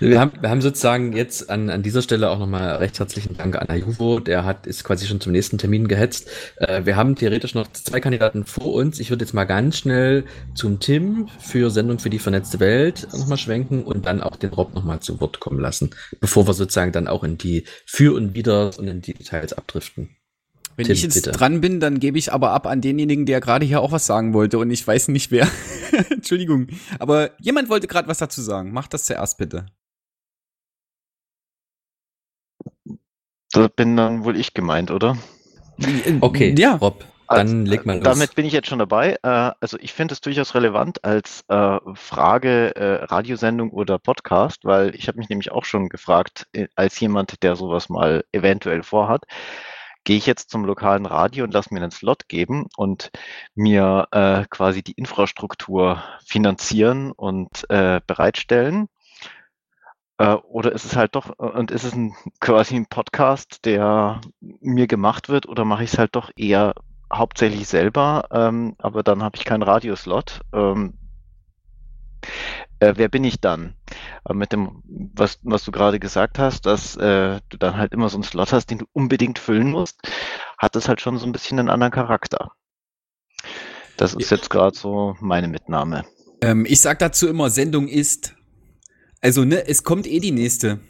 Wir 0.00 0.20
haben, 0.20 0.32
wir 0.40 0.50
haben 0.50 0.60
sozusagen 0.60 1.12
jetzt 1.12 1.48
an, 1.50 1.70
an 1.70 1.82
dieser 1.82 2.02
Stelle 2.02 2.30
auch 2.30 2.38
nochmal 2.38 2.76
recht 2.76 2.98
herzlichen 2.98 3.36
Dank 3.36 3.56
an 3.56 3.68
Ajuvo. 3.68 4.18
Der 4.18 4.44
hat, 4.44 4.66
ist 4.66 4.82
quasi 4.84 5.06
schon 5.06 5.20
zum 5.20 5.32
nächsten 5.32 5.58
Termin 5.58 5.86
gehetzt. 5.88 6.28
Äh, 6.56 6.84
wir 6.84 6.96
haben 6.96 7.14
theoretisch 7.14 7.54
noch 7.54 7.70
zwei 7.72 8.00
Kandidaten 8.00 8.44
vor 8.44 8.74
uns. 8.74 8.98
Ich 8.98 9.10
würde 9.10 9.24
jetzt 9.24 9.34
mal 9.34 9.44
ganz 9.44 9.78
schnell 9.78 10.24
zum 10.54 10.80
Tim 10.80 11.28
für 11.38 11.70
Sendung 11.70 11.98
für 11.98 12.10
die 12.10 12.18
vernetzte 12.18 12.60
Welt 12.60 13.06
nochmal 13.12 13.38
schwenken 13.38 13.84
und 13.84 14.06
dann 14.06 14.20
auch 14.20 14.36
den 14.36 14.50
Rob 14.50 14.74
nochmal 14.74 15.00
zu 15.00 15.20
Wort 15.20 15.40
kommen 15.40 15.60
lassen, 15.60 15.90
bevor 16.20 16.46
wir 16.46 16.54
sozusagen 16.54 16.92
dann 16.92 17.06
auch 17.06 17.22
in 17.24 17.38
die 17.38 17.64
Für 17.86 18.14
und 18.14 18.34
Widers 18.34 18.78
und 18.78 18.88
in 18.88 19.00
die 19.00 19.14
Details 19.14 19.52
abdriften. 19.52 20.16
Wenn 20.80 20.86
Tim, 20.86 20.94
ich 20.94 21.02
jetzt 21.02 21.14
bitte. 21.14 21.32
dran 21.32 21.60
bin, 21.60 21.78
dann 21.78 22.00
gebe 22.00 22.16
ich 22.16 22.32
aber 22.32 22.52
ab 22.52 22.66
an 22.66 22.80
denjenigen, 22.80 23.26
der 23.26 23.42
gerade 23.42 23.66
hier 23.66 23.82
auch 23.82 23.92
was 23.92 24.06
sagen 24.06 24.32
wollte 24.32 24.56
und 24.58 24.70
ich 24.70 24.86
weiß 24.86 25.08
nicht 25.08 25.30
wer. 25.30 25.46
Entschuldigung. 26.10 26.68
Aber 26.98 27.32
jemand 27.38 27.68
wollte 27.68 27.86
gerade 27.86 28.08
was 28.08 28.16
dazu 28.16 28.40
sagen. 28.40 28.72
Mach 28.72 28.88
das 28.88 29.04
zuerst 29.04 29.36
bitte. 29.36 29.66
Da 33.52 33.68
bin 33.68 33.94
dann 33.94 34.24
wohl 34.24 34.38
ich 34.38 34.54
gemeint, 34.54 34.90
oder? 34.90 35.18
Okay, 36.22 36.54
ja. 36.56 36.76
Rob, 36.76 37.04
dann 37.28 37.66
leg 37.66 37.84
mal 37.84 37.96
los. 37.96 38.04
Damit 38.04 38.34
bin 38.34 38.46
ich 38.46 38.54
jetzt 38.54 38.68
schon 38.68 38.78
dabei. 38.78 39.18
Äh, 39.22 39.52
also 39.60 39.76
ich 39.80 39.92
finde 39.92 40.14
es 40.14 40.22
durchaus 40.22 40.54
relevant 40.54 41.04
als 41.04 41.44
äh, 41.48 41.78
Frage 41.92 42.74
äh, 42.74 43.04
Radiosendung 43.04 43.68
oder 43.68 43.98
Podcast, 43.98 44.64
weil 44.64 44.94
ich 44.94 45.08
habe 45.08 45.18
mich 45.18 45.28
nämlich 45.28 45.52
auch 45.52 45.66
schon 45.66 45.90
gefragt, 45.90 46.46
äh, 46.54 46.68
als 46.74 46.98
jemand, 47.00 47.42
der 47.42 47.54
sowas 47.54 47.90
mal 47.90 48.24
eventuell 48.32 48.82
vorhat, 48.82 49.24
gehe 50.04 50.16
ich 50.16 50.26
jetzt 50.26 50.50
zum 50.50 50.64
lokalen 50.64 51.06
Radio 51.06 51.44
und 51.44 51.52
lasse 51.54 51.72
mir 51.72 51.80
einen 51.80 51.90
Slot 51.90 52.28
geben 52.28 52.66
und 52.76 53.10
mir 53.54 54.08
äh, 54.12 54.44
quasi 54.50 54.82
die 54.82 54.92
Infrastruktur 54.92 56.02
finanzieren 56.24 57.12
und 57.12 57.68
äh, 57.70 58.00
bereitstellen. 58.06 58.88
Äh, 60.18 60.34
Oder 60.34 60.72
ist 60.72 60.84
es 60.84 60.96
halt 60.96 61.14
doch, 61.14 61.30
äh, 61.38 61.42
und 61.42 61.70
ist 61.70 61.84
es 61.84 61.94
ein, 61.94 62.14
quasi 62.40 62.76
ein 62.76 62.86
Podcast, 62.86 63.64
der 63.64 64.20
mir 64.40 64.86
gemacht 64.86 65.28
wird, 65.28 65.48
oder 65.48 65.64
mache 65.64 65.84
ich 65.84 65.92
es 65.92 65.98
halt 65.98 66.14
doch 66.16 66.30
eher 66.36 66.74
hauptsächlich 67.12 67.66
selber, 67.66 68.28
ähm, 68.30 68.74
aber 68.78 69.02
dann 69.02 69.22
habe 69.22 69.36
ich 69.36 69.44
keinen 69.44 69.62
Radioslot. 69.62 70.40
Ähm, 70.52 70.99
äh, 72.80 72.94
wer 72.96 73.08
bin 73.08 73.24
ich 73.24 73.40
dann? 73.40 73.74
Äh, 74.28 74.34
mit 74.34 74.52
dem, 74.52 74.82
was, 75.14 75.38
was 75.42 75.64
du 75.64 75.72
gerade 75.72 76.00
gesagt 76.00 76.38
hast, 76.38 76.66
dass 76.66 76.96
äh, 76.96 77.40
du 77.48 77.56
dann 77.56 77.76
halt 77.76 77.92
immer 77.92 78.08
so 78.08 78.16
einen 78.16 78.24
Slot 78.24 78.52
hast, 78.52 78.70
den 78.70 78.78
du 78.78 78.86
unbedingt 78.92 79.38
füllen 79.38 79.70
musst, 79.70 80.00
hat 80.58 80.74
das 80.76 80.88
halt 80.88 81.00
schon 81.00 81.18
so 81.18 81.26
ein 81.26 81.32
bisschen 81.32 81.58
einen 81.58 81.70
anderen 81.70 81.92
Charakter. 81.92 82.52
Das 83.96 84.14
ist 84.14 84.30
jetzt 84.30 84.48
gerade 84.50 84.76
so 84.76 85.16
meine 85.20 85.48
Mitnahme. 85.48 86.04
Ähm, 86.40 86.64
ich 86.66 86.80
sag 86.80 86.98
dazu 87.00 87.28
immer, 87.28 87.50
Sendung 87.50 87.86
ist. 87.86 88.34
Also, 89.20 89.44
ne, 89.44 89.68
es 89.68 89.84
kommt 89.84 90.06
eh 90.06 90.20
die 90.20 90.32
nächste. 90.32 90.80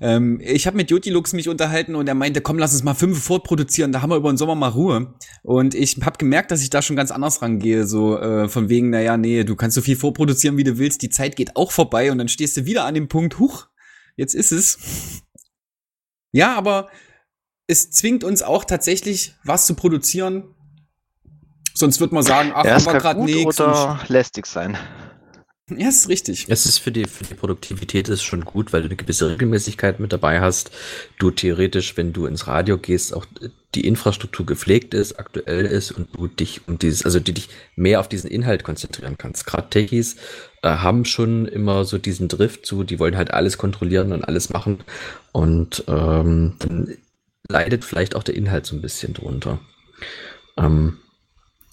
Ähm, 0.00 0.40
ich 0.42 0.66
habe 0.66 0.76
mit 0.76 0.90
Jotilux 0.90 1.32
mich 1.34 1.48
unterhalten 1.48 1.94
und 1.94 2.08
er 2.08 2.14
meinte, 2.14 2.40
komm, 2.40 2.58
lass 2.58 2.72
uns 2.72 2.82
mal 2.82 2.94
fünf 2.94 3.22
vorproduzieren, 3.22 3.92
da 3.92 4.00
haben 4.00 4.10
wir 4.10 4.16
über 4.16 4.32
den 4.32 4.38
Sommer 4.38 4.54
mal 4.54 4.68
Ruhe. 4.68 5.14
Und 5.42 5.74
ich 5.74 5.98
habe 6.02 6.16
gemerkt, 6.16 6.50
dass 6.50 6.62
ich 6.62 6.70
da 6.70 6.80
schon 6.80 6.96
ganz 6.96 7.10
anders 7.10 7.42
rangehe, 7.42 7.86
so 7.86 8.18
äh, 8.18 8.48
von 8.48 8.68
wegen, 8.68 8.90
naja, 8.90 9.16
nee, 9.16 9.44
du 9.44 9.56
kannst 9.56 9.74
so 9.74 9.82
viel 9.82 9.96
vorproduzieren, 9.96 10.56
wie 10.56 10.64
du 10.64 10.78
willst, 10.78 11.02
die 11.02 11.10
Zeit 11.10 11.36
geht 11.36 11.56
auch 11.56 11.70
vorbei 11.70 12.10
und 12.10 12.18
dann 12.18 12.28
stehst 12.28 12.56
du 12.56 12.64
wieder 12.64 12.84
an 12.84 12.94
dem 12.94 13.08
Punkt, 13.08 13.38
huch, 13.38 13.66
jetzt 14.16 14.34
ist 14.34 14.52
es. 14.52 14.78
Ja, 16.32 16.56
aber 16.56 16.88
es 17.66 17.90
zwingt 17.90 18.24
uns 18.24 18.42
auch 18.42 18.64
tatsächlich, 18.64 19.34
was 19.44 19.66
zu 19.66 19.74
produzieren. 19.74 20.54
Sonst 21.74 22.00
wird 22.00 22.12
man 22.12 22.22
sagen, 22.22 22.52
ach, 22.54 22.64
war 22.64 22.80
kann 22.80 22.98
gerade 22.98 23.24
nichts. 23.24 23.60
oder 23.60 24.00
lästig 24.08 24.46
sein. 24.46 24.76
Ja, 25.76 25.88
ist 25.88 26.08
richtig. 26.08 26.46
Es 26.48 26.66
ist 26.66 26.78
für 26.78 26.90
die, 26.90 27.04
für 27.04 27.24
die 27.24 27.34
Produktivität 27.34 28.08
ist 28.08 28.22
schon 28.22 28.44
gut, 28.44 28.72
weil 28.72 28.82
du 28.82 28.88
eine 28.88 28.96
gewisse 28.96 29.30
Regelmäßigkeit 29.30 30.00
mit 30.00 30.12
dabei 30.12 30.40
hast. 30.40 30.70
Du 31.18 31.30
theoretisch, 31.30 31.96
wenn 31.96 32.12
du 32.12 32.26
ins 32.26 32.46
Radio 32.46 32.76
gehst, 32.76 33.14
auch 33.14 33.24
die 33.74 33.86
Infrastruktur 33.86 34.44
gepflegt 34.46 34.94
ist, 34.94 35.18
aktuell 35.18 35.64
ist 35.64 35.92
und 35.92 36.08
du 36.14 36.26
dich 36.26 36.62
um 36.66 36.78
dieses, 36.78 37.04
also 37.04 37.20
die 37.20 37.34
dich 37.34 37.48
mehr 37.76 38.00
auf 38.00 38.08
diesen 38.08 38.30
Inhalt 38.30 38.64
konzentrieren 38.64 39.16
kannst. 39.16 39.46
Gerade 39.46 39.70
Techies 39.70 40.16
äh, 40.62 40.68
haben 40.68 41.04
schon 41.04 41.46
immer 41.46 41.84
so 41.84 41.98
diesen 41.98 42.28
Drift 42.28 42.66
zu, 42.66 42.82
die 42.82 42.98
wollen 42.98 43.16
halt 43.16 43.32
alles 43.32 43.58
kontrollieren 43.58 44.12
und 44.12 44.24
alles 44.24 44.50
machen 44.50 44.80
und 45.30 45.84
ähm, 45.86 46.56
dann 46.58 46.96
leidet 47.48 47.84
vielleicht 47.84 48.16
auch 48.16 48.24
der 48.24 48.34
Inhalt 48.34 48.66
so 48.66 48.74
ein 48.74 48.82
bisschen 48.82 49.14
drunter. 49.14 49.60
Ähm, 50.56 50.98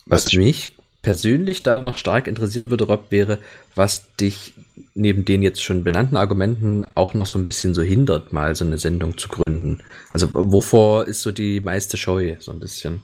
was 0.05 0.31
mich 0.33 0.76
persönlich 1.01 1.63
da 1.63 1.81
noch 1.81 1.97
stark 1.97 2.27
interessiert 2.27 2.69
würde, 2.69 2.85
Rob, 2.85 3.11
wäre, 3.11 3.39
was 3.75 4.13
dich 4.15 4.53
neben 4.93 5.25
den 5.25 5.41
jetzt 5.41 5.63
schon 5.63 5.83
benannten 5.83 6.17
Argumenten 6.17 6.85
auch 6.95 7.13
noch 7.13 7.25
so 7.25 7.39
ein 7.39 7.47
bisschen 7.47 7.73
so 7.73 7.81
hindert, 7.81 8.33
mal 8.33 8.55
so 8.55 8.65
eine 8.65 8.77
Sendung 8.77 9.17
zu 9.17 9.29
gründen. 9.29 9.83
Also 10.11 10.29
wovor 10.33 11.05
ist 11.07 11.21
so 11.21 11.31
die 11.31 11.61
meiste 11.61 11.97
Scheu 11.97 12.35
so 12.39 12.51
ein 12.51 12.59
bisschen? 12.59 13.03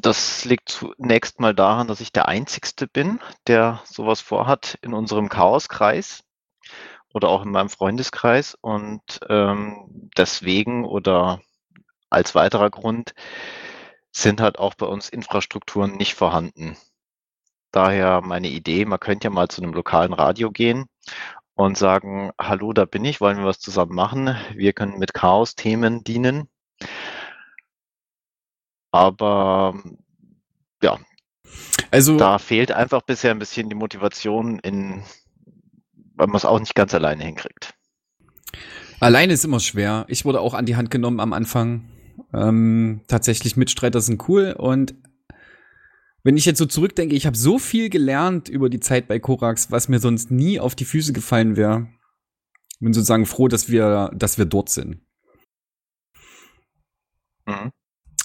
Das 0.00 0.46
liegt 0.46 0.70
zunächst 0.70 1.40
mal 1.40 1.54
daran, 1.54 1.88
dass 1.88 2.00
ich 2.00 2.10
der 2.10 2.26
Einzigste 2.26 2.86
bin, 2.86 3.20
der 3.46 3.82
sowas 3.84 4.20
vorhat 4.20 4.78
in 4.80 4.94
unserem 4.94 5.28
Chaoskreis 5.28 6.24
oder 7.12 7.28
auch 7.28 7.44
in 7.44 7.50
meinem 7.50 7.68
Freundeskreis. 7.68 8.56
Und 8.60 9.02
ähm, 9.28 10.10
deswegen 10.16 10.86
oder 10.86 11.40
als 12.08 12.34
weiterer 12.34 12.70
Grund 12.70 13.14
sind 14.22 14.40
halt 14.40 14.58
auch 14.58 14.74
bei 14.74 14.86
uns 14.86 15.08
Infrastrukturen 15.08 15.96
nicht 15.96 16.14
vorhanden. 16.14 16.76
Daher 17.70 18.20
meine 18.20 18.48
Idee, 18.48 18.84
man 18.84 18.98
könnte 18.98 19.26
ja 19.26 19.30
mal 19.30 19.48
zu 19.48 19.62
einem 19.62 19.74
lokalen 19.74 20.12
Radio 20.12 20.50
gehen 20.50 20.86
und 21.54 21.76
sagen, 21.76 22.32
hallo, 22.38 22.72
da 22.72 22.84
bin 22.84 23.04
ich, 23.04 23.20
wollen 23.20 23.38
wir 23.38 23.44
was 23.44 23.60
zusammen 23.60 23.94
machen? 23.94 24.36
Wir 24.54 24.72
können 24.72 24.98
mit 24.98 25.14
Chaos-Themen 25.14 26.02
dienen. 26.02 26.48
Aber 28.90 29.74
ja, 30.82 30.98
also 31.90 32.16
da 32.16 32.38
fehlt 32.38 32.72
einfach 32.72 33.02
bisher 33.02 33.30
ein 33.30 33.38
bisschen 33.38 33.68
die 33.68 33.74
Motivation, 33.74 34.58
in, 34.60 35.02
weil 36.14 36.26
man 36.26 36.36
es 36.36 36.44
auch 36.44 36.58
nicht 36.58 36.74
ganz 36.74 36.94
alleine 36.94 37.22
hinkriegt. 37.22 37.74
Alleine 39.00 39.32
ist 39.32 39.44
immer 39.44 39.60
schwer. 39.60 40.06
Ich 40.08 40.24
wurde 40.24 40.40
auch 40.40 40.54
an 40.54 40.66
die 40.66 40.76
Hand 40.76 40.90
genommen 40.90 41.20
am 41.20 41.32
Anfang. 41.32 41.88
Ähm, 42.32 43.00
tatsächlich 43.06 43.56
Mitstreiter 43.56 44.00
sind 44.00 44.28
cool 44.28 44.54
und 44.56 44.94
wenn 46.24 46.36
ich 46.36 46.44
jetzt 46.44 46.58
so 46.58 46.66
zurückdenke, 46.66 47.14
ich 47.14 47.26
habe 47.26 47.36
so 47.36 47.58
viel 47.58 47.88
gelernt 47.88 48.48
über 48.48 48.68
die 48.68 48.80
Zeit 48.80 49.08
bei 49.08 49.18
Korax, 49.18 49.70
was 49.70 49.88
mir 49.88 49.98
sonst 49.98 50.30
nie 50.30 50.60
auf 50.60 50.74
die 50.74 50.84
Füße 50.84 51.12
gefallen 51.12 51.56
wäre. 51.56 51.88
Bin 52.80 52.92
sozusagen 52.92 53.24
froh, 53.24 53.48
dass 53.48 53.70
wir, 53.70 54.10
dass 54.14 54.36
wir 54.36 54.44
dort 54.44 54.68
sind. 54.68 55.00
Mhm. 57.46 57.72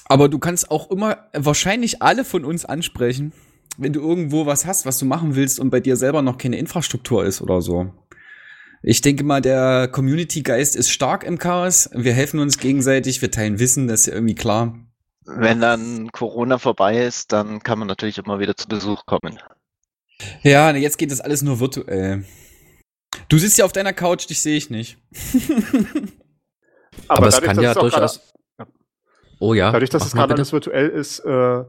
Aber 0.06 0.28
du 0.28 0.38
kannst 0.38 0.70
auch 0.70 0.92
immer 0.92 1.30
wahrscheinlich 1.34 2.02
alle 2.02 2.26
von 2.26 2.44
uns 2.46 2.66
ansprechen, 2.66 3.32
wenn 3.78 3.94
du 3.94 4.02
irgendwo 4.02 4.46
was 4.46 4.66
hast, 4.66 4.86
was 4.86 5.00
du 5.00 5.06
machen 5.06 5.36
willst 5.36 5.60
und 5.60 5.70
bei 5.70 5.80
dir 5.80 5.96
selber 5.96 6.22
noch 6.22 6.38
keine 6.38 6.58
Infrastruktur 6.58 7.26
ist 7.26 7.42
oder 7.42 7.62
so. 7.62 7.94
Ich 8.86 9.00
denke 9.00 9.24
mal, 9.24 9.40
der 9.40 9.88
Community-Geist 9.88 10.76
ist 10.76 10.92
stark 10.92 11.24
im 11.24 11.38
Chaos. 11.38 11.90
Wir 11.94 12.12
helfen 12.12 12.42
uns 12.42 12.58
gegenseitig, 12.58 13.22
wir 13.22 13.32
teilen 13.32 13.58
Wissen, 13.58 13.88
das 13.88 14.02
ist 14.02 14.08
ja 14.08 14.14
irgendwie 14.14 14.36
klar. 14.36 14.78
Wenn 15.26 15.62
dann 15.62 16.12
Corona 16.12 16.58
vorbei 16.58 17.02
ist, 17.02 17.32
dann 17.32 17.64
kann 17.64 17.80
man 17.80 17.88
natürlich 17.88 18.18
immer 18.18 18.40
wieder 18.40 18.58
zu 18.58 18.68
Besuch 18.68 19.06
kommen. 19.06 19.40
Ja, 20.42 20.76
jetzt 20.76 20.98
geht 20.98 21.12
das 21.12 21.22
alles 21.22 21.42
nur 21.44 21.62
virtuell. 21.62 22.26
Du 23.30 23.38
sitzt 23.38 23.58
ja 23.58 23.64
auf 23.64 23.72
deiner 23.72 23.94
Couch, 23.94 24.30
dich 24.30 24.42
sehe 24.42 24.58
ich 24.58 24.70
nicht. 24.70 24.98
Aber, 27.08 27.20
Aber 27.20 27.28
es 27.28 27.42
kann 27.42 27.62
ja 27.62 27.74
durchaus. 27.74 28.34
Oh 29.40 29.54
ja. 29.54 29.72
Dadurch, 29.72 29.92
dass 29.92 30.02
mach 30.02 30.08
es 30.08 30.14
gerade 30.14 30.34
alles 30.34 30.52
virtuell 30.52 30.90
ist, 30.90 31.20
äh, 31.20 31.64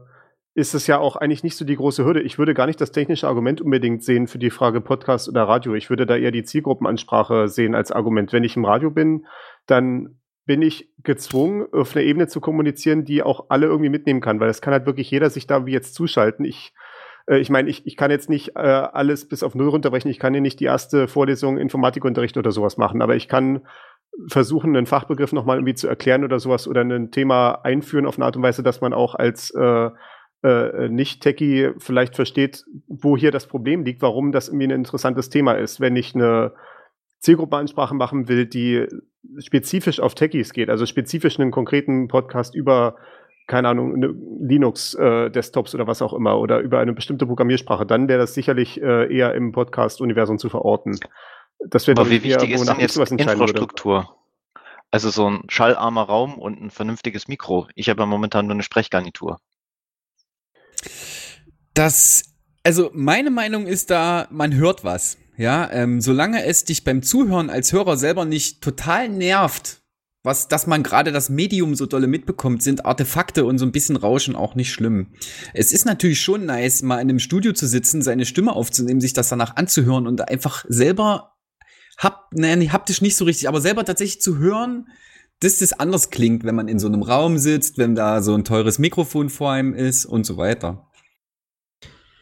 ist 0.55 0.73
es 0.73 0.87
ja 0.87 0.97
auch 0.99 1.17
eigentlich 1.17 1.43
nicht 1.43 1.57
so 1.57 1.65
die 1.65 1.75
große 1.75 2.05
Hürde. 2.05 2.21
Ich 2.21 2.39
würde 2.39 2.53
gar 2.53 2.65
nicht 2.65 2.79
das 2.79 2.91
technische 2.91 3.27
Argument 3.27 3.59
unbedingt 3.59 4.03
sehen 4.03 4.27
für 4.27 4.39
die 4.39 4.49
Frage 4.49 4.79
Podcast 4.79 5.27
oder 5.27 5.43
Radio. 5.43 5.75
Ich 5.75 5.89
würde 5.89 6.05
da 6.05 6.15
eher 6.15 6.31
die 6.31 6.45
Zielgruppenansprache 6.45 7.49
sehen 7.49 7.75
als 7.75 7.91
Argument. 7.91 8.31
Wenn 8.31 8.45
ich 8.45 8.55
im 8.55 8.63
Radio 8.63 8.89
bin, 8.89 9.25
dann 9.67 10.17
bin 10.45 10.61
ich 10.61 10.89
gezwungen, 11.03 11.65
auf 11.73 11.93
einer 11.93 12.05
Ebene 12.05 12.27
zu 12.27 12.39
kommunizieren, 12.39 13.03
die 13.03 13.21
auch 13.21 13.47
alle 13.49 13.65
irgendwie 13.65 13.89
mitnehmen 13.89 14.21
kann, 14.21 14.39
weil 14.39 14.49
es 14.49 14.61
kann 14.61 14.73
halt 14.73 14.85
wirklich 14.85 15.11
jeder 15.11 15.29
sich 15.29 15.45
da 15.45 15.65
wie 15.65 15.73
jetzt 15.73 15.93
zuschalten. 15.93 16.45
Ich 16.45 16.73
äh, 17.27 17.39
ich 17.39 17.49
meine, 17.49 17.69
ich, 17.69 17.85
ich 17.85 17.97
kann 17.97 18.11
jetzt 18.11 18.29
nicht 18.29 18.55
äh, 18.55 18.59
alles 18.59 19.27
bis 19.27 19.43
auf 19.43 19.55
Null 19.55 19.67
runterbrechen. 19.69 20.09
Ich 20.09 20.19
kann 20.19 20.33
hier 20.33 20.41
nicht 20.41 20.61
die 20.61 20.65
erste 20.65 21.09
Vorlesung 21.09 21.57
Informatikunterricht 21.57 22.37
oder 22.37 22.51
sowas 22.51 22.77
machen, 22.77 23.01
aber 23.01 23.15
ich 23.15 23.27
kann 23.27 23.67
versuchen, 24.29 24.75
einen 24.75 24.85
Fachbegriff 24.85 25.33
nochmal 25.33 25.57
irgendwie 25.57 25.73
zu 25.73 25.89
erklären 25.89 26.23
oder 26.23 26.39
sowas 26.39 26.67
oder 26.67 26.81
ein 26.81 27.11
Thema 27.11 27.55
einführen 27.63 28.05
auf 28.05 28.17
eine 28.17 28.25
Art 28.25 28.37
und 28.37 28.43
Weise, 28.43 28.63
dass 28.63 28.79
man 28.79 28.93
auch 28.93 29.15
als 29.15 29.51
äh, 29.51 29.89
äh, 30.43 30.89
Nicht-Techie 30.89 31.71
vielleicht 31.77 32.15
versteht, 32.15 32.63
wo 32.87 33.17
hier 33.17 33.31
das 33.31 33.47
Problem 33.47 33.83
liegt, 33.83 34.01
warum 34.01 34.31
das 34.31 34.47
irgendwie 34.47 34.67
ein 34.67 34.71
interessantes 34.71 35.29
Thema 35.29 35.53
ist. 35.53 35.79
Wenn 35.79 35.95
ich 35.95 36.15
eine 36.15 36.53
Zielgruppenansprache 37.19 37.95
machen 37.95 38.27
will, 38.27 38.45
die 38.45 38.87
spezifisch 39.39 39.99
auf 39.99 40.15
Techies 40.15 40.53
geht, 40.53 40.69
also 40.69 40.85
spezifisch 40.85 41.39
einen 41.39 41.51
konkreten 41.51 42.07
Podcast 42.07 42.55
über, 42.55 42.95
keine 43.47 43.69
Ahnung, 43.69 43.95
Linux-Desktops 44.41 45.73
oder 45.73 45.87
was 45.87 46.01
auch 46.01 46.13
immer 46.13 46.39
oder 46.39 46.59
über 46.59 46.79
eine 46.79 46.93
bestimmte 46.93 47.25
Programmiersprache, 47.25 47.85
dann 47.85 48.07
wäre 48.07 48.19
das 48.19 48.33
sicherlich 48.33 48.81
äh, 48.81 49.13
eher 49.13 49.33
im 49.33 49.51
Podcast-Universum 49.51 50.37
zu 50.37 50.49
verorten. 50.49 50.99
Das 51.67 51.87
wäre 51.87 51.99
Aber 51.99 52.09
wie 52.09 52.17
eher, 52.17 52.23
wichtig 52.23 52.51
ist 52.51 52.67
denn 52.67 52.79
jetzt 52.79 52.97
entscheiden 52.97 53.39
würde. 53.39 53.53
Infrastruktur? 53.53 54.15
Also 54.91 55.09
so 55.09 55.29
ein 55.29 55.43
schallarmer 55.47 56.03
Raum 56.03 56.37
und 56.37 56.61
ein 56.61 56.69
vernünftiges 56.69 57.27
Mikro. 57.27 57.67
Ich 57.75 57.89
habe 57.89 58.01
ja 58.01 58.05
momentan 58.05 58.45
nur 58.45 58.53
eine 58.53 58.63
Sprechgarnitur. 58.63 59.39
Das, 61.75 62.23
also 62.63 62.89
meine 62.93 63.29
Meinung 63.29 63.67
ist 63.67 63.91
da, 63.91 64.27
man 64.31 64.55
hört 64.55 64.83
was. 64.83 65.17
Ja, 65.37 65.69
ähm, 65.71 65.99
solange 65.99 66.45
es 66.45 66.63
dich 66.63 66.85
beim 66.85 67.03
Zuhören 67.03 67.49
als 67.49 67.73
Hörer 67.73 67.97
selber 67.97 68.23
nicht 68.23 68.61
total 68.61 69.09
nervt, 69.09 69.81
was, 70.23 70.47
dass 70.47 70.65
man 70.65 70.81
gerade 70.81 71.11
das 71.11 71.29
Medium 71.29 71.75
so 71.75 71.85
dolle 71.85 72.07
mitbekommt, 72.07 72.63
sind 72.63 72.85
Artefakte 72.85 73.45
und 73.45 73.57
so 73.57 73.65
ein 73.65 73.73
bisschen 73.73 73.97
Rauschen 73.97 74.37
auch 74.37 74.55
nicht 74.55 74.71
schlimm. 74.71 75.13
Es 75.53 75.73
ist 75.73 75.85
natürlich 75.85 76.21
schon 76.21 76.45
nice, 76.45 76.81
mal 76.81 76.95
in 76.95 77.09
einem 77.09 77.19
Studio 77.19 77.51
zu 77.51 77.67
sitzen, 77.67 78.01
seine 78.01 78.25
Stimme 78.25 78.53
aufzunehmen, 78.53 79.01
sich 79.01 79.13
das 79.13 79.27
danach 79.27 79.57
anzuhören 79.57 80.07
und 80.07 80.27
einfach 80.29 80.65
selber 80.69 81.33
hab, 81.97 82.29
nein, 82.33 82.71
haptisch 82.71 83.01
nicht 83.01 83.17
so 83.17 83.25
richtig, 83.25 83.47
aber 83.49 83.61
selber 83.61 83.83
tatsächlich 83.85 84.21
zu 84.21 84.37
hören, 84.37 84.87
dass 85.41 85.57
das 85.57 85.73
anders 85.73 86.09
klingt, 86.09 86.45
wenn 86.45 86.55
man 86.55 86.69
in 86.69 86.79
so 86.79 86.87
einem 86.87 87.03
Raum 87.03 87.37
sitzt, 87.37 87.77
wenn 87.77 87.95
da 87.95 88.21
so 88.21 88.33
ein 88.33 88.45
teures 88.45 88.79
Mikrofon 88.79 89.29
vor 89.29 89.51
einem 89.51 89.73
ist 89.73 90.05
und 90.05 90.25
so 90.25 90.37
weiter. 90.37 90.84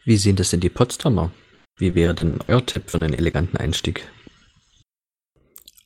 Wie 0.04 0.16
sehen 0.16 0.36
das 0.36 0.50
denn 0.50 0.60
die 0.60 0.68
Potsdamer? 0.68 1.30
Wie 1.76 1.94
wäre 1.94 2.14
denn 2.14 2.38
euer 2.46 2.64
Tipp 2.64 2.90
für 2.90 3.00
einen 3.00 3.14
eleganten 3.14 3.56
Einstieg? 3.56 4.06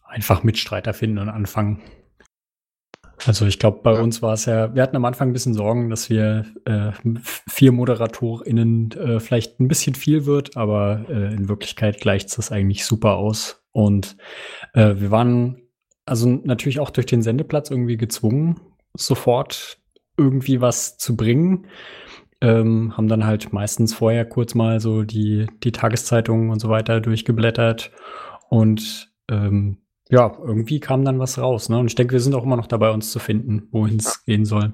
Einfach 0.02 0.42
Mitstreiter 0.42 0.92
finden 0.92 1.18
und 1.18 1.28
anfangen. 1.28 1.82
Also 3.26 3.46
ich 3.46 3.58
glaube, 3.58 3.80
bei 3.82 4.00
uns 4.00 4.22
war 4.22 4.32
es 4.32 4.44
ja, 4.44 4.74
wir 4.74 4.82
hatten 4.82 4.96
am 4.96 5.04
Anfang 5.04 5.30
ein 5.30 5.32
bisschen 5.32 5.54
Sorgen, 5.54 5.90
dass 5.90 6.08
wir 6.08 6.46
äh, 6.64 6.92
vier 7.48 7.72
ModeratorInnen 7.72 8.92
äh, 8.92 9.20
vielleicht 9.20 9.60
ein 9.60 9.68
bisschen 9.68 9.94
viel 9.94 10.24
wird, 10.24 10.56
aber 10.56 11.04
äh, 11.08 11.34
in 11.34 11.48
Wirklichkeit 11.48 12.00
gleicht 12.00 12.36
das 12.38 12.52
eigentlich 12.52 12.84
super 12.84 13.16
aus. 13.16 13.62
Und 13.72 14.16
äh, 14.72 14.94
wir 14.96 15.10
waren 15.10 15.62
also 16.06 16.28
natürlich 16.28 16.80
auch 16.80 16.90
durch 16.90 17.06
den 17.06 17.22
Sendeplatz 17.22 17.70
irgendwie 17.70 17.96
gezwungen, 17.96 18.60
sofort 18.94 19.78
irgendwie 20.16 20.60
was 20.60 20.96
zu 20.96 21.16
bringen. 21.16 21.66
Ähm, 22.40 22.96
haben 22.96 23.08
dann 23.08 23.26
halt 23.26 23.52
meistens 23.52 23.94
vorher 23.94 24.24
kurz 24.24 24.54
mal 24.54 24.78
so 24.78 25.02
die, 25.02 25.46
die 25.64 25.72
Tageszeitungen 25.72 26.50
und 26.50 26.60
so 26.60 26.68
weiter 26.68 27.00
durchgeblättert 27.00 27.90
und 28.48 29.12
ähm, 29.28 29.78
ja, 30.10 30.32
irgendwie 30.38 30.80
kam 30.80 31.04
dann 31.04 31.18
was 31.18 31.38
raus. 31.38 31.68
Ne? 31.68 31.78
Und 31.78 31.86
ich 31.86 31.94
denke, 31.94 32.12
wir 32.12 32.20
sind 32.20 32.34
auch 32.34 32.44
immer 32.44 32.56
noch 32.56 32.66
dabei, 32.66 32.90
uns 32.90 33.10
zu 33.10 33.18
finden, 33.18 33.68
wohin 33.72 33.98
es 33.98 34.24
gehen 34.24 34.44
soll. 34.44 34.72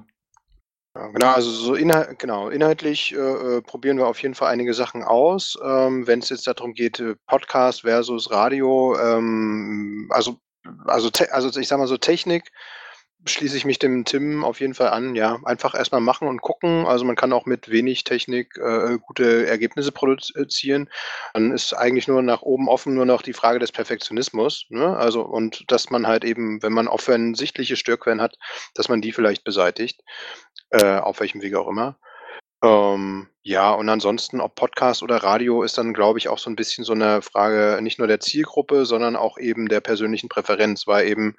Ja, 0.97 1.09
genau, 1.09 1.33
also 1.33 1.51
so 1.51 1.75
inhalt, 1.75 2.21
genau, 2.21 2.51
inhaltlich 2.51 3.13
äh, 3.13 3.17
äh, 3.57 3.63
probieren 3.63 3.99
wir 3.99 4.07
auf 4.07 4.23
jeden 4.23 4.37
Fall 4.37 4.53
einige 4.53 4.75
Sachen 4.75 5.03
aus. 5.03 5.59
Ähm, 5.65 6.07
Wenn 6.07 6.21
es 6.21 6.29
jetzt 6.29 6.47
darum 6.47 6.73
geht, 6.73 7.01
äh, 7.01 7.17
Podcast 7.27 7.81
versus 7.81 8.31
Radio, 8.31 8.97
ähm, 8.97 10.09
also, 10.11 10.37
also, 10.85 11.11
also 11.33 11.61
ich 11.61 11.67
sag 11.67 11.79
mal 11.79 11.89
so 11.89 11.97
Technik, 11.97 12.45
schließe 13.27 13.57
ich 13.57 13.65
mich 13.65 13.79
dem 13.79 14.05
Tim 14.05 14.45
auf 14.45 14.61
jeden 14.61 14.75
Fall 14.75 14.89
an. 14.89 15.15
Ja, 15.15 15.39
einfach 15.45 15.75
erstmal 15.75 16.01
machen 16.01 16.29
und 16.29 16.43
gucken. 16.43 16.87
Also 16.87 17.05
man 17.05 17.17
kann 17.17 17.33
auch 17.33 17.47
mit 17.47 17.71
wenig 17.71 18.05
Technik 18.05 18.57
äh, 18.59 18.99
gute 18.99 19.47
Ergebnisse 19.47 19.93
produzieren. 19.93 20.89
Dann 21.33 21.53
ist 21.53 21.73
eigentlich 21.73 22.09
nur 22.09 22.23
nach 22.23 22.43
oben 22.43 22.69
offen 22.69 22.95
nur 22.95 23.07
noch 23.07 23.23
die 23.23 23.33
Frage 23.33 23.59
des 23.59 23.73
Perfektionismus. 23.73 24.67
Ne? 24.69 24.97
Also 24.97 25.23
und 25.23 25.65
dass 25.71 25.91
man 25.91 26.07
halt 26.07 26.25
eben, 26.25 26.63
wenn 26.63 26.73
man 26.73 26.89
offensichtliche 26.89 27.77
Störquellen 27.77 28.21
hat, 28.21 28.37
dass 28.75 28.89
man 28.89 29.01
die 29.01 29.13
vielleicht 29.13 29.45
beseitigt, 29.45 30.03
äh, 30.71 30.99
auf 30.99 31.21
welchem 31.21 31.43
Wege 31.43 31.61
auch 31.61 31.69
immer. 31.69 31.97
Ähm, 32.65 33.29
ja, 33.43 33.73
und 33.73 33.89
ansonsten, 33.91 34.41
ob 34.41 34.55
Podcast 34.55 35.03
oder 35.03 35.17
Radio, 35.19 35.63
ist 35.63 35.77
dann, 35.77 35.93
glaube 35.93 36.19
ich, 36.19 36.29
auch 36.29 36.39
so 36.39 36.49
ein 36.49 36.57
bisschen 36.57 36.85
so 36.85 36.95
eine 36.95 37.21
Frage 37.21 37.83
nicht 37.83 37.99
nur 37.99 38.09
der 38.09 38.21
Zielgruppe, 38.21 38.87
sondern 38.87 39.17
auch 39.17 39.37
eben 39.37 39.69
der 39.69 39.81
persönlichen 39.81 40.31
Präferenz, 40.31 40.87
weil 40.87 41.07
eben 41.07 41.37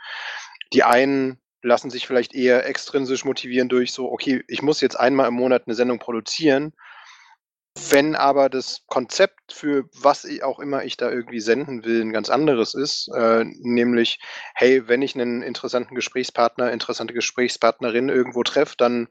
die 0.72 0.84
einen 0.84 1.40
lassen 1.66 1.90
sich 1.90 2.06
vielleicht 2.06 2.36
eher 2.36 2.66
extrinsisch 2.68 3.26
motivieren 3.26 3.70
durch 3.70 3.92
so, 3.92 4.12
okay, 4.12 4.44
ich 4.48 4.62
muss 4.62 4.82
jetzt 4.82 5.00
einmal 5.00 5.28
im 5.28 5.34
Monat 5.34 5.64
eine 5.66 5.76
Sendung 5.76 6.00
produzieren. 6.00 6.74
Wenn 7.78 8.16
aber 8.16 8.48
das 8.48 8.84
Konzept 8.88 9.52
für 9.52 9.90
was 10.02 10.24
ich 10.24 10.44
auch 10.44 10.60
immer 10.60 10.86
ich 10.86 10.96
da 10.96 11.12
irgendwie 11.12 11.42
senden 11.42 11.84
will, 11.84 12.02
ein 12.02 12.14
ganz 12.14 12.30
anderes 12.30 12.74
ist, 12.74 13.10
äh, 13.14 13.44
nämlich, 13.44 14.20
hey, 14.54 14.88
wenn 14.88 15.02
ich 15.02 15.14
einen 15.14 15.42
interessanten 15.42 15.94
Gesprächspartner, 15.94 16.72
interessante 16.72 17.14
Gesprächspartnerin 17.14 18.08
irgendwo 18.08 18.44
treffe, 18.44 18.76
dann 18.78 19.10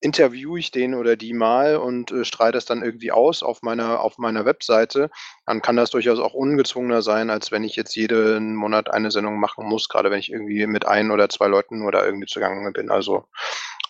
interviewe 0.00 0.58
ich 0.58 0.70
den 0.70 0.94
oder 0.94 1.16
die 1.16 1.32
mal 1.32 1.76
und 1.76 2.10
äh, 2.12 2.26
streue 2.26 2.52
das 2.52 2.66
dann 2.66 2.82
irgendwie 2.82 3.12
aus 3.12 3.42
auf 3.42 3.62
meiner, 3.62 4.00
auf 4.00 4.18
meiner 4.18 4.44
Webseite, 4.44 5.08
dann 5.46 5.62
kann 5.62 5.76
das 5.76 5.88
durchaus 5.90 6.18
auch 6.18 6.34
ungezwungener 6.34 7.00
sein, 7.00 7.30
als 7.30 7.50
wenn 7.50 7.64
ich 7.64 7.76
jetzt 7.76 7.94
jeden 7.96 8.54
Monat 8.56 8.90
eine 8.90 9.10
Sendung 9.10 9.40
machen 9.40 9.66
muss, 9.66 9.88
gerade 9.88 10.10
wenn 10.10 10.18
ich 10.18 10.30
irgendwie 10.30 10.66
mit 10.66 10.84
ein 10.86 11.12
oder 11.12 11.30
zwei 11.30 11.46
Leuten 11.46 11.78
nur 11.78 11.92
da 11.92 12.04
irgendwie 12.04 12.26
zugange 12.26 12.72
bin. 12.72 12.90
Also 12.90 13.24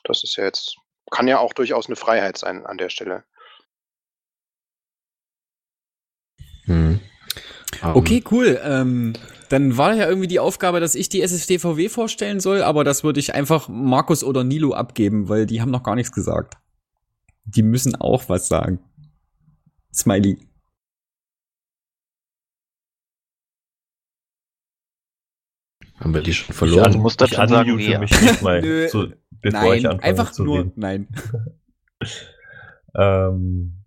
das 0.05 0.23
ist 0.23 0.37
ja 0.37 0.45
jetzt, 0.45 0.77
kann 1.11 1.27
ja 1.27 1.39
auch 1.39 1.55
durchaus 1.55 1.87
eine 1.87 1.97
Freiheit 1.97 2.39
sein 2.39 2.65
an 2.67 2.79
der 2.79 2.89
Stelle. 2.89 3.25
Okay, 7.83 8.23
cool. 8.31 8.61
Ähm, 8.63 9.13
dann 9.49 9.77
war 9.77 9.95
ja 9.95 10.09
irgendwie 10.09 10.29
die 10.29 10.39
Aufgabe, 10.41 10.81
dass 10.81 10.95
ich 10.95 11.09
die 11.09 11.21
SSDVW 11.23 11.89
vorstellen 11.89 12.41
soll, 12.41 12.63
aber 12.63 12.85
das 12.85 13.05
würde 13.05 13.21
ich 13.21 13.35
einfach 13.35 13.69
Markus 13.69 14.23
oder 14.25 14.45
Nilo 14.45 14.73
abgeben, 14.73 15.29
weil 15.29 15.47
die 15.47 15.61
haben 15.61 15.71
noch 15.71 15.83
gar 15.83 15.95
nichts 15.95 16.13
gesagt. 16.13 16.55
Die 17.45 17.63
müssen 17.63 17.95
auch 17.97 18.29
was 18.29 18.49
sagen. 18.49 18.79
Smiley. 19.95 20.39
Haben 25.99 26.15
wir 26.15 26.23
die 26.23 26.33
schon 26.35 26.51
Ich 26.53 26.57
verloren? 26.57 26.95
an- 26.95 27.01
musst 27.01 27.21
dann 27.21 27.29
ich 27.29 27.35
schon 27.35 27.49
sagen, 27.49 27.77
mich 27.77 27.89
nicht 28.23 28.43
mal, 28.43 28.61
Nö, 28.63 28.89
zu, 28.89 29.13
bevor 29.41 29.61
nein, 29.61 29.79
ich 29.79 29.87
anfange 29.89 30.03
einfach 30.03 30.33
zu 30.33 30.45
nur, 30.45 30.59
reden. 30.61 30.73
nein. 30.77 31.09
Ähm, 32.95 33.82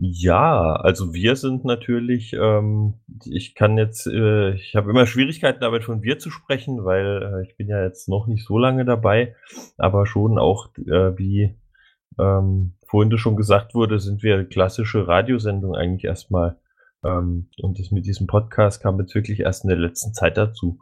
ja, 0.00 0.74
also 0.74 1.12
wir 1.12 1.34
sind 1.34 1.64
natürlich, 1.64 2.32
ähm, 2.32 2.94
ich 3.24 3.54
kann 3.56 3.76
jetzt, 3.78 4.06
äh, 4.06 4.54
ich 4.54 4.76
habe 4.76 4.90
immer 4.90 5.06
Schwierigkeiten 5.06 5.60
damit 5.60 5.82
von 5.84 6.02
wir 6.02 6.18
zu 6.18 6.30
sprechen, 6.30 6.84
weil 6.84 7.22
äh, 7.22 7.48
ich 7.48 7.56
bin 7.56 7.68
ja 7.68 7.82
jetzt 7.82 8.08
noch 8.08 8.28
nicht 8.28 8.46
so 8.46 8.58
lange 8.58 8.84
dabei, 8.84 9.34
aber 9.76 10.06
schon 10.06 10.38
auch, 10.38 10.68
äh, 10.76 11.18
wie 11.18 11.56
ähm, 12.18 12.74
vorhin 12.86 13.16
schon 13.18 13.36
gesagt 13.36 13.74
wurde, 13.74 13.98
sind 13.98 14.22
wir 14.22 14.44
klassische 14.44 15.08
Radiosendung 15.08 15.74
eigentlich 15.74 16.04
erstmal. 16.04 16.58
Ähm, 17.04 17.48
und 17.60 17.78
das 17.80 17.90
mit 17.90 18.06
diesem 18.06 18.28
Podcast 18.28 18.80
kam 18.82 19.00
jetzt 19.00 19.14
wirklich 19.14 19.40
erst 19.40 19.64
in 19.64 19.68
der 19.68 19.78
letzten 19.78 20.14
Zeit 20.14 20.36
dazu. 20.36 20.78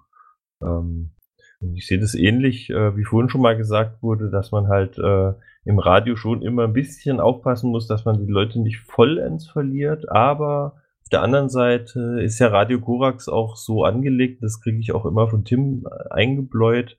Ähm, 0.63 1.13
Ich 1.61 1.87
sehe 1.87 1.99
das 1.99 2.15
ähnlich, 2.15 2.71
äh, 2.71 2.97
wie 2.97 3.05
vorhin 3.05 3.31
schon 3.31 3.41
mal 3.41 3.57
gesagt 3.57 4.03
wurde, 4.03 4.31
dass 4.31 4.53
man 4.53 4.69
halt 4.69 4.99
äh, 4.99 5.33
im 5.65 5.79
Radio 5.79 6.17
schon 6.17 6.43
immer 6.43 6.65
ein 6.65 6.73
bisschen 6.73 7.19
aufpassen 7.19 7.71
muss, 7.71 7.87
dass 7.87 8.05
man 8.05 8.25
die 8.25 8.31
Leute 8.31 8.61
nicht 8.61 8.79
vollends 8.79 9.49
verliert, 9.49 10.11
aber 10.11 10.75
auf 11.03 11.11
der 11.11 11.23
anderen 11.23 11.49
Seite 11.49 12.21
ist 12.21 12.39
ja 12.41 12.49
Radio 12.49 12.81
Korax 12.81 13.29
auch 13.29 13.57
so 13.57 13.85
angelegt, 13.85 14.43
das 14.43 14.61
kriege 14.61 14.79
ich 14.79 14.93
auch 14.93 15.07
immer 15.07 15.29
von 15.29 15.45
Tim 15.45 15.87
äh, 15.87 16.13
eingebläut, 16.13 16.97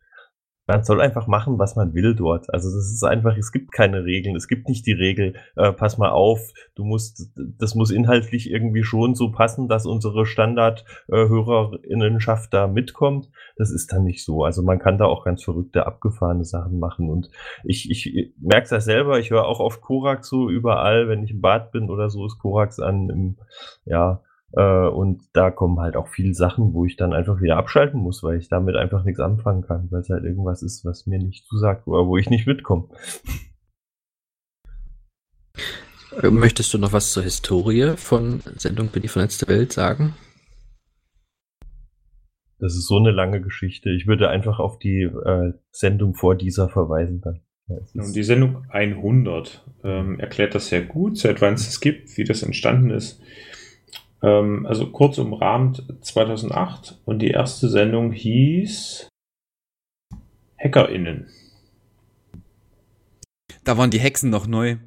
man 0.68 0.84
soll 0.84 1.02
einfach 1.02 1.26
machen, 1.28 1.58
was 1.58 1.78
man 1.78 1.94
will 1.94 2.14
dort. 2.14 2.54
Also 2.54 2.70
das 2.70 2.92
ist 2.92 3.04
einfach, 3.04 3.38
es 3.38 3.54
gibt 3.54 3.72
keine 3.72 4.04
Regeln. 4.04 4.36
Es 4.36 4.50
gibt 4.50 4.68
nicht 4.68 4.86
die 4.86 4.92
Regel, 4.92 5.36
äh, 5.56 5.72
pass 5.72 5.98
mal 5.98 6.10
auf, 6.10 6.52
du 6.76 6.84
musst, 6.84 7.32
das 7.36 7.74
muss 7.74 7.90
inhaltlich 7.90 8.52
irgendwie 8.52 8.84
schon 8.84 9.16
so 9.16 9.32
passen, 9.32 9.70
dass 9.70 9.86
unsere 9.86 10.26
Standard-Hörerinnenschaft 10.26 12.54
da 12.54 12.68
mitkommt. 12.68 13.30
Das 13.56 13.72
ist 13.72 13.94
dann 13.94 14.04
nicht 14.04 14.26
so. 14.26 14.44
Also 14.44 14.62
man 14.62 14.80
kann 14.80 14.98
da 14.98 15.06
auch 15.06 15.24
ganz 15.24 15.42
verrückte, 15.44 15.88
abgefahrene 15.88 16.44
Sachen 16.44 16.80
machen. 16.80 17.10
Und 17.10 17.30
ich, 17.64 17.90
ich 17.90 18.34
merke 18.38 18.68
das 18.70 18.84
selber, 18.84 19.20
ich 19.20 19.32
höre 19.32 19.46
auch 19.46 19.62
oft 19.62 19.80
Korax 19.80 20.28
so 20.28 20.50
überall, 20.50 21.08
wenn 21.08 21.24
ich 21.24 21.32
im 21.32 21.40
Bad 21.40 21.72
bin 21.72 21.90
oder 21.90 22.10
so, 22.10 22.26
ist 22.26 22.40
Korax 22.40 22.82
an, 22.82 23.10
im, 23.10 23.38
ja, 23.86 24.22
äh, 24.54 24.88
und 24.88 25.24
da 25.34 25.52
kommen 25.52 25.80
halt 25.80 25.96
auch 25.96 26.08
viele 26.08 26.34
Sachen, 26.34 26.74
wo 26.74 26.86
ich 26.86 26.96
dann 26.96 27.14
einfach 27.14 27.42
wieder 27.42 27.58
abschalten 27.58 28.00
muss, 28.00 28.24
weil 28.24 28.38
ich 28.38 28.50
damit 28.50 28.76
einfach 28.76 29.04
nichts 29.04 29.20
anfangen 29.20 29.64
kann, 29.64 29.88
weil 29.92 30.02
es 30.02 30.10
halt 30.10 30.24
irgendwas 30.24 30.64
ist, 30.64 30.86
was 30.86 31.06
mir 31.06 31.20
nicht 31.20 31.46
zusagt 31.48 31.88
oder 31.88 32.08
wo 32.08 32.18
ich 32.18 32.30
nicht 32.30 32.48
mitkomme. 32.48 32.88
Äh, 36.22 36.30
möchtest 36.30 36.74
du 36.74 36.78
noch 36.78 36.94
was 36.94 37.12
zur 37.12 37.24
Historie 37.24 37.94
von 37.98 38.42
Sendung 38.56 38.88
Bin 38.88 39.02
die 39.02 39.08
vernetzte 39.08 39.48
Welt 39.48 39.74
sagen? 39.74 40.16
Das 42.60 42.74
ist 42.74 42.88
so 42.88 42.98
eine 42.98 43.12
lange 43.12 43.42
Geschichte. 43.42 43.92
Ich 43.92 44.08
würde 44.08 44.30
einfach 44.30 44.60
auf 44.60 44.80
die 44.80 45.02
äh, 45.02 45.54
Sendung 45.72 46.16
vor 46.16 46.36
dieser 46.36 46.70
verweisen 46.70 47.22
dann. 47.22 47.42
Ja, 47.68 47.78
die 47.94 48.24
Sendung 48.24 48.66
100 48.70 49.66
ähm, 49.84 50.20
erklärt 50.22 50.56
das 50.56 50.70
sehr 50.70 50.84
gut, 50.84 51.18
seit 51.18 51.42
wann 51.42 51.56
es 51.56 51.68
es 51.68 51.82
gibt, 51.82 52.18
wie 52.18 52.24
das 52.24 52.42
entstanden 52.42 52.92
ist. 52.92 53.22
Ähm, 54.24 54.66
also 54.66 54.92
kurz 54.92 55.18
umrahmt 55.18 55.84
2008 56.02 57.00
und 57.06 57.20
die 57.20 57.30
erste 57.30 57.70
Sendung 57.70 58.12
hieß 58.12 59.10
HackerInnen. 60.58 61.28
Da 63.64 63.78
waren 63.78 63.92
die 63.92 64.00
Hexen 64.00 64.30
noch 64.30 64.48
neu 64.48 64.78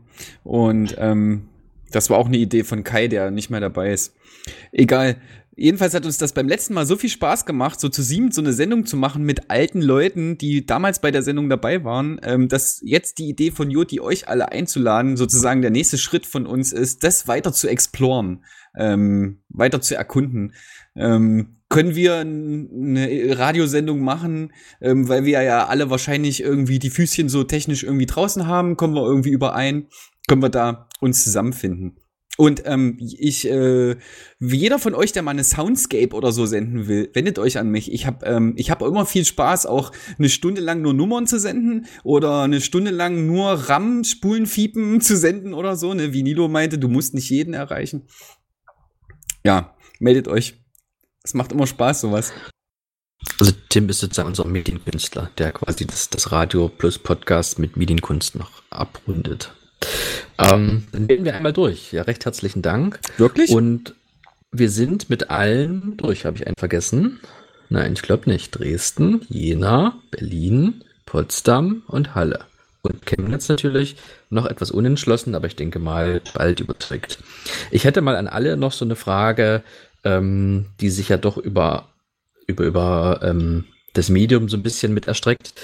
und 0.42 0.96
ähm, 0.98 1.48
das 1.90 2.08
war 2.10 2.18
auch 2.18 2.26
eine 2.26 2.38
Idee 2.38 2.64
von 2.64 2.84
Kai, 2.84 3.08
der 3.08 3.30
nicht 3.30 3.50
mehr 3.50 3.60
dabei 3.60 3.90
ist. 3.90 4.14
Egal. 4.72 5.16
Jedenfalls 5.60 5.92
hat 5.92 6.06
uns 6.06 6.16
das 6.16 6.32
beim 6.32 6.48
letzten 6.48 6.72
Mal 6.72 6.86
so 6.86 6.96
viel 6.96 7.10
Spaß 7.10 7.44
gemacht, 7.44 7.80
so 7.80 7.90
zu 7.90 8.02
sieben 8.02 8.32
so 8.32 8.40
eine 8.40 8.54
Sendung 8.54 8.86
zu 8.86 8.96
machen 8.96 9.24
mit 9.24 9.50
alten 9.50 9.82
Leuten, 9.82 10.38
die 10.38 10.64
damals 10.64 11.00
bei 11.00 11.10
der 11.10 11.22
Sendung 11.22 11.50
dabei 11.50 11.84
waren, 11.84 12.18
ähm, 12.22 12.48
dass 12.48 12.80
jetzt 12.82 13.18
die 13.18 13.28
Idee 13.28 13.50
von 13.50 13.70
Joti, 13.70 14.00
euch 14.00 14.28
alle 14.28 14.50
einzuladen, 14.52 15.18
sozusagen 15.18 15.60
der 15.60 15.70
nächste 15.70 15.98
Schritt 15.98 16.24
von 16.26 16.46
uns 16.46 16.72
ist, 16.72 17.04
das 17.04 17.28
weiter 17.28 17.52
zu 17.52 17.68
exploren 17.68 18.42
ähm, 18.76 19.40
weiter 19.48 19.80
zu 19.80 19.96
erkunden. 19.96 20.54
Ähm, 20.96 21.56
können 21.68 21.94
wir 21.94 22.18
eine 22.18 23.38
Radiosendung 23.38 24.00
machen, 24.00 24.52
ähm, 24.80 25.08
weil 25.08 25.24
wir 25.24 25.42
ja 25.42 25.66
alle 25.66 25.90
wahrscheinlich 25.90 26.42
irgendwie 26.42 26.78
die 26.78 26.90
Füßchen 26.90 27.28
so 27.28 27.44
technisch 27.44 27.84
irgendwie 27.84 28.06
draußen 28.06 28.46
haben, 28.46 28.76
kommen 28.76 28.94
wir 28.94 29.06
irgendwie 29.06 29.30
überein, 29.30 29.86
können 30.26 30.42
wir 30.42 30.48
da 30.48 30.88
uns 31.00 31.22
zusammenfinden. 31.22 31.99
Und 32.40 32.62
ähm, 32.64 32.96
ich, 32.98 33.46
äh, 33.46 33.96
wie 34.38 34.56
jeder 34.56 34.78
von 34.78 34.94
euch, 34.94 35.12
der 35.12 35.22
mal 35.22 35.32
eine 35.32 35.44
Soundscape 35.44 36.14
oder 36.14 36.32
so 36.32 36.46
senden 36.46 36.88
will, 36.88 37.10
wendet 37.12 37.38
euch 37.38 37.58
an 37.58 37.68
mich. 37.68 37.92
Ich 37.92 38.06
habe 38.06 38.24
ähm, 38.24 38.56
hab 38.58 38.82
immer 38.82 39.04
viel 39.04 39.24
Spaß, 39.24 39.66
auch 39.66 39.92
eine 40.18 40.28
Stunde 40.28 40.60
lang 40.60 40.80
nur 40.80 40.94
Nummern 40.94 41.26
zu 41.26 41.38
senden 41.38 41.86
oder 42.02 42.42
eine 42.42 42.60
Stunde 42.60 42.90
lang 42.90 43.26
nur 43.26 43.50
RAM, 43.52 44.04
Spulen, 44.04 44.46
Fiepen 44.46 45.00
zu 45.02 45.16
senden 45.16 45.52
oder 45.54 45.76
so. 45.76 45.92
Ne? 45.92 46.12
Wie 46.12 46.22
Nilo 46.22 46.48
meinte, 46.48 46.78
du 46.78 46.88
musst 46.88 47.14
nicht 47.14 47.28
jeden 47.28 47.54
erreichen 47.54 48.04
ja, 49.44 49.74
meldet 49.98 50.28
euch. 50.28 50.54
Es 51.22 51.34
macht 51.34 51.52
immer 51.52 51.66
Spaß, 51.66 52.02
sowas. 52.02 52.32
Also 53.38 53.52
Tim 53.68 53.88
ist 53.88 54.00
sozusagen 54.00 54.28
unser 54.28 54.46
Medienkünstler, 54.46 55.30
der 55.38 55.52
quasi 55.52 55.86
das, 55.86 56.08
das 56.08 56.32
Radio 56.32 56.68
plus 56.68 56.98
Podcast 56.98 57.58
mit 57.58 57.76
Medienkunst 57.76 58.34
noch 58.34 58.62
abrundet. 58.70 59.54
Ähm, 60.38 60.86
dann 60.92 61.06
gehen 61.06 61.24
wir 61.24 61.34
einmal 61.34 61.52
durch. 61.52 61.92
Ja, 61.92 62.02
recht 62.02 62.24
herzlichen 62.24 62.62
Dank. 62.62 63.00
Wirklich? 63.18 63.50
Und 63.50 63.94
wir 64.52 64.70
sind 64.70 65.10
mit 65.10 65.30
allen 65.30 65.96
durch. 65.96 66.24
Habe 66.24 66.38
ich 66.38 66.46
einen 66.46 66.56
vergessen? 66.58 67.20
Nein, 67.68 67.92
ich 67.92 68.02
glaube 68.02 68.28
nicht. 68.28 68.50
Dresden, 68.50 69.24
Jena, 69.28 69.98
Berlin, 70.10 70.82
Potsdam 71.06 71.82
und 71.86 72.14
Halle. 72.14 72.40
Und 72.82 73.04
Chemnitz 73.04 73.48
natürlich 73.48 73.96
noch 74.30 74.46
etwas 74.46 74.70
unentschlossen, 74.70 75.34
aber 75.34 75.46
ich 75.46 75.56
denke 75.56 75.78
mal 75.78 76.22
bald 76.34 76.60
überträgt. 76.60 77.18
Ich 77.70 77.84
hätte 77.84 78.00
mal 78.00 78.16
an 78.16 78.26
alle 78.26 78.56
noch 78.56 78.72
so 78.72 78.84
eine 78.84 78.96
Frage, 78.96 79.62
ähm, 80.02 80.66
die 80.80 80.90
sich 80.90 81.10
ja 81.10 81.18
doch 81.18 81.36
über, 81.36 81.88
über, 82.46 82.64
über 82.64 83.20
ähm, 83.22 83.66
das 83.92 84.08
Medium 84.08 84.48
so 84.48 84.56
ein 84.56 84.62
bisschen 84.62 84.94
mit 84.94 85.08
erstreckt. 85.08 85.54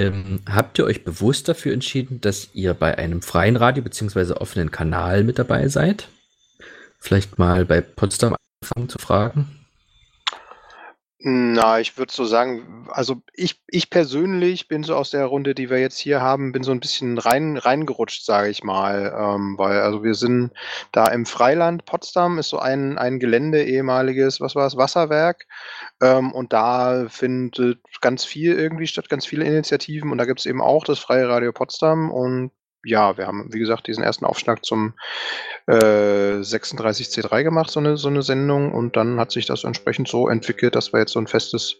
Ähm, 0.00 0.40
habt 0.48 0.78
ihr 0.78 0.86
euch 0.86 1.04
bewusst 1.04 1.46
dafür 1.46 1.74
entschieden, 1.74 2.22
dass 2.22 2.48
ihr 2.54 2.72
bei 2.72 2.96
einem 2.96 3.20
freien 3.20 3.56
Radio 3.56 3.84
bzw. 3.84 4.32
offenen 4.32 4.70
Kanal 4.70 5.24
mit 5.24 5.38
dabei 5.38 5.68
seid? 5.68 6.08
Vielleicht 6.98 7.38
mal 7.38 7.66
bei 7.66 7.82
Potsdam 7.82 8.34
anfangen 8.62 8.88
zu 8.88 8.98
fragen. 8.98 9.59
Na, 11.22 11.78
ich 11.80 11.98
würde 11.98 12.10
so 12.10 12.24
sagen, 12.24 12.86
also 12.90 13.20
ich 13.34 13.60
ich 13.68 13.90
persönlich 13.90 14.68
bin 14.68 14.82
so 14.82 14.96
aus 14.96 15.10
der 15.10 15.26
Runde, 15.26 15.54
die 15.54 15.68
wir 15.68 15.78
jetzt 15.78 15.98
hier 15.98 16.22
haben, 16.22 16.50
bin 16.52 16.62
so 16.62 16.72
ein 16.72 16.80
bisschen 16.80 17.18
rein 17.18 17.58
reingerutscht, 17.58 18.24
sage 18.24 18.48
ich 18.48 18.64
mal, 18.64 19.14
ähm, 19.14 19.58
weil 19.58 19.80
also 19.80 20.02
wir 20.02 20.14
sind 20.14 20.52
da 20.92 21.08
im 21.08 21.26
Freiland. 21.26 21.84
Potsdam 21.84 22.38
ist 22.38 22.48
so 22.48 22.58
ein 22.58 22.96
ein 22.96 23.18
Gelände, 23.18 23.62
ehemaliges, 23.62 24.40
was 24.40 24.54
war 24.54 24.66
es, 24.66 24.78
Wasserwerk. 24.78 25.46
Ähm, 26.00 26.32
und 26.32 26.54
da 26.54 27.06
findet 27.10 27.80
ganz 28.00 28.24
viel 28.24 28.58
irgendwie 28.58 28.86
statt, 28.86 29.10
ganz 29.10 29.26
viele 29.26 29.44
Initiativen 29.44 30.12
und 30.12 30.16
da 30.16 30.24
gibt 30.24 30.40
es 30.40 30.46
eben 30.46 30.62
auch 30.62 30.84
das 30.84 31.00
Freie 31.00 31.28
Radio 31.28 31.52
Potsdam 31.52 32.10
und 32.10 32.50
ja, 32.84 33.16
wir 33.16 33.26
haben, 33.26 33.52
wie 33.52 33.58
gesagt, 33.58 33.86
diesen 33.86 34.04
ersten 34.04 34.24
Aufschlag 34.24 34.64
zum 34.64 34.94
äh, 35.66 36.40
36C3 36.40 37.42
gemacht, 37.42 37.70
so 37.70 37.80
eine, 37.80 37.96
so 37.96 38.08
eine 38.08 38.22
Sendung. 38.22 38.72
Und 38.72 38.96
dann 38.96 39.20
hat 39.20 39.32
sich 39.32 39.46
das 39.46 39.64
entsprechend 39.64 40.08
so 40.08 40.28
entwickelt, 40.28 40.74
dass 40.74 40.92
wir 40.92 41.00
jetzt 41.00 41.12
so 41.12 41.20
ein 41.20 41.26
festes 41.26 41.76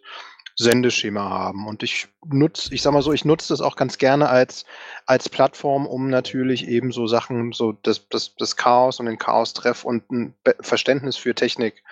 Sendeschema 0.57 1.31
haben. 1.31 1.67
Und 1.67 1.83
ich 1.83 2.09
nutze, 2.27 2.75
ich 2.75 2.83
sag 2.83 2.93
mal 2.93 3.03
so, 3.03 3.13
ich 3.13 3.25
nutze 3.25 3.49
das 3.49 3.63
auch 3.63 3.77
ganz 3.77 3.97
gerne 3.97 4.29
als, 4.29 4.67
als 5.07 5.29
Plattform, 5.29 5.87
um 5.87 6.11
natürlich 6.11 6.69
eben 6.69 6.93
so 6.93 7.07
Sachen, 7.07 7.53
so 7.53 7.73
das, 7.73 8.09
das, 8.09 8.35
das 8.37 8.57
Chaos 8.57 9.01
und 9.01 9.07
den 9.07 9.19
Chaos-Treff 9.19 9.85
und 9.85 10.11
ein 10.11 10.35
Verständnis 10.61 11.17
für 11.17 11.35
Technik 11.35 11.83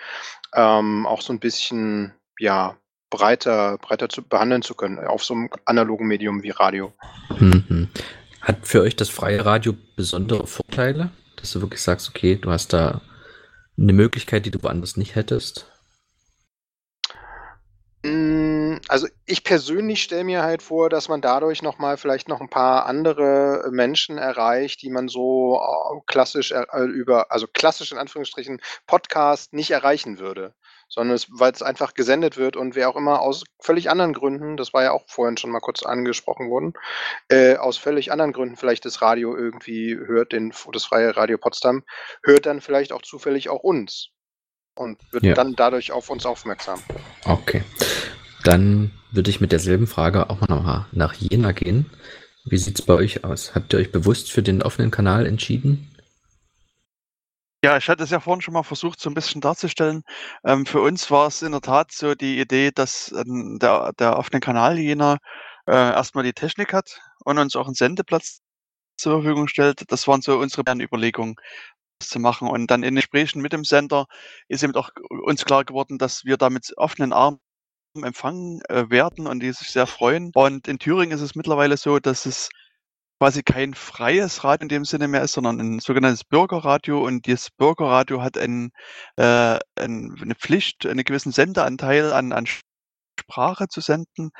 ähm, 0.53 1.05
auch 1.05 1.21
so 1.21 1.33
ein 1.33 1.39
bisschen, 1.39 2.13
ja, 2.37 2.75
breiter, 3.09 3.77
breiter 3.79 4.09
zu 4.09 4.21
behandeln 4.21 4.61
zu 4.61 4.75
können, 4.75 4.99
auf 4.99 5.23
so 5.23 5.33
einem 5.33 5.49
analogen 5.65 6.07
Medium 6.07 6.43
wie 6.43 6.51
Radio. 6.51 6.93
Mhm. 7.39 7.89
Hat 8.49 8.67
für 8.67 8.81
euch 8.81 8.95
das 8.95 9.09
freie 9.09 9.45
Radio 9.45 9.75
besondere 9.95 10.47
Vorteile, 10.47 11.11
dass 11.35 11.51
du 11.51 11.61
wirklich 11.61 11.83
sagst, 11.83 12.09
okay, 12.09 12.35
du 12.35 12.49
hast 12.49 12.73
da 12.73 12.99
eine 13.77 13.93
Möglichkeit, 13.93 14.43
die 14.43 14.49
du 14.49 14.63
woanders 14.63 14.97
nicht 14.97 15.13
hättest? 15.13 15.71
Mm, 18.01 18.77
also 18.87 19.07
ich 19.27 19.43
persönlich 19.43 20.01
stelle 20.01 20.23
mir 20.23 20.41
halt 20.41 20.63
vor, 20.63 20.89
dass 20.89 21.09
man 21.09 21.21
dadurch 21.21 21.61
noch 21.61 21.77
mal 21.77 21.95
vielleicht 21.95 22.27
noch 22.27 22.41
ein 22.41 22.49
paar 22.49 22.87
andere 22.87 23.69
Menschen 23.69 24.17
erreicht, 24.17 24.81
die 24.81 24.89
man 24.89 25.09
so 25.09 25.61
äh, 25.61 25.99
klassisch 26.07 26.51
äh, 26.51 26.85
über 26.85 27.31
also 27.31 27.45
klassisch 27.45 27.91
in 27.91 27.99
Anführungsstrichen 27.99 28.61
Podcast 28.87 29.53
nicht 29.53 29.69
erreichen 29.69 30.17
würde 30.17 30.55
sondern 30.89 31.15
es, 31.15 31.27
weil 31.31 31.51
es 31.51 31.61
einfach 31.61 31.93
gesendet 31.93 32.37
wird 32.37 32.57
und 32.57 32.75
wer 32.75 32.89
auch 32.89 32.95
immer 32.95 33.21
aus 33.21 33.43
völlig 33.59 33.89
anderen 33.89 34.13
Gründen, 34.13 34.57
das 34.57 34.73
war 34.73 34.83
ja 34.83 34.91
auch 34.91 35.03
vorhin 35.07 35.37
schon 35.37 35.51
mal 35.51 35.59
kurz 35.59 35.83
angesprochen 35.83 36.49
worden, 36.49 36.73
äh, 37.29 37.55
aus 37.55 37.77
völlig 37.77 38.11
anderen 38.11 38.33
Gründen 38.33 38.57
vielleicht 38.57 38.85
das 38.85 39.01
Radio 39.01 39.37
irgendwie 39.37 39.95
hört, 39.95 40.33
den, 40.33 40.51
das 40.73 40.85
freie 40.85 41.15
Radio 41.15 41.37
Potsdam, 41.37 41.83
hört 42.23 42.45
dann 42.47 42.59
vielleicht 42.59 42.91
auch 42.91 43.03
zufällig 43.03 43.49
auch 43.49 43.63
uns 43.63 44.09
und 44.75 44.97
wird 45.11 45.23
ja. 45.23 45.33
dann 45.35 45.55
dadurch 45.55 45.91
auf 45.91 46.09
uns 46.09 46.25
aufmerksam. 46.25 46.81
Okay. 47.25 47.63
Dann 48.43 48.91
würde 49.11 49.29
ich 49.29 49.41
mit 49.41 49.51
derselben 49.51 49.87
Frage 49.87 50.29
auch 50.29 50.41
mal 50.41 50.87
nach 50.91 51.13
Jena 51.13 51.51
gehen. 51.51 51.89
Wie 52.45 52.57
sieht 52.57 52.79
es 52.79 52.85
bei 52.85 52.93
euch 52.93 53.23
aus? 53.23 53.53
Habt 53.53 53.73
ihr 53.73 53.79
euch 53.79 53.91
bewusst 53.91 54.31
für 54.31 54.41
den 54.41 54.63
offenen 54.63 54.91
Kanal 54.91 55.25
entschieden? 55.25 55.91
Ja, 57.63 57.75
ich 57.77 57.89
hatte 57.89 58.03
es 58.03 58.09
ja 58.09 58.21
vorhin 58.21 58.41
schon 58.41 58.53
mal 58.53 58.63
versucht, 58.63 59.01
so 59.01 59.09
ein 59.09 59.13
bisschen 59.13 59.41
darzustellen. 59.41 60.03
Ähm, 60.45 60.65
für 60.65 60.79
uns 60.81 61.11
war 61.11 61.27
es 61.27 61.41
in 61.41 61.51
der 61.51 61.59
Tat 61.61 61.91
so 61.91 62.15
die 62.15 62.39
Idee, 62.39 62.71
dass 62.71 63.11
ähm, 63.11 63.59
der, 63.59 63.91
der 63.99 64.17
offene 64.17 64.39
Kanal 64.39 64.77
Jena 64.79 65.17
äh, 65.67 65.71
erstmal 65.73 66.23
die 66.23 66.31
Technik 66.33 66.71
hat 66.73 67.01
und 67.25 67.37
uns 67.37 67.55
auch 67.57 67.65
einen 67.65 67.75
Sendeplatz 67.75 68.39
zur 68.97 69.21
Verfügung 69.21 69.47
stellt. 69.49 69.83
Das 69.91 70.07
waren 70.07 70.21
so 70.21 70.39
unsere 70.39 70.63
Überlegungen, 70.81 71.35
das 71.99 72.09
zu 72.09 72.19
machen. 72.19 72.49
Und 72.49 72.67
dann 72.71 72.83
in 72.83 72.95
den 72.95 72.97
Gesprächen 72.97 73.41
mit 73.41 73.53
dem 73.53 73.65
Sender 73.65 74.07
ist 74.49 74.63
eben 74.63 74.75
auch 74.75 74.91
uns 75.25 75.45
klar 75.45 75.65
geworden, 75.65 75.97
dass 75.99 76.25
wir 76.25 76.37
da 76.37 76.49
mit 76.49 76.73
offenen 76.77 77.13
Armen 77.13 77.39
empfangen 78.03 78.61
äh, 78.69 78.89
werden 78.89 79.27
und 79.27 79.41
die 79.41 79.51
sich 79.53 79.69
sehr 79.71 79.87
freuen. 79.87 80.31
Und 80.35 80.67
in 80.67 80.79
Thüringen 80.79 81.13
ist 81.13 81.21
es 81.21 81.35
mittlerweile 81.35 81.77
so, 81.77 81.99
dass 81.99 82.25
es 82.25 82.49
quasi 83.19 83.43
kein 83.43 83.73
freies 83.73 84.43
Radio 84.43 84.63
in 84.63 84.69
dem 84.69 84.85
Sinne 84.85 85.07
mehr 85.07 85.23
ist, 85.23 85.33
sondern 85.33 85.59
ein 85.59 85.79
sogenanntes 85.79 86.23
Bürgerradio. 86.23 87.05
Und 87.05 87.25
dieses 87.27 87.51
Bürgerradio 87.51 88.21
hat 88.21 88.37
ein, 88.37 88.71
äh, 89.17 89.59
ein, 89.75 90.15
eine 90.21 90.35
Pflicht, 90.35 90.85
einen 90.85 91.03
gewissen 91.03 91.31
Sendeanteil 91.33 92.13
an, 92.13 92.31
an 92.33 92.47
Sprache 93.19 93.67
zu 93.67 93.81
senden. 93.81 94.31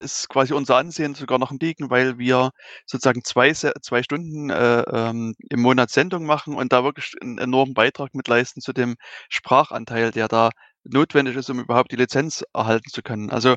Ist 0.00 0.28
quasi 0.28 0.54
unser 0.54 0.76
Ansehen 0.76 1.14
sogar 1.16 1.38
noch 1.38 1.50
im 1.50 1.58
Liegen, 1.60 1.90
weil 1.90 2.18
wir 2.18 2.50
sozusagen 2.86 3.24
zwei, 3.24 3.52
zwei 3.52 4.02
Stunden 4.02 4.48
äh, 4.48 4.82
ähm, 4.82 5.34
im 5.50 5.60
Monat 5.60 5.90
Sendung 5.90 6.24
machen 6.24 6.54
und 6.54 6.72
da 6.72 6.84
wirklich 6.84 7.14
einen 7.20 7.38
enormen 7.38 7.74
Beitrag 7.74 8.14
mit 8.14 8.28
leisten 8.28 8.60
zu 8.60 8.72
dem 8.72 8.96
Sprachanteil, 9.28 10.12
der 10.12 10.28
da 10.28 10.50
notwendig 10.92 11.36
ist, 11.36 11.50
um 11.50 11.60
überhaupt 11.60 11.92
die 11.92 11.96
Lizenz 11.96 12.44
erhalten 12.54 12.90
zu 12.90 13.02
können. 13.02 13.30
Also 13.30 13.56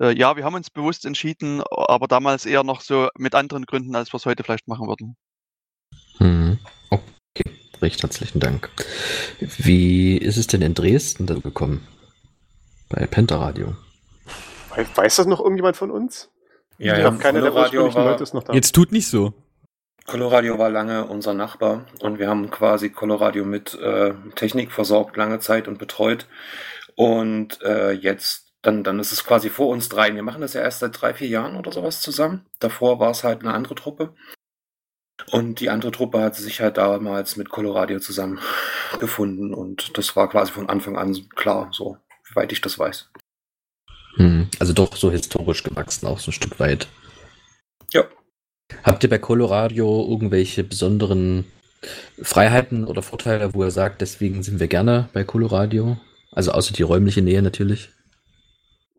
äh, 0.00 0.16
ja, 0.16 0.36
wir 0.36 0.44
haben 0.44 0.54
uns 0.54 0.70
bewusst 0.70 1.04
entschieden, 1.04 1.62
aber 1.70 2.06
damals 2.08 2.46
eher 2.46 2.64
noch 2.64 2.80
so 2.80 3.08
mit 3.16 3.34
anderen 3.34 3.64
Gründen, 3.66 3.94
als 3.96 4.12
wir 4.12 4.16
es 4.18 4.26
heute 4.26 4.42
vielleicht 4.44 4.68
machen 4.68 4.88
würden. 4.88 5.16
Hm. 6.18 6.58
Okay, 6.90 7.50
recht 7.80 8.02
herzlichen 8.02 8.40
Dank. 8.40 8.70
Wie 9.40 10.16
ist 10.16 10.36
es 10.36 10.46
denn 10.46 10.62
in 10.62 10.74
Dresden 10.74 11.26
dazu 11.26 11.40
gekommen? 11.40 11.86
Bei 12.88 13.06
Pentaradio. 13.06 13.74
Weiß, 14.70 14.88
weiß 14.94 15.16
das 15.16 15.26
noch 15.26 15.40
irgendjemand 15.40 15.76
von 15.76 15.90
uns? 15.90 16.30
Ja, 16.78 16.96
ich 16.96 17.02
ja, 17.02 17.10
keiner 17.12 17.40
der 17.40 17.54
ursprünglichen 17.54 17.96
war- 17.96 18.10
Leute 18.10 18.22
ist 18.22 18.34
noch 18.34 18.42
da. 18.42 18.52
Jetzt 18.52 18.74
tut 18.74 18.92
nicht 18.92 19.06
so. 19.06 19.32
Coloradio 20.06 20.58
war 20.58 20.70
lange 20.70 21.06
unser 21.06 21.34
Nachbar 21.34 21.86
und 22.00 22.18
wir 22.18 22.28
haben 22.28 22.50
quasi 22.50 22.90
Coloradio 22.90 23.44
mit 23.44 23.74
äh, 23.74 24.14
Technik 24.34 24.72
versorgt 24.72 25.16
lange 25.16 25.38
Zeit 25.38 25.68
und 25.68 25.78
betreut. 25.78 26.26
Und 26.96 27.62
äh, 27.62 27.92
jetzt, 27.92 28.52
dann, 28.62 28.84
dann 28.84 28.98
ist 28.98 29.12
es 29.12 29.24
quasi 29.24 29.48
vor 29.48 29.68
uns 29.68 29.88
dreien. 29.88 30.16
Wir 30.16 30.22
machen 30.22 30.40
das 30.40 30.54
ja 30.54 30.60
erst 30.60 30.80
seit 30.80 31.00
drei, 31.00 31.14
vier 31.14 31.28
Jahren 31.28 31.56
oder 31.56 31.72
sowas 31.72 32.00
zusammen. 32.00 32.46
Davor 32.58 32.98
war 32.98 33.10
es 33.10 33.24
halt 33.24 33.40
eine 33.40 33.54
andere 33.54 33.74
Truppe. 33.74 34.14
Und 35.30 35.60
die 35.60 35.70
andere 35.70 35.92
Truppe 35.92 36.20
hat 36.20 36.34
sich 36.34 36.60
halt 36.60 36.76
damals 36.76 37.36
mit 37.36 37.48
Coloradio 37.48 38.00
zusammengefunden 38.00 39.54
und 39.54 39.96
das 39.96 40.16
war 40.16 40.28
quasi 40.28 40.52
von 40.52 40.68
Anfang 40.68 40.96
an 40.96 41.14
klar, 41.36 41.68
so, 41.72 41.96
weit 42.34 42.52
ich 42.52 42.60
das 42.60 42.78
weiß. 42.78 43.10
Hm. 44.16 44.48
Also 44.58 44.72
doch 44.72 44.96
so 44.96 45.10
historisch 45.10 45.62
gewachsen, 45.62 46.06
auch 46.06 46.18
so 46.18 46.30
ein 46.30 46.34
Stück 46.34 46.58
weit. 46.58 46.88
Ja. 47.92 48.04
Habt 48.84 49.02
ihr 49.04 49.10
bei 49.10 49.18
Coloradio 49.18 50.06
irgendwelche 50.08 50.64
besonderen 50.64 51.44
Freiheiten 52.22 52.84
oder 52.86 53.02
Vorteile, 53.02 53.54
wo 53.54 53.64
ihr 53.64 53.70
sagt, 53.70 54.00
deswegen 54.00 54.42
sind 54.42 54.60
wir 54.60 54.68
gerne 54.68 55.08
bei 55.12 55.24
Coloradio? 55.24 55.96
Also 56.30 56.52
außer 56.52 56.72
die 56.72 56.82
räumliche 56.82 57.22
Nähe 57.22 57.42
natürlich. 57.42 57.90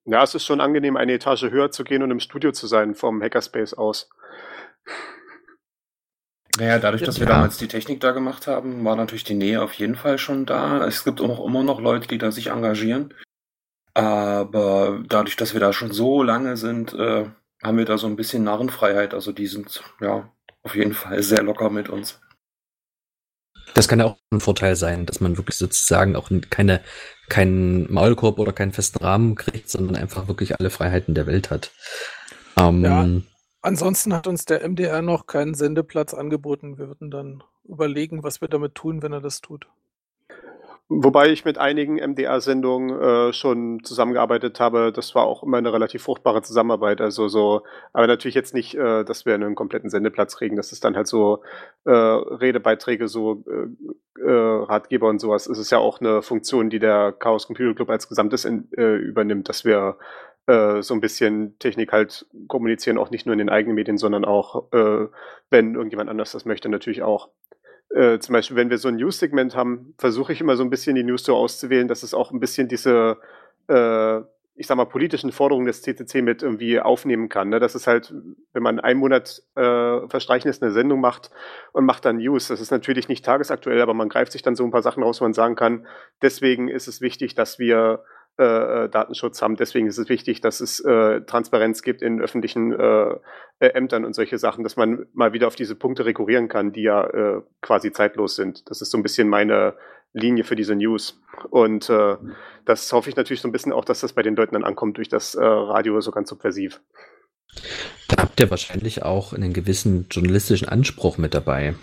Ja, 0.06 0.24
es 0.24 0.36
ist 0.36 0.46
schon 0.46 0.60
angenehm, 0.62 0.98
eine 0.98 1.14
Etage 1.14 1.44
höher 1.44 1.72
zu 1.72 1.84
gehen 1.84 2.04
und 2.04 2.12
im 2.12 2.20
Studio 2.20 2.52
zu 2.52 2.68
sein 2.68 2.94
vom 2.94 3.22
Hackerspace 3.22 3.74
aus. 3.74 4.10
Naja, 6.60 6.78
dadurch, 6.78 7.02
dass 7.02 7.20
wir 7.20 7.28
Ja. 7.28 7.34
damals 7.34 7.58
die 7.58 7.68
Technik 7.68 8.00
da 8.02 8.12
gemacht 8.12 8.46
haben, 8.48 8.84
war 8.86 8.96
natürlich 8.96 9.24
die 9.24 9.34
Nähe 9.34 9.62
auf 9.62 9.74
jeden 9.74 9.96
Fall 9.96 10.18
schon 10.18 10.46
da. 10.46 10.86
Es 10.86 11.04
gibt 11.04 11.20
auch 11.22 11.44
immer 11.46 11.64
noch 11.64 11.80
Leute, 11.82 12.08
die 12.08 12.18
da 12.20 12.32
sich 12.32 12.48
engagieren. 12.48 13.14
Aber 13.96 15.02
dadurch, 15.08 15.36
dass 15.36 15.54
wir 15.54 15.60
da 15.60 15.72
schon 15.74 15.92
so 15.92 16.22
lange 16.22 16.58
sind, 16.58 16.94
äh, 16.94 17.26
haben 17.64 17.78
wir 17.78 17.86
da 17.86 17.98
so 17.98 18.08
ein 18.08 18.16
bisschen 18.16 18.44
Narrenfreiheit. 18.44 19.14
Also 19.14 19.32
die 19.32 19.48
sind 19.48 19.82
ja 20.02 20.30
auf 20.64 20.76
jeden 20.76 20.94
Fall 20.94 21.24
sehr 21.24 21.44
locker 21.44 21.70
mit 21.70 21.90
uns. 21.90 22.20
Das 23.74 23.88
kann 23.88 24.00
ja 24.00 24.06
auch 24.06 24.18
ein 24.32 24.40
Vorteil 24.40 24.76
sein, 24.76 25.06
dass 25.06 25.20
man 25.20 25.38
wirklich 25.38 25.58
sozusagen 25.58 26.16
auch 26.16 26.30
keine, 26.50 26.82
keinen 27.30 27.92
Maulkorb 27.92 28.38
oder 28.38 28.54
keinen 28.54 28.72
festen 28.72 29.00
Rahmen 29.00 29.36
kriegt, 29.36 29.70
sondern 29.70 29.96
einfach 29.96 30.28
wirklich 30.28 30.60
alle 30.60 30.70
Freiheiten 30.70 31.16
der 31.16 31.26
Welt 31.26 31.50
hat. 31.50 31.72
Ähm, 32.58 32.84
Ja. 32.84 33.08
Ansonsten 33.62 34.14
hat 34.14 34.28
uns 34.28 34.44
der 34.44 34.68
MDR 34.68 35.02
noch 35.02 35.26
keinen 35.26 35.54
Sendeplatz 35.54 36.14
angeboten. 36.14 36.78
Wir 36.78 36.90
würden 36.90 37.10
dann 37.10 37.44
überlegen, 37.64 38.22
was 38.22 38.42
wir 38.42 38.50
damit 38.50 38.76
tun, 38.76 39.02
wenn 39.02 39.14
er 39.14 39.22
das 39.22 39.40
tut. 39.40 39.68
Wobei 40.96 41.30
ich 41.30 41.44
mit 41.44 41.58
einigen 41.58 41.96
MDR-Sendungen 41.96 43.30
äh, 43.30 43.34
schon 43.34 43.84
zusammengearbeitet 43.84 44.60
habe. 44.60 44.92
Das 44.92 45.16
war 45.16 45.26
auch 45.26 45.42
immer 45.42 45.58
eine 45.58 45.74
relativ 45.74 46.04
fruchtbare 46.04 46.44
Zusammenarbeit. 46.44 47.02
Also 47.02 47.28
so, 47.28 47.64
aber 47.94 48.06
natürlich 48.06 48.36
jetzt 48.36 48.54
nicht, 48.54 48.76
äh, 48.76 49.04
dass 49.04 49.26
wir 49.26 49.34
einen 49.34 49.56
kompletten 49.56 49.90
Sendeplatz 49.90 50.36
kriegen. 50.36 50.56
Das 50.56 50.72
ist 50.72 50.84
dann 50.84 50.96
halt 50.96 51.08
so 51.08 51.42
äh, 51.86 51.92
Redebeiträge, 51.92 53.08
so 53.08 53.44
äh, 53.48 54.22
äh, 54.22 54.32
Ratgeber 54.32 55.10
und 55.10 55.20
sowas. 55.20 55.48
Es 55.48 55.58
ist 55.58 55.72
ja 55.72 55.80
auch 55.80 56.00
eine 56.00 56.22
Funktion, 56.22 56.70
die 56.70 56.80
der 56.80 57.12
Chaos 57.12 57.48
Computer 57.48 57.74
Club 57.74 57.90
als 57.90 58.08
Gesamtes 58.08 58.46
in, 58.46 58.68
äh, 58.78 58.96
übernimmt, 58.96 59.50
dass 59.50 59.66
wir 59.66 59.98
äh, 60.46 60.82
so 60.82 60.94
ein 60.94 61.02
bisschen 61.02 61.58
Technik 61.60 61.92
halt 61.92 62.26
kommunizieren, 62.48 62.98
auch 62.98 63.10
nicht 63.10 63.26
nur 63.26 63.34
in 63.34 63.40
den 63.40 63.50
eigenen 63.50 63.76
Medien, 63.76 63.98
sondern 63.98 64.26
auch, 64.26 64.72
äh, 64.74 65.08
wenn 65.50 65.76
irgendjemand 65.76 66.10
anders 66.10 66.34
das 66.34 66.46
möchte, 66.46 66.70
natürlich 66.70 67.02
auch. 67.02 67.30
Äh, 67.94 68.20
zum 68.20 68.34
Beispiel, 68.34 68.58
wenn 68.58 68.72
wir 68.72 68.80
so 68.80 68.88
ein 68.88 68.96
News-Segment 68.96 69.56
haben, 69.56 69.94
versuche 69.98 70.34
ich 70.34 70.42
immer 70.42 70.56
so 70.56 70.64
ein 70.64 70.72
bisschen 70.72 70.96
die 70.96 71.04
News 71.04 71.24
so 71.24 71.36
auszuwählen, 71.36 71.88
dass 71.88 72.02
es 72.02 72.16
auch 72.16 72.32
ein 72.32 72.40
bisschen 72.40 72.68
diese, 72.68 73.18
äh, 73.68 74.20
ich 74.56 74.66
sag 74.66 74.78
mal, 74.78 74.86
politischen 74.86 75.32
Forderungen 75.32 75.68
des 75.68 75.84
CCC 75.84 76.24
mit 76.24 76.42
irgendwie 76.42 76.80
aufnehmen 76.80 77.30
kann. 77.30 77.50
Ne? 77.50 77.60
Das 77.60 77.76
ist 77.76 77.86
halt, 77.86 78.12
wenn 78.52 78.64
man 78.64 78.80
einen 78.80 79.00
Monat 79.00 79.44
äh, 79.56 80.08
verstreichen 80.08 80.50
lässt, 80.50 80.64
eine 80.64 80.72
Sendung 80.72 81.02
macht 81.02 81.30
und 81.72 81.86
macht 81.86 82.06
dann 82.06 82.18
News, 82.18 82.48
das 82.48 82.62
ist 82.62 82.72
natürlich 82.72 83.10
nicht 83.10 83.24
tagesaktuell, 83.24 83.82
aber 83.82 83.94
man 83.94 84.10
greift 84.10 84.32
sich 84.32 84.42
dann 84.42 84.56
so 84.56 84.64
ein 84.64 84.72
paar 84.72 84.82
Sachen 84.82 85.04
raus, 85.04 85.22
wo 85.22 85.26
man 85.26 85.34
sagen 85.34 85.56
kann, 85.56 85.86
deswegen 86.24 86.70
ist 86.70 86.88
es 86.88 87.00
wichtig, 87.00 87.36
dass 87.36 87.60
wir 87.60 88.04
äh, 88.40 88.86
äh, 88.86 88.90
Datenschutz 88.90 89.44
haben. 89.44 89.58
Deswegen 89.58 89.86
ist 89.86 90.00
es 90.00 90.10
wichtig, 90.10 90.42
dass 90.42 90.60
es 90.60 90.80
äh, 90.80 91.22
Transparenz 91.22 91.84
gibt 91.84 92.02
in 92.02 92.20
öffentlichen 92.20 92.72
äh, 92.72 93.20
Ämtern 93.60 94.06
und 94.06 94.14
solche 94.14 94.40
Sachen, 94.40 94.64
dass 94.64 94.76
man 94.76 95.06
mal 95.14 95.34
wieder 95.34 95.46
auf 95.46 95.56
diese 95.56 95.76
Punkte 95.76 96.06
rekurrieren 96.06 96.48
kann, 96.48 96.72
die 96.72 96.82
ja 96.82 97.06
äh, 97.06 97.42
quasi 97.62 97.92
zeitlos 97.92 98.36
sind. 98.36 98.68
Das 98.72 98.82
ist 98.82 98.90
so 98.90 98.98
ein 98.98 99.04
bisschen 99.04 99.30
meine 99.30 99.76
Linie 100.14 100.46
für 100.46 100.56
diese 100.56 100.76
News. 100.76 101.22
Und 101.52 101.92
äh, 101.92 102.16
das 102.66 102.92
hoffe 102.92 103.10
ich 103.10 103.16
natürlich 103.16 103.42
so 103.42 103.48
ein 103.48 103.52
bisschen 103.52 103.72
auch, 103.72 103.86
dass 103.86 104.00
das 104.00 104.14
bei 104.14 104.24
den 104.24 104.36
Leuten 104.36 104.56
dann 104.56 104.64
ankommt 104.64 104.98
durch 104.98 105.10
das 105.10 105.38
Radio 105.38 106.02
so 106.02 106.10
ganz 106.10 106.30
subversiv. 106.30 106.82
Da 108.08 108.24
habt 108.24 108.40
ihr 108.40 108.50
wahrscheinlich 108.50 109.04
auch 109.04 109.34
einen 109.34 109.54
gewissen 109.54 110.08
journalistischen 110.10 110.70
Anspruch 110.70 111.20
mit 111.20 111.34
dabei. 111.36 111.76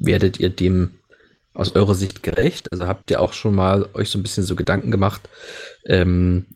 Werdet 0.00 0.40
ihr 0.40 0.48
dem 0.48 0.99
aus 1.54 1.74
eurer 1.74 1.94
Sicht 1.94 2.22
gerecht? 2.22 2.72
Also 2.72 2.86
habt 2.86 3.10
ihr 3.10 3.20
auch 3.20 3.32
schon 3.32 3.54
mal 3.54 3.88
euch 3.94 4.10
so 4.10 4.18
ein 4.18 4.22
bisschen 4.22 4.44
so 4.44 4.56
Gedanken 4.56 4.90
gemacht, 4.90 5.28
ähm, 5.86 6.46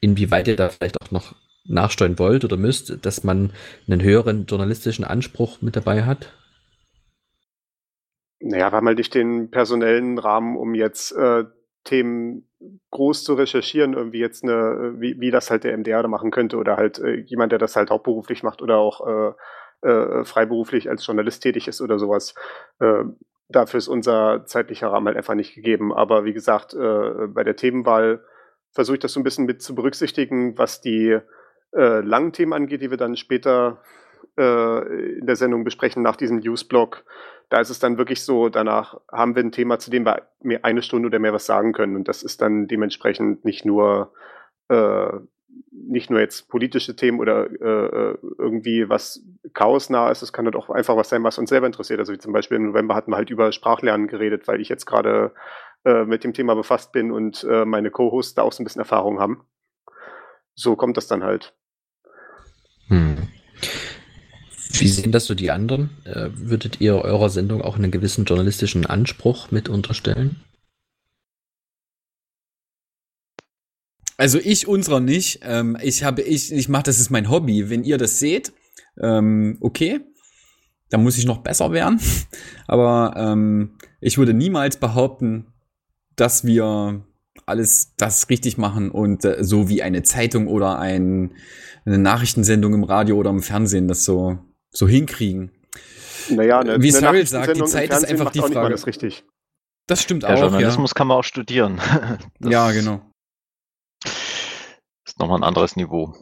inwieweit 0.00 0.48
ihr 0.48 0.56
da 0.56 0.68
vielleicht 0.68 1.00
auch 1.00 1.10
noch 1.10 1.34
nachsteuern 1.64 2.18
wollt 2.18 2.44
oder 2.44 2.56
müsst, 2.56 3.04
dass 3.04 3.24
man 3.24 3.52
einen 3.86 4.02
höheren 4.02 4.46
journalistischen 4.46 5.04
Anspruch 5.04 5.60
mit 5.62 5.76
dabei 5.76 6.04
hat? 6.04 6.32
Naja, 8.40 8.72
wir 8.72 8.76
haben 8.76 8.86
halt 8.86 8.98
nicht 8.98 9.14
den 9.14 9.50
personellen 9.50 10.18
Rahmen, 10.18 10.56
um 10.56 10.74
jetzt 10.74 11.12
äh, 11.12 11.44
Themen 11.84 12.48
groß 12.90 13.24
zu 13.24 13.34
recherchieren, 13.34 13.94
irgendwie 13.94 14.18
jetzt 14.18 14.42
eine, 14.42 14.94
wie, 14.98 15.20
wie 15.20 15.30
das 15.30 15.50
halt 15.50 15.64
der 15.64 15.76
MDR 15.76 16.02
da 16.02 16.08
machen 16.08 16.30
könnte 16.30 16.56
oder 16.56 16.76
halt 16.76 16.98
äh, 16.98 17.16
jemand, 17.26 17.52
der 17.52 17.58
das 17.58 17.76
halt 17.76 17.90
hauptberuflich 17.90 18.42
macht 18.42 18.62
oder 18.62 18.78
auch 18.78 19.06
äh, 19.06 19.32
äh, 19.86 20.24
freiberuflich 20.24 20.88
als 20.90 21.06
Journalist 21.06 21.42
tätig 21.42 21.68
ist 21.68 21.80
oder 21.80 21.98
sowas. 21.98 22.34
Dafür 23.50 23.78
ist 23.78 23.88
unser 23.88 24.44
zeitlicher 24.46 24.88
Rahmen 24.88 25.08
halt 25.08 25.16
einfach 25.16 25.34
nicht 25.34 25.54
gegeben. 25.54 25.92
Aber 25.92 26.24
wie 26.24 26.32
gesagt, 26.32 26.74
äh, 26.74 27.26
bei 27.28 27.44
der 27.44 27.56
Themenwahl 27.56 28.24
versuche 28.72 28.96
ich 28.96 29.00
das 29.00 29.12
so 29.12 29.20
ein 29.20 29.24
bisschen 29.24 29.46
mit 29.46 29.62
zu 29.62 29.74
berücksichtigen, 29.74 30.56
was 30.56 30.80
die 30.80 31.18
äh, 31.72 32.00
langen 32.00 32.32
Themen 32.32 32.52
angeht, 32.52 32.82
die 32.82 32.90
wir 32.90 32.96
dann 32.96 33.16
später 33.16 33.82
äh, 34.38 35.18
in 35.18 35.26
der 35.26 35.36
Sendung 35.36 35.64
besprechen 35.64 36.02
nach 36.02 36.16
diesem 36.16 36.38
Newsblock. 36.38 37.04
Da 37.48 37.60
ist 37.60 37.70
es 37.70 37.80
dann 37.80 37.98
wirklich 37.98 38.22
so, 38.22 38.48
danach 38.48 39.00
haben 39.10 39.34
wir 39.34 39.42
ein 39.42 39.52
Thema, 39.52 39.78
zu 39.78 39.90
dem 39.90 40.04
wir 40.04 40.64
eine 40.64 40.82
Stunde 40.82 41.06
oder 41.06 41.18
mehr 41.18 41.32
was 41.32 41.46
sagen 41.46 41.72
können. 41.72 41.96
Und 41.96 42.06
das 42.06 42.22
ist 42.22 42.40
dann 42.40 42.68
dementsprechend 42.68 43.44
nicht 43.44 43.64
nur 43.64 44.12
äh, 44.68 45.10
nicht 45.72 46.10
nur 46.10 46.20
jetzt 46.20 46.48
politische 46.48 46.94
Themen 46.94 47.20
oder 47.20 47.50
äh, 47.50 48.16
irgendwie 48.38 48.88
was 48.88 49.24
chaosnah 49.54 50.10
ist, 50.10 50.22
es 50.22 50.32
kann 50.32 50.44
halt 50.44 50.56
auch 50.56 50.70
einfach 50.70 50.96
was 50.96 51.08
sein, 51.08 51.24
was 51.24 51.38
uns 51.38 51.50
selber 51.50 51.66
interessiert. 51.66 51.98
Also 51.98 52.12
wie 52.12 52.18
zum 52.18 52.32
Beispiel 52.32 52.56
im 52.56 52.66
November 52.66 52.94
hatten 52.94 53.10
wir 53.10 53.16
halt 53.16 53.30
über 53.30 53.52
Sprachlernen 53.52 54.06
geredet, 54.06 54.46
weil 54.46 54.60
ich 54.60 54.68
jetzt 54.68 54.86
gerade 54.86 55.32
äh, 55.84 56.04
mit 56.04 56.24
dem 56.24 56.32
Thema 56.32 56.54
befasst 56.54 56.92
bin 56.92 57.10
und 57.10 57.44
äh, 57.44 57.64
meine 57.64 57.90
Co-Hosts 57.90 58.34
da 58.34 58.42
auch 58.42 58.52
so 58.52 58.62
ein 58.62 58.64
bisschen 58.64 58.80
Erfahrung 58.80 59.18
haben. 59.18 59.44
So 60.54 60.76
kommt 60.76 60.96
das 60.96 61.06
dann 61.06 61.24
halt. 61.24 61.54
Hm. 62.88 63.28
Wie 64.72 64.88
sehen 64.88 65.12
das 65.12 65.26
so 65.26 65.34
die 65.34 65.50
anderen? 65.50 65.90
Äh, 66.04 66.30
würdet 66.34 66.80
ihr 66.80 66.96
eurer 66.96 67.30
Sendung 67.30 67.62
auch 67.62 67.76
einen 67.76 67.90
gewissen 67.90 68.24
journalistischen 68.24 68.86
Anspruch 68.86 69.50
mit 69.50 69.68
unterstellen? 69.68 70.42
Also 74.20 74.38
ich 74.38 74.68
unserer 74.68 75.00
nicht. 75.00 75.40
Ähm, 75.44 75.78
ich 75.82 76.04
habe, 76.04 76.20
ich, 76.20 76.52
ich 76.52 76.68
mache, 76.68 76.82
das 76.82 77.00
ist 77.00 77.08
mein 77.08 77.30
Hobby. 77.30 77.70
Wenn 77.70 77.84
ihr 77.84 77.96
das 77.96 78.18
seht, 78.18 78.52
ähm, 79.00 79.56
okay, 79.62 80.00
dann 80.90 81.02
muss 81.02 81.16
ich 81.16 81.24
noch 81.24 81.38
besser 81.38 81.72
werden. 81.72 81.98
Aber 82.66 83.14
ähm, 83.16 83.78
ich 83.98 84.18
würde 84.18 84.34
niemals 84.34 84.76
behaupten, 84.76 85.46
dass 86.16 86.44
wir 86.44 87.02
alles 87.46 87.94
das 87.96 88.28
richtig 88.28 88.58
machen 88.58 88.90
und 88.90 89.24
äh, 89.24 89.42
so 89.42 89.70
wie 89.70 89.82
eine 89.82 90.02
Zeitung 90.02 90.48
oder 90.48 90.78
ein, 90.78 91.32
eine 91.86 91.96
Nachrichtensendung 91.96 92.74
im 92.74 92.84
Radio 92.84 93.16
oder 93.16 93.30
im 93.30 93.40
Fernsehen 93.40 93.88
das 93.88 94.04
so, 94.04 94.38
so 94.70 94.86
hinkriegen. 94.86 95.50
Naja, 96.28 96.60
eine, 96.60 96.82
Wie 96.82 96.92
Cyril 96.92 97.26
sagt, 97.26 97.56
die 97.56 97.64
Zeit 97.64 97.90
ist 97.90 98.04
einfach 98.04 98.26
macht 98.26 98.34
die 98.34 98.40
auch 98.40 98.48
nicht 98.48 98.54
mal 98.54 98.68
Frage. 98.68 98.86
richtig. 98.86 99.24
Das 99.86 100.02
stimmt 100.02 100.24
Ja, 100.24 100.28
auch, 100.28 100.36
ja. 100.36 100.42
Journalismus 100.42 100.94
kann 100.94 101.06
man 101.06 101.16
auch 101.16 101.24
studieren. 101.24 101.80
Das 102.38 102.52
Ja, 102.52 102.70
genau. 102.72 103.00
Nochmal 105.20 105.38
ein 105.38 105.44
anderes 105.44 105.76
Niveau. 105.76 106.12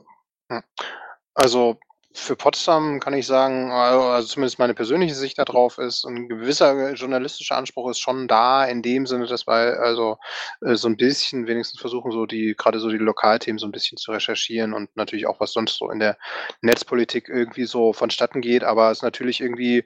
Also 1.35 1.79
für 2.15 2.37
Potsdam 2.37 3.01
kann 3.01 3.15
ich 3.15 3.27
sagen, 3.27 3.71
also 3.71 4.27
zumindest 4.27 4.59
meine 4.59 4.75
persönliche 4.75 5.15
Sicht 5.15 5.39
darauf 5.39 5.79
ist, 5.79 6.05
ein 6.05 6.29
gewisser 6.29 6.93
journalistischer 6.95 7.57
Anspruch 7.57 7.91
ist 7.91 8.01
schon 8.01 8.27
da, 8.27 8.65
in 8.65 8.83
dem 8.83 9.07
Sinne, 9.07 9.27
dass 9.27 9.47
wir 9.47 9.79
also 9.81 10.19
äh, 10.63 10.75
so 10.75 10.89
ein 10.89 10.97
bisschen 10.97 11.47
wenigstens 11.47 11.81
versuchen, 11.81 12.11
so 12.11 12.27
die, 12.27 12.55
gerade 12.57 12.81
so 12.81 12.89
die 12.89 12.97
Lokalthemen 12.97 13.59
so 13.59 13.67
ein 13.67 13.73
bisschen 13.73 13.99
zu 13.99 14.11
recherchieren 14.11 14.73
und 14.73 14.97
natürlich 14.97 15.27
auch, 15.27 15.39
was 15.39 15.53
sonst 15.53 15.77
so 15.77 15.91
in 15.91 16.01
der 16.01 16.17
Netzpolitik 16.61 17.29
irgendwie 17.29 17.67
so 17.67 17.93
vonstatten 17.93 18.41
geht, 18.41 18.65
aber 18.65 18.91
es 18.91 18.99
ist 18.99 19.03
natürlich 19.03 19.41
irgendwie 19.41 19.85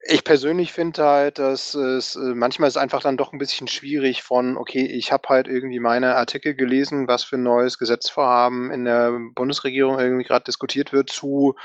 ich 0.00 0.24
persönlich 0.24 0.72
finde 0.72 1.04
halt, 1.04 1.38
dass 1.38 1.74
es 1.74 2.16
äh, 2.16 2.34
manchmal 2.34 2.68
ist 2.68 2.76
einfach 2.76 3.02
dann 3.02 3.16
doch 3.16 3.32
ein 3.32 3.38
bisschen 3.38 3.68
schwierig 3.68 4.22
von, 4.22 4.56
okay, 4.56 4.86
ich 4.86 5.12
habe 5.12 5.28
halt 5.28 5.48
irgendwie 5.48 5.80
meine 5.80 6.16
Artikel 6.16 6.54
gelesen, 6.54 7.08
was 7.08 7.24
für 7.24 7.36
ein 7.36 7.42
neues 7.42 7.78
Gesetzvorhaben 7.78 8.70
in 8.70 8.84
der 8.84 9.18
Bundesregierung 9.34 9.98
irgendwie 9.98 10.24
gerade 10.24 10.44
diskutiert 10.44 10.92
wird, 10.92 11.10
zu 11.10 11.56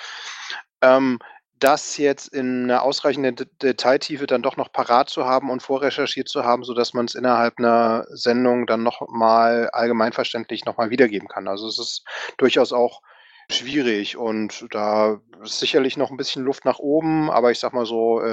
ähm, 0.82 1.20
das 1.60 1.98
jetzt 1.98 2.28
in 2.28 2.64
einer 2.64 2.84
ausreichenden 2.84 3.38
De 3.38 3.48
Detailtiefe 3.62 4.28
dann 4.28 4.42
doch 4.42 4.58
noch 4.58 4.72
parat 4.74 5.10
zu 5.10 5.26
haben 5.26 5.50
und 5.50 5.64
vorrecherchiert 5.64 6.28
zu 6.28 6.44
haben, 6.44 6.64
sodass 6.64 6.94
man 6.94 7.06
es 7.06 7.16
innerhalb 7.16 7.58
einer 7.58 8.06
Sendung 8.10 8.68
dann 8.68 8.84
noch 8.84 9.08
mal 9.08 9.70
allgemeinverständlich 9.72 10.66
noch 10.66 10.76
mal 10.76 10.90
wiedergeben 10.90 11.30
kann. 11.30 11.48
Also 11.48 11.68
es 11.68 11.80
ist 11.80 12.04
durchaus 12.38 12.74
auch 12.74 13.02
schwierig 13.50 14.18
und 14.18 14.68
da 14.72 15.22
ist 15.44 15.60
sicherlich 15.60 15.98
noch 15.98 16.12
ein 16.12 16.18
bisschen 16.18 16.44
Luft 16.44 16.66
nach 16.66 16.80
oben, 16.80 17.30
aber 17.30 17.52
ich 17.52 17.60
sage 17.60 17.76
mal 17.76 17.86
so, 17.86 18.22
äh, 18.22 18.28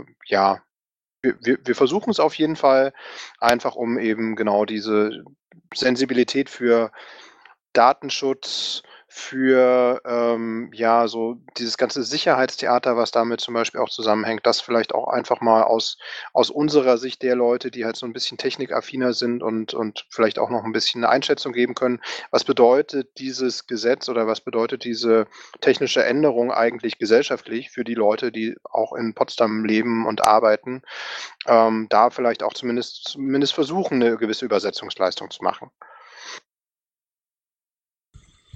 äh, 0.00 0.04
ja, 0.26 0.62
wir 1.22 1.36
wir 1.40 1.58
wir 1.64 1.74
versuchen 1.74 2.10
es 2.10 2.20
auf 2.20 2.34
jeden 2.34 2.56
Fall, 2.56 2.92
einfach 3.38 3.76
um 3.76 3.98
eben 3.98 4.36
genau 4.36 4.64
diese 4.64 5.24
Sensibilität 5.74 6.50
für 6.50 6.92
Datenschutz, 7.72 8.82
für, 9.16 10.00
ähm, 10.04 10.70
ja, 10.74 11.06
so 11.06 11.36
dieses 11.56 11.76
ganze 11.78 12.02
Sicherheitstheater, 12.02 12.96
was 12.96 13.12
damit 13.12 13.40
zum 13.40 13.54
Beispiel 13.54 13.80
auch 13.80 13.88
zusammenhängt, 13.88 14.44
das 14.44 14.60
vielleicht 14.60 14.92
auch 14.92 15.06
einfach 15.06 15.40
mal 15.40 15.62
aus 15.62 15.98
aus 16.32 16.50
unserer 16.50 16.98
Sicht 16.98 17.22
der 17.22 17.36
Leute, 17.36 17.70
die 17.70 17.84
halt 17.84 17.94
so 17.96 18.06
ein 18.06 18.12
bisschen 18.12 18.38
technikaffiner 18.38 19.12
sind 19.12 19.42
und 19.44 19.72
und 19.72 20.06
vielleicht 20.10 20.38
auch 20.40 20.50
noch 20.50 20.64
ein 20.64 20.72
bisschen 20.72 21.02
'ne 21.02 21.08
Einschätzung 21.08 21.52
geben 21.52 21.74
können. 21.76 22.00
Was 22.32 22.42
bedeutet 22.42 23.08
dieses 23.18 23.68
Gesetz 23.68 24.08
oder 24.08 24.26
was 24.26 24.40
bedeutet 24.40 24.82
diese 24.84 25.26
technische 25.60 26.04
Änderung 26.04 26.50
eigentlich 26.52 26.98
gesellschaftlich 26.98 27.70
für 27.70 27.84
die 27.84 27.94
Leute, 27.94 28.32
die 28.32 28.56
auch 28.64 28.94
in 28.94 29.14
Potsdam 29.14 29.64
leben 29.64 30.06
und 30.06 30.26
arbeiten? 30.26 30.82
Ähm, 31.46 31.86
da 31.90 32.10
vielleicht 32.10 32.42
auch 32.42 32.54
zumindest 32.54 33.08
zumindest 33.08 33.54
versuchen, 33.54 33.98
'ne 33.98 34.16
gewisse 34.18 34.44
Übersetzungsleistung 34.46 35.30
zu 35.30 35.44
machen. 35.44 35.70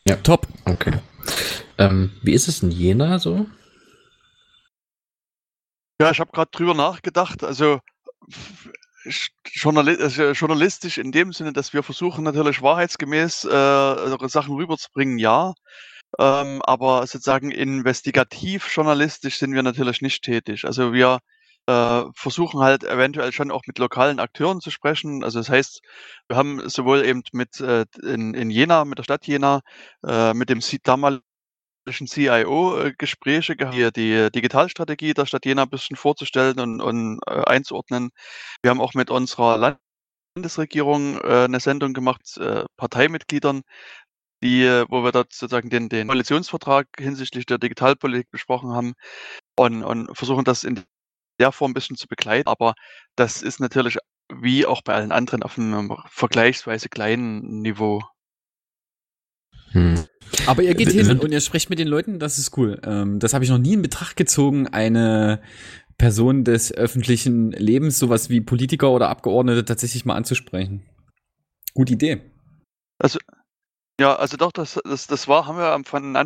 Ja, 0.07 0.16
top. 0.16 0.46
Okay. 0.64 0.92
Ähm, 1.78 2.12
wie 2.22 2.32
ist 2.32 2.49
es 2.49 2.62
in 2.62 2.70
Jena 2.70 3.18
so? 3.18 3.46
Ja, 6.01 6.11
ich 6.11 6.20
habe 6.20 6.30
gerade 6.32 6.51
drüber 6.53 6.74
nachgedacht. 6.74 7.42
Also 7.42 7.80
journali 9.53 9.96
also 10.01 10.30
journalistisch 10.32 10.99
in 10.99 11.12
dem 11.12 11.32
Sinne, 11.32 11.53
dass 11.53 11.72
wir 11.72 11.82
versuchen 11.82 12.24
natürlich 12.24 12.62
wahrheitsgemäß 12.62 13.44
äh, 13.44 14.28
Sachen 14.28 14.55
rüberzubringen, 14.55 15.18
ja. 15.18 15.55
Ähm, 16.18 16.62
aber 16.62 17.07
sozusagen 17.07 17.51
investigativ 17.51 18.68
journalistisch 18.74 19.38
sind 19.38 19.53
wir 19.55 19.62
natürlich 19.62 20.01
nicht 20.01 20.22
tätig. 20.22 20.64
Also 20.64 20.92
wir 20.92 21.18
äh, 21.69 22.05
versuchen 22.14 22.61
halt 22.61 22.83
eventuell 22.85 23.31
schon 23.33 23.51
auch 23.51 23.62
mit 23.66 23.79
lokalen 23.79 24.21
Akteuren 24.21 24.61
zu 24.61 24.71
sprechen. 24.71 25.23
Also 25.23 25.39
das 25.39 25.51
heißt, 25.51 25.83
wir 26.29 26.37
haben 26.37 26.66
sowohl 26.69 27.05
eben 27.05 27.23
mit 27.33 27.61
äh, 27.61 27.85
in, 28.03 28.33
in 28.35 28.51
Jena, 28.51 28.87
mit 28.87 28.99
der 28.99 29.05
Stadt 29.05 29.27
Jena, 29.27 29.61
äh, 30.07 30.33
mit 30.33 30.49
dem 30.49 30.61
damaligen 30.83 31.23
CIO 32.07 32.79
äh, 32.81 32.95
Gespräche 32.97 33.55
gehabt, 33.57 33.77
die, 33.77 33.93
die 33.93 34.31
Digitalstrategie 34.33 35.12
der 35.12 35.27
Stadt 35.27 35.45
Jena 35.45 35.64
ein 35.64 35.71
bisschen 35.71 35.97
vorzustellen 35.97 36.59
und, 36.59 36.81
und 36.81 37.21
äh, 37.27 37.45
einzuordnen. 37.45 38.11
Wir 38.62 38.71
haben 38.71 38.81
auch 38.81 38.95
mit 38.95 39.11
unserer 39.11 39.79
Landesregierung 40.37 41.21
äh, 41.21 41.45
eine 41.45 41.61
Sendung 41.61 41.93
gemacht, 41.93 42.41
Parteimitgliedern, 42.79 43.62
die, 44.43 44.64
wo 44.89 45.03
wir 45.05 45.12
dort 45.12 45.33
sozusagen 45.35 45.69
den, 45.71 45.89
den 45.91 46.09
Koalitionsvertrag 46.09 46.87
hinsichtlich 46.99 47.45
der 47.47 47.59
Digitalpolitik 47.59 48.31
besprochen 48.31 48.73
haben 48.73 48.95
und, 49.57 49.85
und 49.85 50.16
versuchen 50.16 50.45
das 50.45 50.64
in 50.64 50.85
der 51.39 51.53
Form 51.53 51.70
ein 51.70 51.74
bisschen 51.74 51.97
zu 51.97 52.09
begleiten. 52.09 52.49
Aber 52.49 52.74
das 53.16 53.43
ist 53.43 53.61
natürlich 53.61 53.99
wie 54.32 54.66
auch 54.66 54.82
bei 54.82 54.95
allen 54.95 55.12
anderen 55.12 55.43
auf 55.43 55.59
einem 55.59 55.97
vergleichsweise 56.07 56.89
kleinen 56.89 57.62
Niveau. 57.62 58.03
Hm. 59.70 60.05
Aber 60.47 60.62
ihr 60.62 60.74
geht 60.74 60.91
hin 60.91 61.18
und 61.18 61.32
ihr 61.32 61.41
sprecht 61.41 61.70
mit 61.70 61.78
den 61.78 61.89
Leuten, 61.89 62.18
das 62.18 62.39
ist 62.39 62.57
cool. 62.57 62.80
Ähm, 62.84 63.18
das 63.18 63.34
habe 63.34 63.45
ich 63.45 63.51
noch 63.51 63.59
nie 63.59 63.74
in 63.74 63.82
Betracht 63.82 64.16
gezogen, 64.16 64.66
eine 64.68 65.43
Person 65.97 66.45
des 66.45 66.72
öffentlichen 66.72 67.53
Lebens, 67.53 67.99
sowas 67.99 68.30
wie 68.30 68.41
Politiker 68.41 68.91
oder 68.91 69.09
Abgeordnete, 69.09 69.64
tatsächlich 69.64 70.05
mal 70.05 70.14
anzusprechen. 70.16 70.86
Gute 71.74 71.95
Idee. 71.95 72.30
Also, 72.99 73.18
ja, 74.01 74.14
also 74.16 74.36
doch, 74.36 74.53
das, 74.53 74.78
das, 74.84 75.07
das 75.07 75.28
war, 75.28 75.47
haben 75.47 75.59
wir 75.59 75.72
am- 75.72 75.84
von 75.84 76.16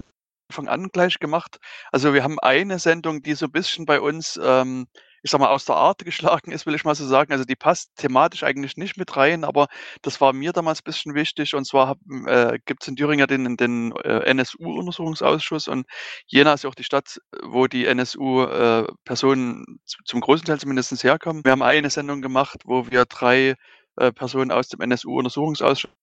Anfang 0.53 0.69
an 0.69 0.89
gleich 0.93 1.19
gemacht. 1.19 1.59
Also 1.93 2.13
wir 2.13 2.23
haben 2.23 2.39
eine 2.39 2.79
Sendung, 2.79 3.23
die 3.23 3.35
so 3.35 3.47
ein 3.47 3.53
bisschen 3.53 3.87
bei 3.87 4.01
uns, 4.01 4.39
ähm, 4.43 4.87
ich 5.23 5.31
sag 5.31 5.41
mal, 5.41 5.49
aus 5.49 5.65
der 5.65 5.77
Art 5.77 5.99
geschlagen 6.05 6.53
ist, 6.53 6.67
will 6.67 6.75
ich 6.75 6.85
mal 6.85 6.95
so 6.95 7.07
sagen. 7.07 7.33
Also 7.33 7.45
die 7.45 7.57
passt 7.57 7.97
thematisch 7.97 8.43
eigentlich 8.43 8.77
nicht 8.77 8.99
mit 8.99 9.17
rein, 9.17 9.45
aber 9.45 9.69
das 10.03 10.21
war 10.21 10.35
mir 10.35 10.53
damals 10.53 10.81
ein 10.81 10.85
bisschen 10.85 11.15
wichtig. 11.15 11.55
Und 11.55 11.65
zwar 11.67 11.89
haben, 11.89 12.29
äh, 12.29 12.59
gibt 12.67 12.83
es 12.83 12.89
in 12.89 12.97
Thüringen 12.97 13.27
den, 13.27 13.57
den 13.57 13.93
äh, 14.05 14.31
NSU-Untersuchungsausschuss 14.31 15.69
und 15.69 15.87
Jena 16.27 16.53
ist 16.53 16.65
ja 16.65 16.71
auch 16.71 16.75
die 16.75 16.85
Stadt, 16.85 17.19
wo 17.43 17.67
die 17.67 17.87
NSU-Personen 17.87 19.81
zum 20.05 20.21
großen 20.21 20.45
Teil 20.45 20.61
zumindest 20.61 21.03
herkommen. 21.03 21.45
Wir 21.45 21.53
haben 21.53 21.63
eine 21.63 21.89
Sendung 21.89 22.21
gemacht, 22.21 22.61
wo 22.67 22.91
wir 22.91 23.07
drei 23.07 23.55
äh, 23.97 24.13
Personen 24.13 24.51
aus 24.53 24.69
dem 24.69 24.83
NSU-Untersuchungsausschuss 24.83 26.02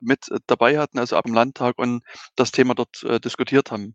mit 0.00 0.30
äh, 0.30 0.38
dabei 0.46 0.78
hatten, 0.78 0.98
also 0.98 1.16
ab 1.16 1.24
dem 1.24 1.34
Landtag 1.34 1.78
und 1.78 2.02
das 2.36 2.52
Thema 2.52 2.74
dort 2.74 3.02
äh, 3.04 3.20
diskutiert 3.20 3.70
haben. 3.70 3.94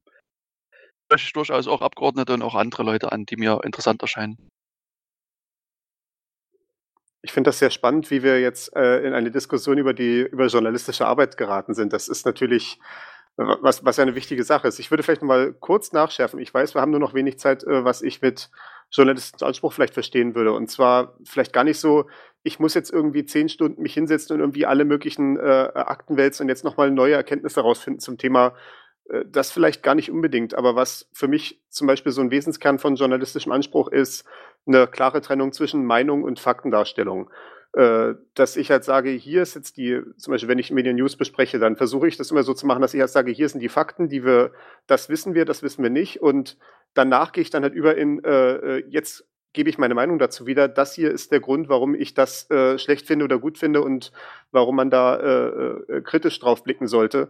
Spreche 1.05 1.27
ich 1.27 1.33
durchaus 1.33 1.67
auch 1.67 1.81
Abgeordnete 1.81 2.33
und 2.33 2.41
auch 2.41 2.55
andere 2.55 2.83
Leute 2.83 3.11
an, 3.11 3.25
die 3.25 3.37
mir 3.37 3.61
interessant 3.63 4.01
erscheinen. 4.01 4.37
Ich 7.21 7.31
finde 7.31 7.49
das 7.49 7.59
sehr 7.59 7.71
spannend, 7.71 8.11
wie 8.11 8.21
wir 8.21 8.39
jetzt 8.39 8.75
äh, 8.75 8.99
in 8.99 9.13
eine 9.13 9.31
Diskussion 9.31 9.79
über 9.79 9.93
die 9.93 10.19
über 10.21 10.45
journalistische 10.45 11.07
Arbeit 11.07 11.37
geraten 11.37 11.73
sind. 11.73 11.91
Das 11.91 12.07
ist 12.07 12.25
natürlich 12.25 12.79
äh, 13.37 13.43
was, 13.61 13.83
was 13.83 13.97
ja 13.97 14.03
eine 14.03 14.15
wichtige 14.15 14.43
Sache 14.43 14.67
ist. 14.67 14.79
Ich 14.79 14.91
würde 14.91 15.03
vielleicht 15.03 15.23
mal 15.23 15.53
kurz 15.53 15.91
nachschärfen. 15.91 16.39
Ich 16.39 16.53
weiß, 16.53 16.75
wir 16.75 16.81
haben 16.81 16.91
nur 16.91 16.99
noch 16.99 17.13
wenig 17.13 17.39
Zeit, 17.39 17.63
äh, 17.63 17.83
was 17.83 18.01
ich 18.01 18.21
mit 18.21 18.49
journalistischem 18.91 19.47
Anspruch 19.47 19.73
vielleicht 19.73 19.93
verstehen 19.93 20.35
würde. 20.35 20.53
Und 20.53 20.69
zwar 20.69 21.17
vielleicht 21.23 21.53
gar 21.53 21.63
nicht 21.63 21.79
so, 21.79 22.05
ich 22.43 22.59
muss 22.59 22.73
jetzt 22.73 22.91
irgendwie 22.91 23.25
zehn 23.25 23.49
Stunden 23.49 23.81
mich 23.81 23.93
hinsetzen 23.93 24.35
und 24.35 24.39
irgendwie 24.41 24.65
alle 24.65 24.85
möglichen 24.85 25.37
äh, 25.37 25.71
Akten 25.73 26.17
wälzen 26.17 26.43
und 26.43 26.49
jetzt 26.49 26.63
nochmal 26.63 26.91
neue 26.91 27.15
Erkenntnisse 27.15 27.61
herausfinden 27.61 27.99
zum 27.99 28.17
Thema. 28.17 28.55
Äh, 29.09 29.25
Das 29.25 29.51
vielleicht 29.51 29.83
gar 29.83 29.95
nicht 29.95 30.11
unbedingt, 30.11 30.55
aber 30.55 30.75
was 30.75 31.09
für 31.13 31.27
mich 31.27 31.61
zum 31.69 31.87
Beispiel 31.87 32.11
so 32.11 32.21
ein 32.21 32.31
Wesenskern 32.31 32.79
von 32.79 32.95
journalistischem 32.95 33.51
Anspruch 33.51 33.89
ist, 33.89 34.25
eine 34.67 34.87
klare 34.87 35.21
Trennung 35.21 35.51
zwischen 35.51 35.85
Meinung 35.85 36.23
und 36.23 36.39
Faktendarstellung. 36.39 37.29
Äh, 37.75 38.15
Dass 38.35 38.55
ich 38.55 38.71
halt 38.71 38.85
sage, 38.85 39.09
hier 39.09 39.41
ist 39.41 39.53
jetzt 39.55 39.75
die, 39.75 40.01
zum 40.15 40.31
Beispiel, 40.31 40.47
wenn 40.47 40.59
ich 40.59 40.71
Medien 40.71 40.95
News 40.95 41.17
bespreche, 41.17 41.59
dann 41.59 41.75
versuche 41.75 42.07
ich 42.07 42.15
das 42.15 42.31
immer 42.31 42.43
so 42.43 42.53
zu 42.53 42.65
machen, 42.65 42.81
dass 42.81 42.93
ich 42.93 43.01
halt 43.01 43.09
sage, 43.09 43.31
hier 43.31 43.49
sind 43.49 43.59
die 43.59 43.67
Fakten, 43.69 44.07
die 44.07 44.23
wir, 44.23 44.51
das 44.87 45.09
wissen 45.09 45.33
wir, 45.33 45.43
das 45.43 45.61
wissen 45.61 45.83
wir 45.83 45.89
nicht. 45.89 46.21
Und 46.21 46.57
danach 46.93 47.33
gehe 47.33 47.41
ich 47.41 47.49
dann 47.49 47.63
halt 47.63 47.73
über 47.73 47.97
in, 47.97 48.23
äh, 48.23 48.77
äh, 48.77 48.85
jetzt 48.87 49.27
gebe 49.51 49.69
ich 49.69 49.77
meine 49.77 49.93
Meinung 49.93 50.19
dazu 50.19 50.45
wieder. 50.45 50.69
Das 50.69 50.93
hier 50.93 51.11
ist 51.11 51.33
der 51.33 51.41
Grund, 51.41 51.67
warum 51.67 51.95
ich 51.95 52.13
das 52.13 52.49
äh, 52.49 52.77
schlecht 52.77 53.07
finde 53.07 53.25
oder 53.25 53.39
gut 53.39 53.57
finde 53.57 53.81
und 53.81 54.13
warum 54.51 54.77
man 54.77 54.89
da 54.89 55.17
äh, 55.17 55.97
äh, 55.97 56.01
kritisch 56.01 56.39
drauf 56.39 56.63
blicken 56.63 56.87
sollte. 56.87 57.29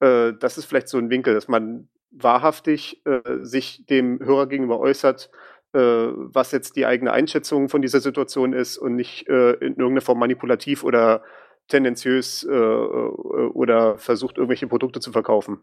Das 0.00 0.58
ist 0.58 0.66
vielleicht 0.66 0.88
so 0.88 0.98
ein 0.98 1.08
Winkel, 1.08 1.32
dass 1.32 1.48
man 1.48 1.88
wahrhaftig 2.10 3.02
sich 3.40 3.86
dem 3.86 4.18
Hörer 4.18 4.48
gegenüber 4.48 4.78
äußert, 4.78 5.30
was 5.78 6.52
jetzt 6.52 6.76
die 6.76 6.86
eigene 6.86 7.12
Einschätzung 7.12 7.68
von 7.68 7.82
dieser 7.82 8.00
Situation 8.00 8.52
ist 8.52 8.78
und 8.78 8.94
nicht 8.94 9.28
äh, 9.28 9.52
in 9.52 9.76
irgendeiner 9.76 10.00
Form 10.00 10.18
manipulativ 10.18 10.84
oder 10.84 11.22
tendenziös 11.68 12.44
äh, 12.44 12.52
äh, 12.52 12.56
oder 12.56 13.98
versucht, 13.98 14.36
irgendwelche 14.36 14.66
Produkte 14.66 15.00
zu 15.00 15.12
verkaufen. 15.12 15.60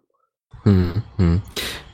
Hm, 0.63 1.03
hm. 1.17 1.41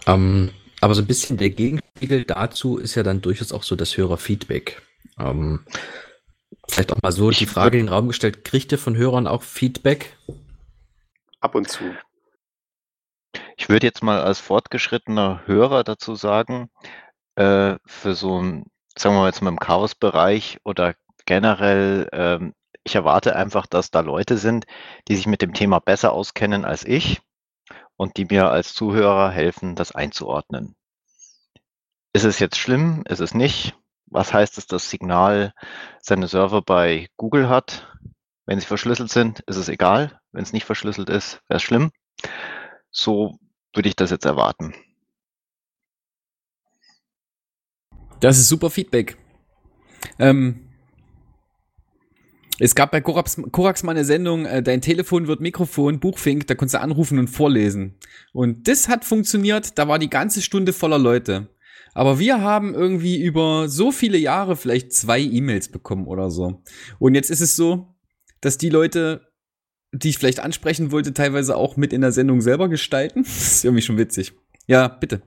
Ähm, 0.08 0.50
aber 0.82 0.96
so 0.96 1.02
ein 1.02 1.08
bisschen 1.08 1.38
der 1.38 1.50
Gegenspiegel 1.50 2.24
dazu 2.24 2.78
ist 2.78 2.96
ja 2.96 3.04
dann 3.04 3.22
durchaus 3.22 3.52
auch 3.52 3.64
so 3.64 3.76
das 3.76 3.98
Hörerfeedback. 3.98 4.82
Ähm, 5.20 5.66
Vielleicht 6.70 6.92
auch 6.92 7.02
mal 7.02 7.12
so 7.12 7.32
die 7.32 7.46
Frage 7.46 7.78
in 7.78 7.86
den 7.86 7.94
Raum 7.94 8.08
gestellt, 8.08 8.44
kriegt 8.44 8.72
ihr 8.72 8.78
von 8.78 8.96
Hörern 8.96 9.28
auch 9.28 9.44
Feedback? 9.44 10.18
Ab 11.40 11.56
und 11.56 11.70
zu. 11.70 11.84
Ich 13.58 13.70
würde 13.70 13.88
jetzt 13.88 14.04
mal 14.04 14.22
als 14.22 14.40
fortgeschrittener 14.40 15.42
Hörer 15.46 15.84
dazu 15.84 16.16
sagen, 16.16 16.70
äh, 17.38 17.78
für 17.86 18.16
so 18.16 18.42
ein, 18.42 18.66
sagen 18.98 19.16
wir 19.16 19.22
mal 19.22 19.28
jetzt 19.28 19.42
mal 19.42 19.52
im 19.52 19.60
Chaos-Bereich 19.60 20.60
oder 20.64 20.96
generell, 21.26 22.10
ähm, 22.12 22.54
ich 22.84 22.96
erwarte 22.96 23.36
einfach, 23.36 23.68
dass 23.68 23.92
da 23.92 24.00
Leute 24.00 24.38
sind, 24.38 24.66
die 25.08 25.16
sich 25.16 25.28
mit 25.28 25.42
dem 25.42 25.54
Thema 25.54 25.80
besser 25.80 26.14
auskennen 26.14 26.66
als 26.66 26.84
ich 26.84 27.22
und 27.96 28.18
die 28.18 28.26
mir 28.26 28.50
als 28.50 28.74
Zuhörer 28.74 29.30
helfen, 29.30 29.76
das 29.76 29.92
einzuordnen. 29.92 30.76
Ist 32.14 32.24
es 32.24 32.40
jetzt 32.40 32.58
schlimm? 32.58 33.04
Ist 33.08 33.20
es 33.20 33.34
nicht? 33.34 33.76
Was 34.08 34.34
heißt 34.34 34.58
es, 34.58 34.66
dass 34.68 34.90
Signal 34.90 35.54
seine 36.00 36.28
Server 36.28 36.62
bei 36.62 37.08
Google 37.18 37.50
hat? 37.50 37.94
Wenn 38.46 38.60
sie 38.60 38.66
verschlüsselt 38.66 39.12
sind, 39.12 39.42
ist 39.42 39.58
es 39.58 39.68
egal. 39.68 40.20
Wenn 40.32 40.44
es 40.44 40.54
nicht 40.54 40.66
verschlüsselt 40.66 41.10
ist, 41.10 41.42
wäre 41.50 41.58
es 41.58 41.64
schlimm. 41.64 41.92
So 42.90 43.38
würde 43.74 43.90
ich 43.90 43.96
das 43.96 44.10
jetzt 44.10 44.26
erwarten. 44.26 44.74
Das 48.20 48.38
ist 48.38 48.50
super 48.50 48.70
Feedback. 48.70 49.18
Ähm, 50.20 50.62
es 52.60 52.74
gab 52.74 52.92
bei 52.92 53.02
Korax, 53.02 53.40
Korax 53.52 53.84
mal 53.84 53.92
eine 53.92 54.06
Sendung, 54.06 54.46
äh, 54.46 54.64
dein 54.64 54.82
Telefon 54.82 55.28
wird 55.28 55.42
Mikrofon, 55.42 56.00
Buchfink, 56.00 56.48
da 56.48 56.56
konntest 56.56 56.74
du 56.74 56.82
anrufen 56.82 57.20
und 57.20 57.28
vorlesen. 57.28 57.96
Und 58.34 58.68
das 58.68 58.88
hat 58.88 59.06
funktioniert, 59.06 59.78
da 59.78 59.88
war 59.88 60.00
die 60.00 60.10
ganze 60.10 60.42
Stunde 60.42 60.74
voller 60.74 60.98
Leute. 60.98 61.50
Aber 61.94 62.20
wir 62.20 62.42
haben 62.42 62.74
irgendwie 62.74 63.22
über 63.22 63.70
so 63.70 63.92
viele 63.92 64.18
Jahre 64.18 64.56
vielleicht 64.56 64.94
zwei 64.94 65.20
E-Mails 65.20 65.70
bekommen 65.70 66.08
oder 66.08 66.30
so. 66.32 66.64
Und 67.00 67.16
jetzt 67.16 67.30
ist 67.30 67.42
es 67.42 67.56
so, 67.56 67.96
dass 68.42 68.58
die 68.58 68.70
Leute, 68.70 69.28
die 69.92 70.10
ich 70.10 70.18
vielleicht 70.18 70.40
ansprechen 70.40 70.92
wollte, 70.92 71.14
teilweise 71.14 71.56
auch 71.56 71.78
mit 71.78 71.94
in 71.94 72.02
der 72.02 72.12
Sendung 72.12 72.42
selber 72.42 72.70
gestalten. 72.70 73.24
Das 73.24 73.52
ist 73.52 73.66
irgendwie 73.66 73.82
schon 73.84 73.98
witzig. 73.98 74.34
Ja, 74.68 74.88
bitte. 74.88 75.22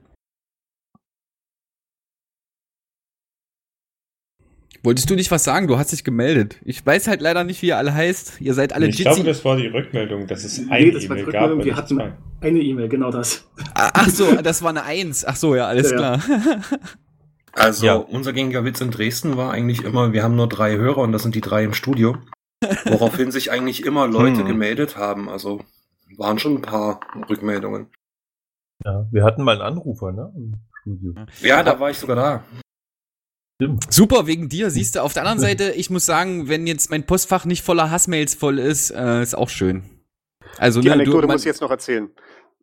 Wolltest 4.83 5.09
du 5.11 5.15
nicht 5.15 5.29
was 5.29 5.43
sagen? 5.43 5.67
Du 5.67 5.77
hast 5.77 5.91
dich 5.91 6.03
gemeldet. 6.03 6.57
Ich 6.65 6.83
weiß 6.83 7.07
halt 7.07 7.21
leider 7.21 7.43
nicht, 7.43 7.61
wie 7.61 7.67
ihr 7.67 7.77
alle 7.77 7.93
heißt. 7.93 8.41
Ihr 8.41 8.55
seid 8.55 8.73
alle 8.73 8.87
ich 8.87 8.97
Jitsi. 8.97 9.03
glaube, 9.13 9.23
das 9.29 9.45
war 9.45 9.55
die 9.55 9.67
Rückmeldung, 9.67 10.25
dass 10.25 10.43
es 10.43 10.57
Nee, 10.59 10.71
eine 10.71 10.91
das 10.91 11.07
war 11.07 11.15
die 11.17 11.21
E-Mail 11.21 11.31
gab. 11.33 11.41
Rückmeldung. 11.51 11.59
und 11.59 11.65
Wir 11.65 11.75
hatten 11.75 11.95
zwei. 11.97 12.13
eine 12.41 12.59
E-Mail, 12.59 12.89
genau 12.89 13.11
das. 13.11 13.47
Ah, 13.75 13.91
Ach 13.93 14.09
so, 14.09 14.35
das 14.41 14.63
war 14.63 14.71
eine 14.71 14.83
Eins. 14.83 15.23
Ach 15.23 15.35
so, 15.35 15.55
ja, 15.55 15.67
alles 15.67 15.91
Ja, 15.91 15.97
ja. 16.15 16.17
klar. 16.17 16.39
Also 17.53 17.99
unser 18.09 18.31
gängiger 18.31 18.63
Witz 18.63 18.79
in 18.79 18.91
Dresden 18.91 19.35
war 19.35 19.51
eigentlich 19.51 19.83
immer, 19.83 20.13
wir 20.13 20.23
haben 20.23 20.37
nur 20.37 20.47
drei 20.47 20.77
Hörer 20.77 20.99
und 20.99 21.11
das 21.11 21.21
sind 21.23 21.35
die 21.35 21.41
drei 21.41 21.65
im 21.65 21.73
Studio. 21.73 22.15
Woraufhin 22.85 23.29
sich 23.31 23.51
eigentlich 23.51 23.85
immer 23.85 24.07
Leute 24.07 24.39
Hm. 24.39 24.45
gemeldet 24.47 24.95
haben. 24.95 25.27
Also 25.27 25.59
waren 26.17 26.39
schon 26.39 26.55
ein 26.55 26.61
paar 26.61 27.01
Rückmeldungen. 27.29 27.87
Ja, 28.85 29.05
wir 29.11 29.23
hatten 29.25 29.43
mal 29.43 29.51
einen 29.61 29.61
Anrufer, 29.61 30.13
ne? 30.13 30.31
Im 30.35 30.55
Studio. 30.81 31.13
Ja, 31.41 31.61
da 31.61 31.77
war 31.79 31.89
ich 31.89 31.97
sogar 31.97 32.15
da. 32.15 32.43
Super, 33.89 34.27
wegen 34.27 34.49
dir, 34.49 34.69
siehst 34.69 34.95
du. 34.95 35.01
Auf 35.01 35.13
der 35.13 35.23
anderen 35.23 35.39
Seite, 35.39 35.71
ich 35.71 35.89
muss 35.89 36.05
sagen, 36.05 36.49
wenn 36.49 36.67
jetzt 36.67 36.89
mein 36.89 37.05
Postfach 37.05 37.45
nicht 37.45 37.63
voller 37.63 37.91
Hassmails 37.91 38.35
voll 38.35 38.59
ist, 38.59 38.91
äh, 38.91 39.21
ist 39.21 39.35
auch 39.35 39.49
schön. 39.49 39.83
Also, 40.57 40.81
Die 40.81 40.87
ne, 40.87 40.93
Anekdote 40.93 41.27
man- 41.27 41.35
muss 41.35 41.41
ich 41.41 41.47
jetzt 41.47 41.61
noch 41.61 41.71
erzählen. 41.71 42.09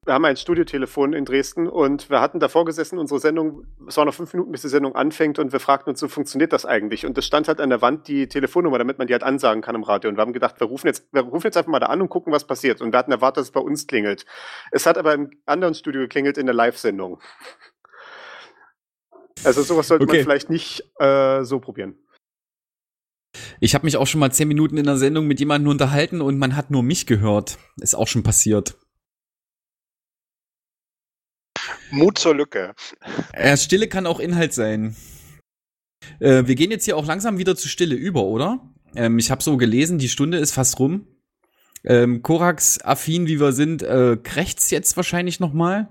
Wir 0.04 0.14
haben 0.14 0.24
ein 0.24 0.38
Studiotelefon 0.38 1.12
in 1.12 1.26
Dresden 1.26 1.66
und 1.68 2.08
wir 2.08 2.22
hatten 2.22 2.40
davor 2.40 2.64
gesessen, 2.64 2.98
unsere 2.98 3.20
Sendung, 3.20 3.66
es 3.86 3.96
waren 3.98 4.06
noch 4.06 4.14
fünf 4.14 4.32
Minuten, 4.32 4.52
bis 4.52 4.62
die 4.62 4.68
Sendung 4.68 4.94
anfängt 4.94 5.38
und 5.38 5.52
wir 5.52 5.60
fragten 5.60 5.90
uns, 5.90 6.00
so 6.00 6.08
funktioniert 6.08 6.54
das 6.54 6.64
eigentlich? 6.64 7.04
Und 7.04 7.18
es 7.18 7.26
stand 7.26 7.46
halt 7.46 7.60
an 7.60 7.68
der 7.68 7.82
Wand 7.82 8.08
die 8.08 8.26
Telefonnummer, 8.26 8.78
damit 8.78 8.96
man 8.96 9.06
die 9.06 9.12
halt 9.12 9.22
ansagen 9.22 9.60
kann 9.60 9.74
im 9.74 9.82
Radio. 9.82 10.08
Und 10.08 10.16
wir 10.16 10.22
haben 10.22 10.32
gedacht, 10.32 10.60
wir 10.60 10.66
rufen 10.66 10.86
jetzt, 10.86 11.08
wir 11.12 11.22
rufen 11.22 11.48
jetzt 11.48 11.58
einfach 11.58 11.70
mal 11.70 11.78
da 11.80 11.86
an 11.88 12.00
und 12.00 12.08
gucken, 12.08 12.32
was 12.32 12.46
passiert. 12.46 12.80
Und 12.80 12.92
wir 12.92 12.98
hatten 12.98 13.12
erwartet, 13.12 13.38
dass 13.42 13.46
es 13.48 13.52
bei 13.52 13.60
uns 13.60 13.86
klingelt. 13.86 14.24
Es 14.72 14.86
hat 14.86 14.96
aber 14.96 15.12
im 15.12 15.30
anderen 15.44 15.74
Studio 15.74 16.00
geklingelt 16.00 16.38
in 16.38 16.46
der 16.46 16.54
Live-Sendung. 16.54 17.20
Also 19.44 19.62
sowas 19.62 19.88
sollte 19.88 20.04
Okay. 20.04 20.18
man 20.18 20.24
vielleicht 20.24 20.50
nicht 20.50 20.82
äh, 20.98 21.44
so 21.44 21.60
probieren. 21.60 21.96
Ich 23.60 23.74
habe 23.74 23.84
mich 23.84 23.96
auch 23.96 24.06
schon 24.06 24.20
mal 24.20 24.32
zehn 24.32 24.48
Minuten 24.48 24.76
in 24.78 24.84
der 24.86 24.96
Sendung 24.96 25.26
mit 25.26 25.38
jemandem 25.40 25.70
unterhalten 25.70 26.20
und 26.20 26.38
man 26.38 26.56
hat 26.56 26.70
nur 26.70 26.82
mich 26.82 27.06
gehört. 27.06 27.58
Ist 27.80 27.94
auch 27.94 28.08
schon 28.08 28.22
passiert. 28.22 28.76
Mut 31.90 32.18
zur 32.18 32.34
Lücke. 32.34 32.74
Äh, 33.32 33.56
Stille 33.56 33.88
kann 33.88 34.06
auch 34.06 34.20
Inhalt 34.20 34.52
sein. 34.52 34.96
Äh, 36.20 36.46
wir 36.46 36.54
gehen 36.54 36.70
jetzt 36.70 36.84
hier 36.84 36.96
auch 36.96 37.06
langsam 37.06 37.38
wieder 37.38 37.56
zu 37.56 37.68
Stille 37.68 37.94
über, 37.94 38.24
oder? 38.24 38.72
Ähm, 38.94 39.18
ich 39.18 39.30
habe 39.30 39.42
so 39.42 39.56
gelesen, 39.56 39.98
die 39.98 40.08
Stunde 40.08 40.38
ist 40.38 40.52
fast 40.52 40.78
rum. 40.78 41.06
Ähm, 41.84 42.22
Korax, 42.22 42.80
affin 42.82 43.26
wie 43.26 43.40
wir 43.40 43.52
sind, 43.52 43.82
äh, 43.82 44.16
krächzt 44.22 44.70
jetzt 44.70 44.96
wahrscheinlich 44.96 45.40
noch 45.40 45.52
mal. 45.52 45.90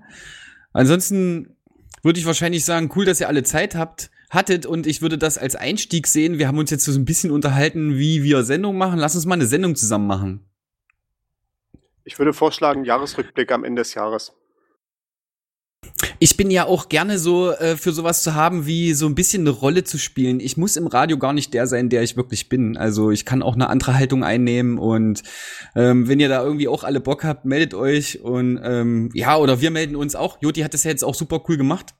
Ansonsten 0.72 1.56
würde 2.02 2.18
ich 2.18 2.26
wahrscheinlich 2.26 2.64
sagen, 2.64 2.90
cool, 2.96 3.04
dass 3.04 3.20
ihr 3.20 3.28
alle 3.28 3.42
Zeit 3.42 3.74
habt, 3.74 4.10
hattet 4.30 4.66
und 4.66 4.86
ich 4.86 5.02
würde 5.02 5.18
das 5.18 5.38
als 5.38 5.56
Einstieg 5.56 6.06
sehen. 6.06 6.38
Wir 6.38 6.48
haben 6.48 6.58
uns 6.58 6.70
jetzt 6.70 6.84
so 6.84 6.92
ein 6.92 7.04
bisschen 7.04 7.30
unterhalten, 7.30 7.96
wie 7.96 8.22
wir 8.22 8.44
Sendung 8.44 8.76
machen. 8.76 8.98
Lass 8.98 9.14
uns 9.14 9.26
mal 9.26 9.34
eine 9.34 9.46
Sendung 9.46 9.76
zusammen 9.76 10.06
machen. 10.06 10.44
Ich 12.04 12.18
würde 12.18 12.32
vorschlagen, 12.32 12.84
Jahresrückblick 12.84 13.52
am 13.52 13.64
Ende 13.64 13.82
des 13.82 13.94
Jahres. 13.94 14.37
Ich 16.20 16.36
bin 16.36 16.50
ja 16.50 16.66
auch 16.66 16.88
gerne 16.88 17.18
so 17.18 17.52
äh, 17.52 17.76
für 17.76 17.92
sowas 17.92 18.22
zu 18.22 18.34
haben, 18.34 18.66
wie 18.66 18.92
so 18.94 19.06
ein 19.06 19.14
bisschen 19.14 19.42
eine 19.42 19.50
Rolle 19.50 19.84
zu 19.84 19.98
spielen. 19.98 20.40
Ich 20.40 20.56
muss 20.56 20.76
im 20.76 20.86
Radio 20.86 21.18
gar 21.18 21.32
nicht 21.32 21.54
der 21.54 21.66
sein, 21.66 21.88
der 21.88 22.02
ich 22.02 22.16
wirklich 22.16 22.48
bin. 22.48 22.76
Also 22.76 23.10
ich 23.10 23.24
kann 23.24 23.42
auch 23.42 23.54
eine 23.54 23.68
andere 23.68 23.94
Haltung 23.94 24.24
einnehmen 24.24 24.78
und 24.78 25.22
ähm, 25.76 26.08
wenn 26.08 26.18
ihr 26.18 26.28
da 26.28 26.42
irgendwie 26.42 26.68
auch 26.68 26.82
alle 26.82 27.00
Bock 27.00 27.24
habt, 27.24 27.44
meldet 27.44 27.74
euch 27.74 28.20
und 28.20 28.60
ähm, 28.62 29.10
ja, 29.14 29.36
oder 29.36 29.60
wir 29.60 29.70
melden 29.70 29.96
uns 29.96 30.16
auch. 30.16 30.38
Joti 30.40 30.62
hat 30.62 30.74
das 30.74 30.84
ja 30.84 30.90
jetzt 30.90 31.04
auch 31.04 31.14
super 31.14 31.42
cool 31.48 31.56
gemacht. 31.56 31.94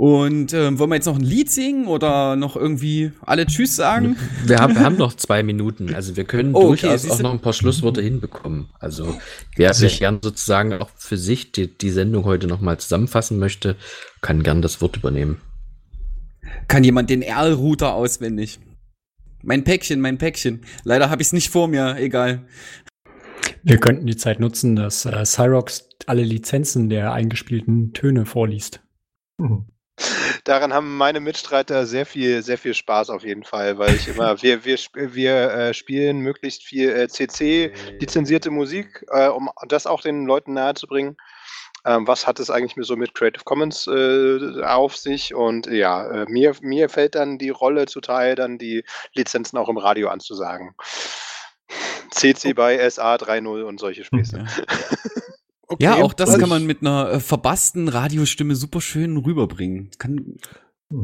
Und 0.00 0.54
ähm, 0.54 0.78
wollen 0.78 0.88
wir 0.88 0.94
jetzt 0.94 1.04
noch 1.04 1.18
ein 1.18 1.24
Lied 1.24 1.50
singen 1.50 1.86
oder 1.86 2.34
noch 2.34 2.56
irgendwie 2.56 3.12
alle 3.20 3.44
Tschüss 3.44 3.76
sagen? 3.76 4.16
Wir 4.46 4.56
haben, 4.56 4.74
wir 4.74 4.80
haben 4.80 4.96
noch 4.96 5.12
zwei 5.12 5.42
Minuten, 5.42 5.94
also 5.94 6.16
wir 6.16 6.24
können 6.24 6.54
Oh, 6.54 6.70
okay, 6.70 6.88
durchaus 6.88 7.10
auch 7.10 7.20
noch 7.20 7.32
ein 7.32 7.40
paar 7.40 7.52
Schlussworte 7.52 8.00
hinbekommen. 8.00 8.70
Also 8.78 9.18
wer 9.56 9.74
sich 9.74 9.98
gern 9.98 10.20
sozusagen 10.22 10.72
auch 10.72 10.88
für 10.96 11.18
sich 11.18 11.52
die, 11.52 11.76
die 11.76 11.90
Sendung 11.90 12.24
heute 12.24 12.46
nochmal 12.46 12.78
zusammenfassen 12.78 13.38
möchte, 13.38 13.76
kann 14.22 14.42
gern 14.42 14.62
das 14.62 14.80
Wort 14.80 14.96
übernehmen. 14.96 15.42
Kann 16.66 16.82
jemand 16.82 17.10
den 17.10 17.20
Erl-Router 17.20 17.92
auswendig? 17.92 18.58
Mein 19.42 19.64
Päckchen, 19.64 20.00
mein 20.00 20.16
Päckchen. 20.16 20.62
Leider 20.82 21.10
habe 21.10 21.20
ich 21.20 21.28
es 21.28 21.32
nicht 21.34 21.50
vor 21.50 21.68
mir, 21.68 21.96
egal. 21.98 22.46
Wir 23.62 23.76
könnten 23.76 24.06
die 24.06 24.16
Zeit 24.16 24.40
nutzen, 24.40 24.76
dass 24.76 25.04
äh, 25.04 25.26
Cyrox 25.26 25.90
alle 26.06 26.22
Lizenzen 26.22 26.88
der 26.88 27.12
eingespielten 27.12 27.92
Töne 27.92 28.24
vorliest. 28.24 28.80
Daran 30.50 30.74
haben 30.74 30.96
meine 30.96 31.20
Mitstreiter 31.20 31.86
sehr 31.86 32.04
viel, 32.04 32.42
sehr 32.42 32.58
viel 32.58 32.74
Spaß 32.74 33.10
auf 33.10 33.22
jeden 33.22 33.44
Fall, 33.44 33.78
weil 33.78 33.94
ich 33.94 34.08
immer, 34.08 34.42
wir, 34.42 34.64
wir, 34.64 34.78
wir 34.94 35.50
äh, 35.52 35.74
spielen 35.74 36.18
möglichst 36.18 36.64
viel 36.64 36.90
äh, 36.90 37.06
CC-lizenzierte 37.06 38.50
Musik, 38.50 39.06
äh, 39.12 39.28
um 39.28 39.48
das 39.68 39.86
auch 39.86 40.00
den 40.00 40.26
Leuten 40.26 40.54
nahezubringen. 40.54 41.16
Ähm, 41.84 42.04
was 42.08 42.26
hat 42.26 42.40
es 42.40 42.50
eigentlich 42.50 42.74
mit 42.74 42.84
so 42.84 42.96
mit 42.96 43.14
Creative 43.14 43.44
Commons 43.44 43.86
äh, 43.86 44.64
auf 44.64 44.96
sich? 44.96 45.36
Und 45.36 45.68
ja, 45.68 46.10
äh, 46.10 46.26
mir, 46.28 46.56
mir 46.62 46.88
fällt 46.88 47.14
dann 47.14 47.38
die 47.38 47.50
Rolle 47.50 47.86
zuteil, 47.86 48.34
dann 48.34 48.58
die 48.58 48.82
Lizenzen 49.14 49.56
auch 49.56 49.68
im 49.68 49.78
Radio 49.78 50.08
anzusagen. 50.08 50.74
CC 52.10 52.54
by 52.54 52.76
SA 52.90 53.14
3.0 53.14 53.62
und 53.62 53.78
solche 53.78 54.02
Späße. 54.02 54.38
ja, 54.38 54.46
auch 55.96 56.12
das 56.12 56.38
kann 56.38 56.48
man 56.48 56.66
mit 56.66 56.80
einer 56.80 57.10
äh, 57.10 57.20
verbassten 57.20 57.88
Radiostimme 57.88 58.56
super 58.56 58.80
schön 58.80 59.16
rüberbringen. 59.16 59.90
Kann, 59.98 60.36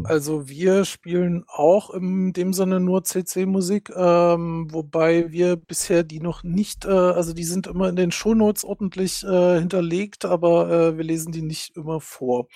Also 0.02 0.48
wir 0.48 0.84
spielen 0.84 1.44
auch 1.46 1.90
in 1.90 2.32
dem 2.32 2.52
Sinne 2.52 2.80
nur 2.80 3.04
CC-Musik, 3.04 3.92
ähm, 3.94 4.66
wobei 4.72 5.30
wir 5.30 5.54
bisher 5.54 6.02
die 6.02 6.18
noch 6.18 6.42
nicht, 6.42 6.84
äh, 6.84 6.88
also 6.88 7.32
die 7.32 7.44
sind 7.44 7.68
immer 7.68 7.88
in 7.88 7.94
den 7.94 8.10
Shownotes 8.10 8.64
ordentlich 8.64 9.22
äh, 9.22 9.60
hinterlegt, 9.60 10.24
aber 10.24 10.70
äh, 10.70 10.96
wir 10.96 11.04
lesen 11.04 11.30
die 11.30 11.42
nicht 11.42 11.76
immer 11.76 12.00
vor. 12.00 12.48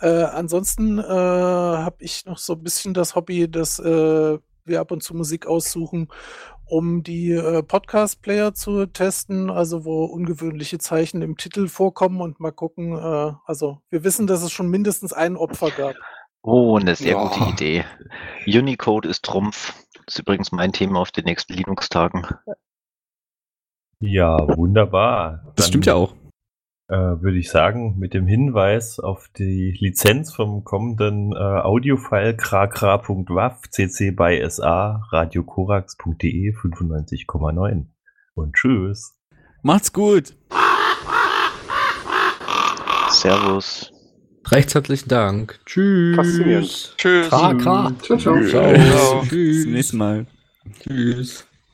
Äh, 0.00 0.22
ansonsten 0.22 0.98
äh, 0.98 1.02
habe 1.02 1.96
ich 1.98 2.24
noch 2.26 2.38
so 2.38 2.52
ein 2.52 2.62
bisschen 2.62 2.94
das 2.94 3.16
Hobby, 3.16 3.50
dass 3.50 3.80
äh, 3.80 4.38
wir 4.68 4.80
ab 4.80 4.90
und 4.92 5.02
zu 5.02 5.14
Musik 5.14 5.46
aussuchen, 5.46 6.08
um 6.66 7.02
die 7.02 7.32
äh, 7.32 7.62
Podcast-Player 7.62 8.52
zu 8.54 8.86
testen, 8.86 9.50
also 9.50 9.84
wo 9.84 10.04
ungewöhnliche 10.04 10.78
Zeichen 10.78 11.22
im 11.22 11.36
Titel 11.36 11.66
vorkommen 11.68 12.20
und 12.20 12.40
mal 12.40 12.52
gucken. 12.52 12.92
Äh, 12.96 13.32
also 13.46 13.78
wir 13.90 14.04
wissen, 14.04 14.26
dass 14.26 14.42
es 14.42 14.52
schon 14.52 14.68
mindestens 14.68 15.12
ein 15.12 15.36
Opfer 15.36 15.70
gab. 15.70 15.94
Oh, 16.42 16.76
eine 16.78 16.94
sehr 16.94 17.12
Ja. 17.12 17.26
gute 17.28 17.50
Idee. 17.50 17.84
Unicode 18.46 19.08
ist 19.08 19.24
Trumpf. 19.24 19.74
Das 20.06 20.14
ist 20.14 20.18
übrigens 20.20 20.52
mein 20.52 20.72
Thema 20.72 21.00
auf 21.00 21.10
den 21.10 21.24
nächsten 21.24 21.54
Linux-Tagen. 21.54 22.26
Ja, 24.00 24.36
wunderbar. 24.56 25.52
Das 25.56 25.66
stimmt 25.68 25.86
ja 25.86 25.94
auch. 25.94 26.14
Äh, 26.88 26.94
würde 26.94 27.38
ich 27.38 27.50
sagen, 27.50 27.98
mit 27.98 28.14
dem 28.14 28.26
Hinweis 28.26 28.98
auf 28.98 29.28
die 29.36 29.76
Lizenz 29.78 30.34
vom 30.34 30.64
kommenden 30.64 31.32
äh, 31.32 31.36
Audiofile 31.36 32.36
krakra.wav 32.36 33.60
cc 33.70 34.10
by 34.12 34.44
sa 34.48 35.02
radiokorax.de 35.12 36.54
95,9 36.54 37.84
und 38.34 38.54
tschüss. 38.54 39.14
Macht's 39.62 39.92
gut. 39.92 40.34
Servus. 43.10 43.92
Recht 44.50 44.74
herzlichen 44.74 45.08
Dank. 45.08 45.60
Tschüss. 45.66 46.16
Faszinierend. 46.16 46.94
Tschüss. 46.96 47.28
Kra, 47.28 47.54
kra. 47.54 47.92
Ciao, 48.00 48.16
ciao. 48.18 48.42
Ciao. 48.44 48.74
Ciao. 48.74 49.22
Tschüss. 49.22 49.30
Bis 49.30 49.62
zum 49.62 49.72
nächsten 49.72 49.98
Mal. 49.98 50.26
Tschüss. 50.80 51.47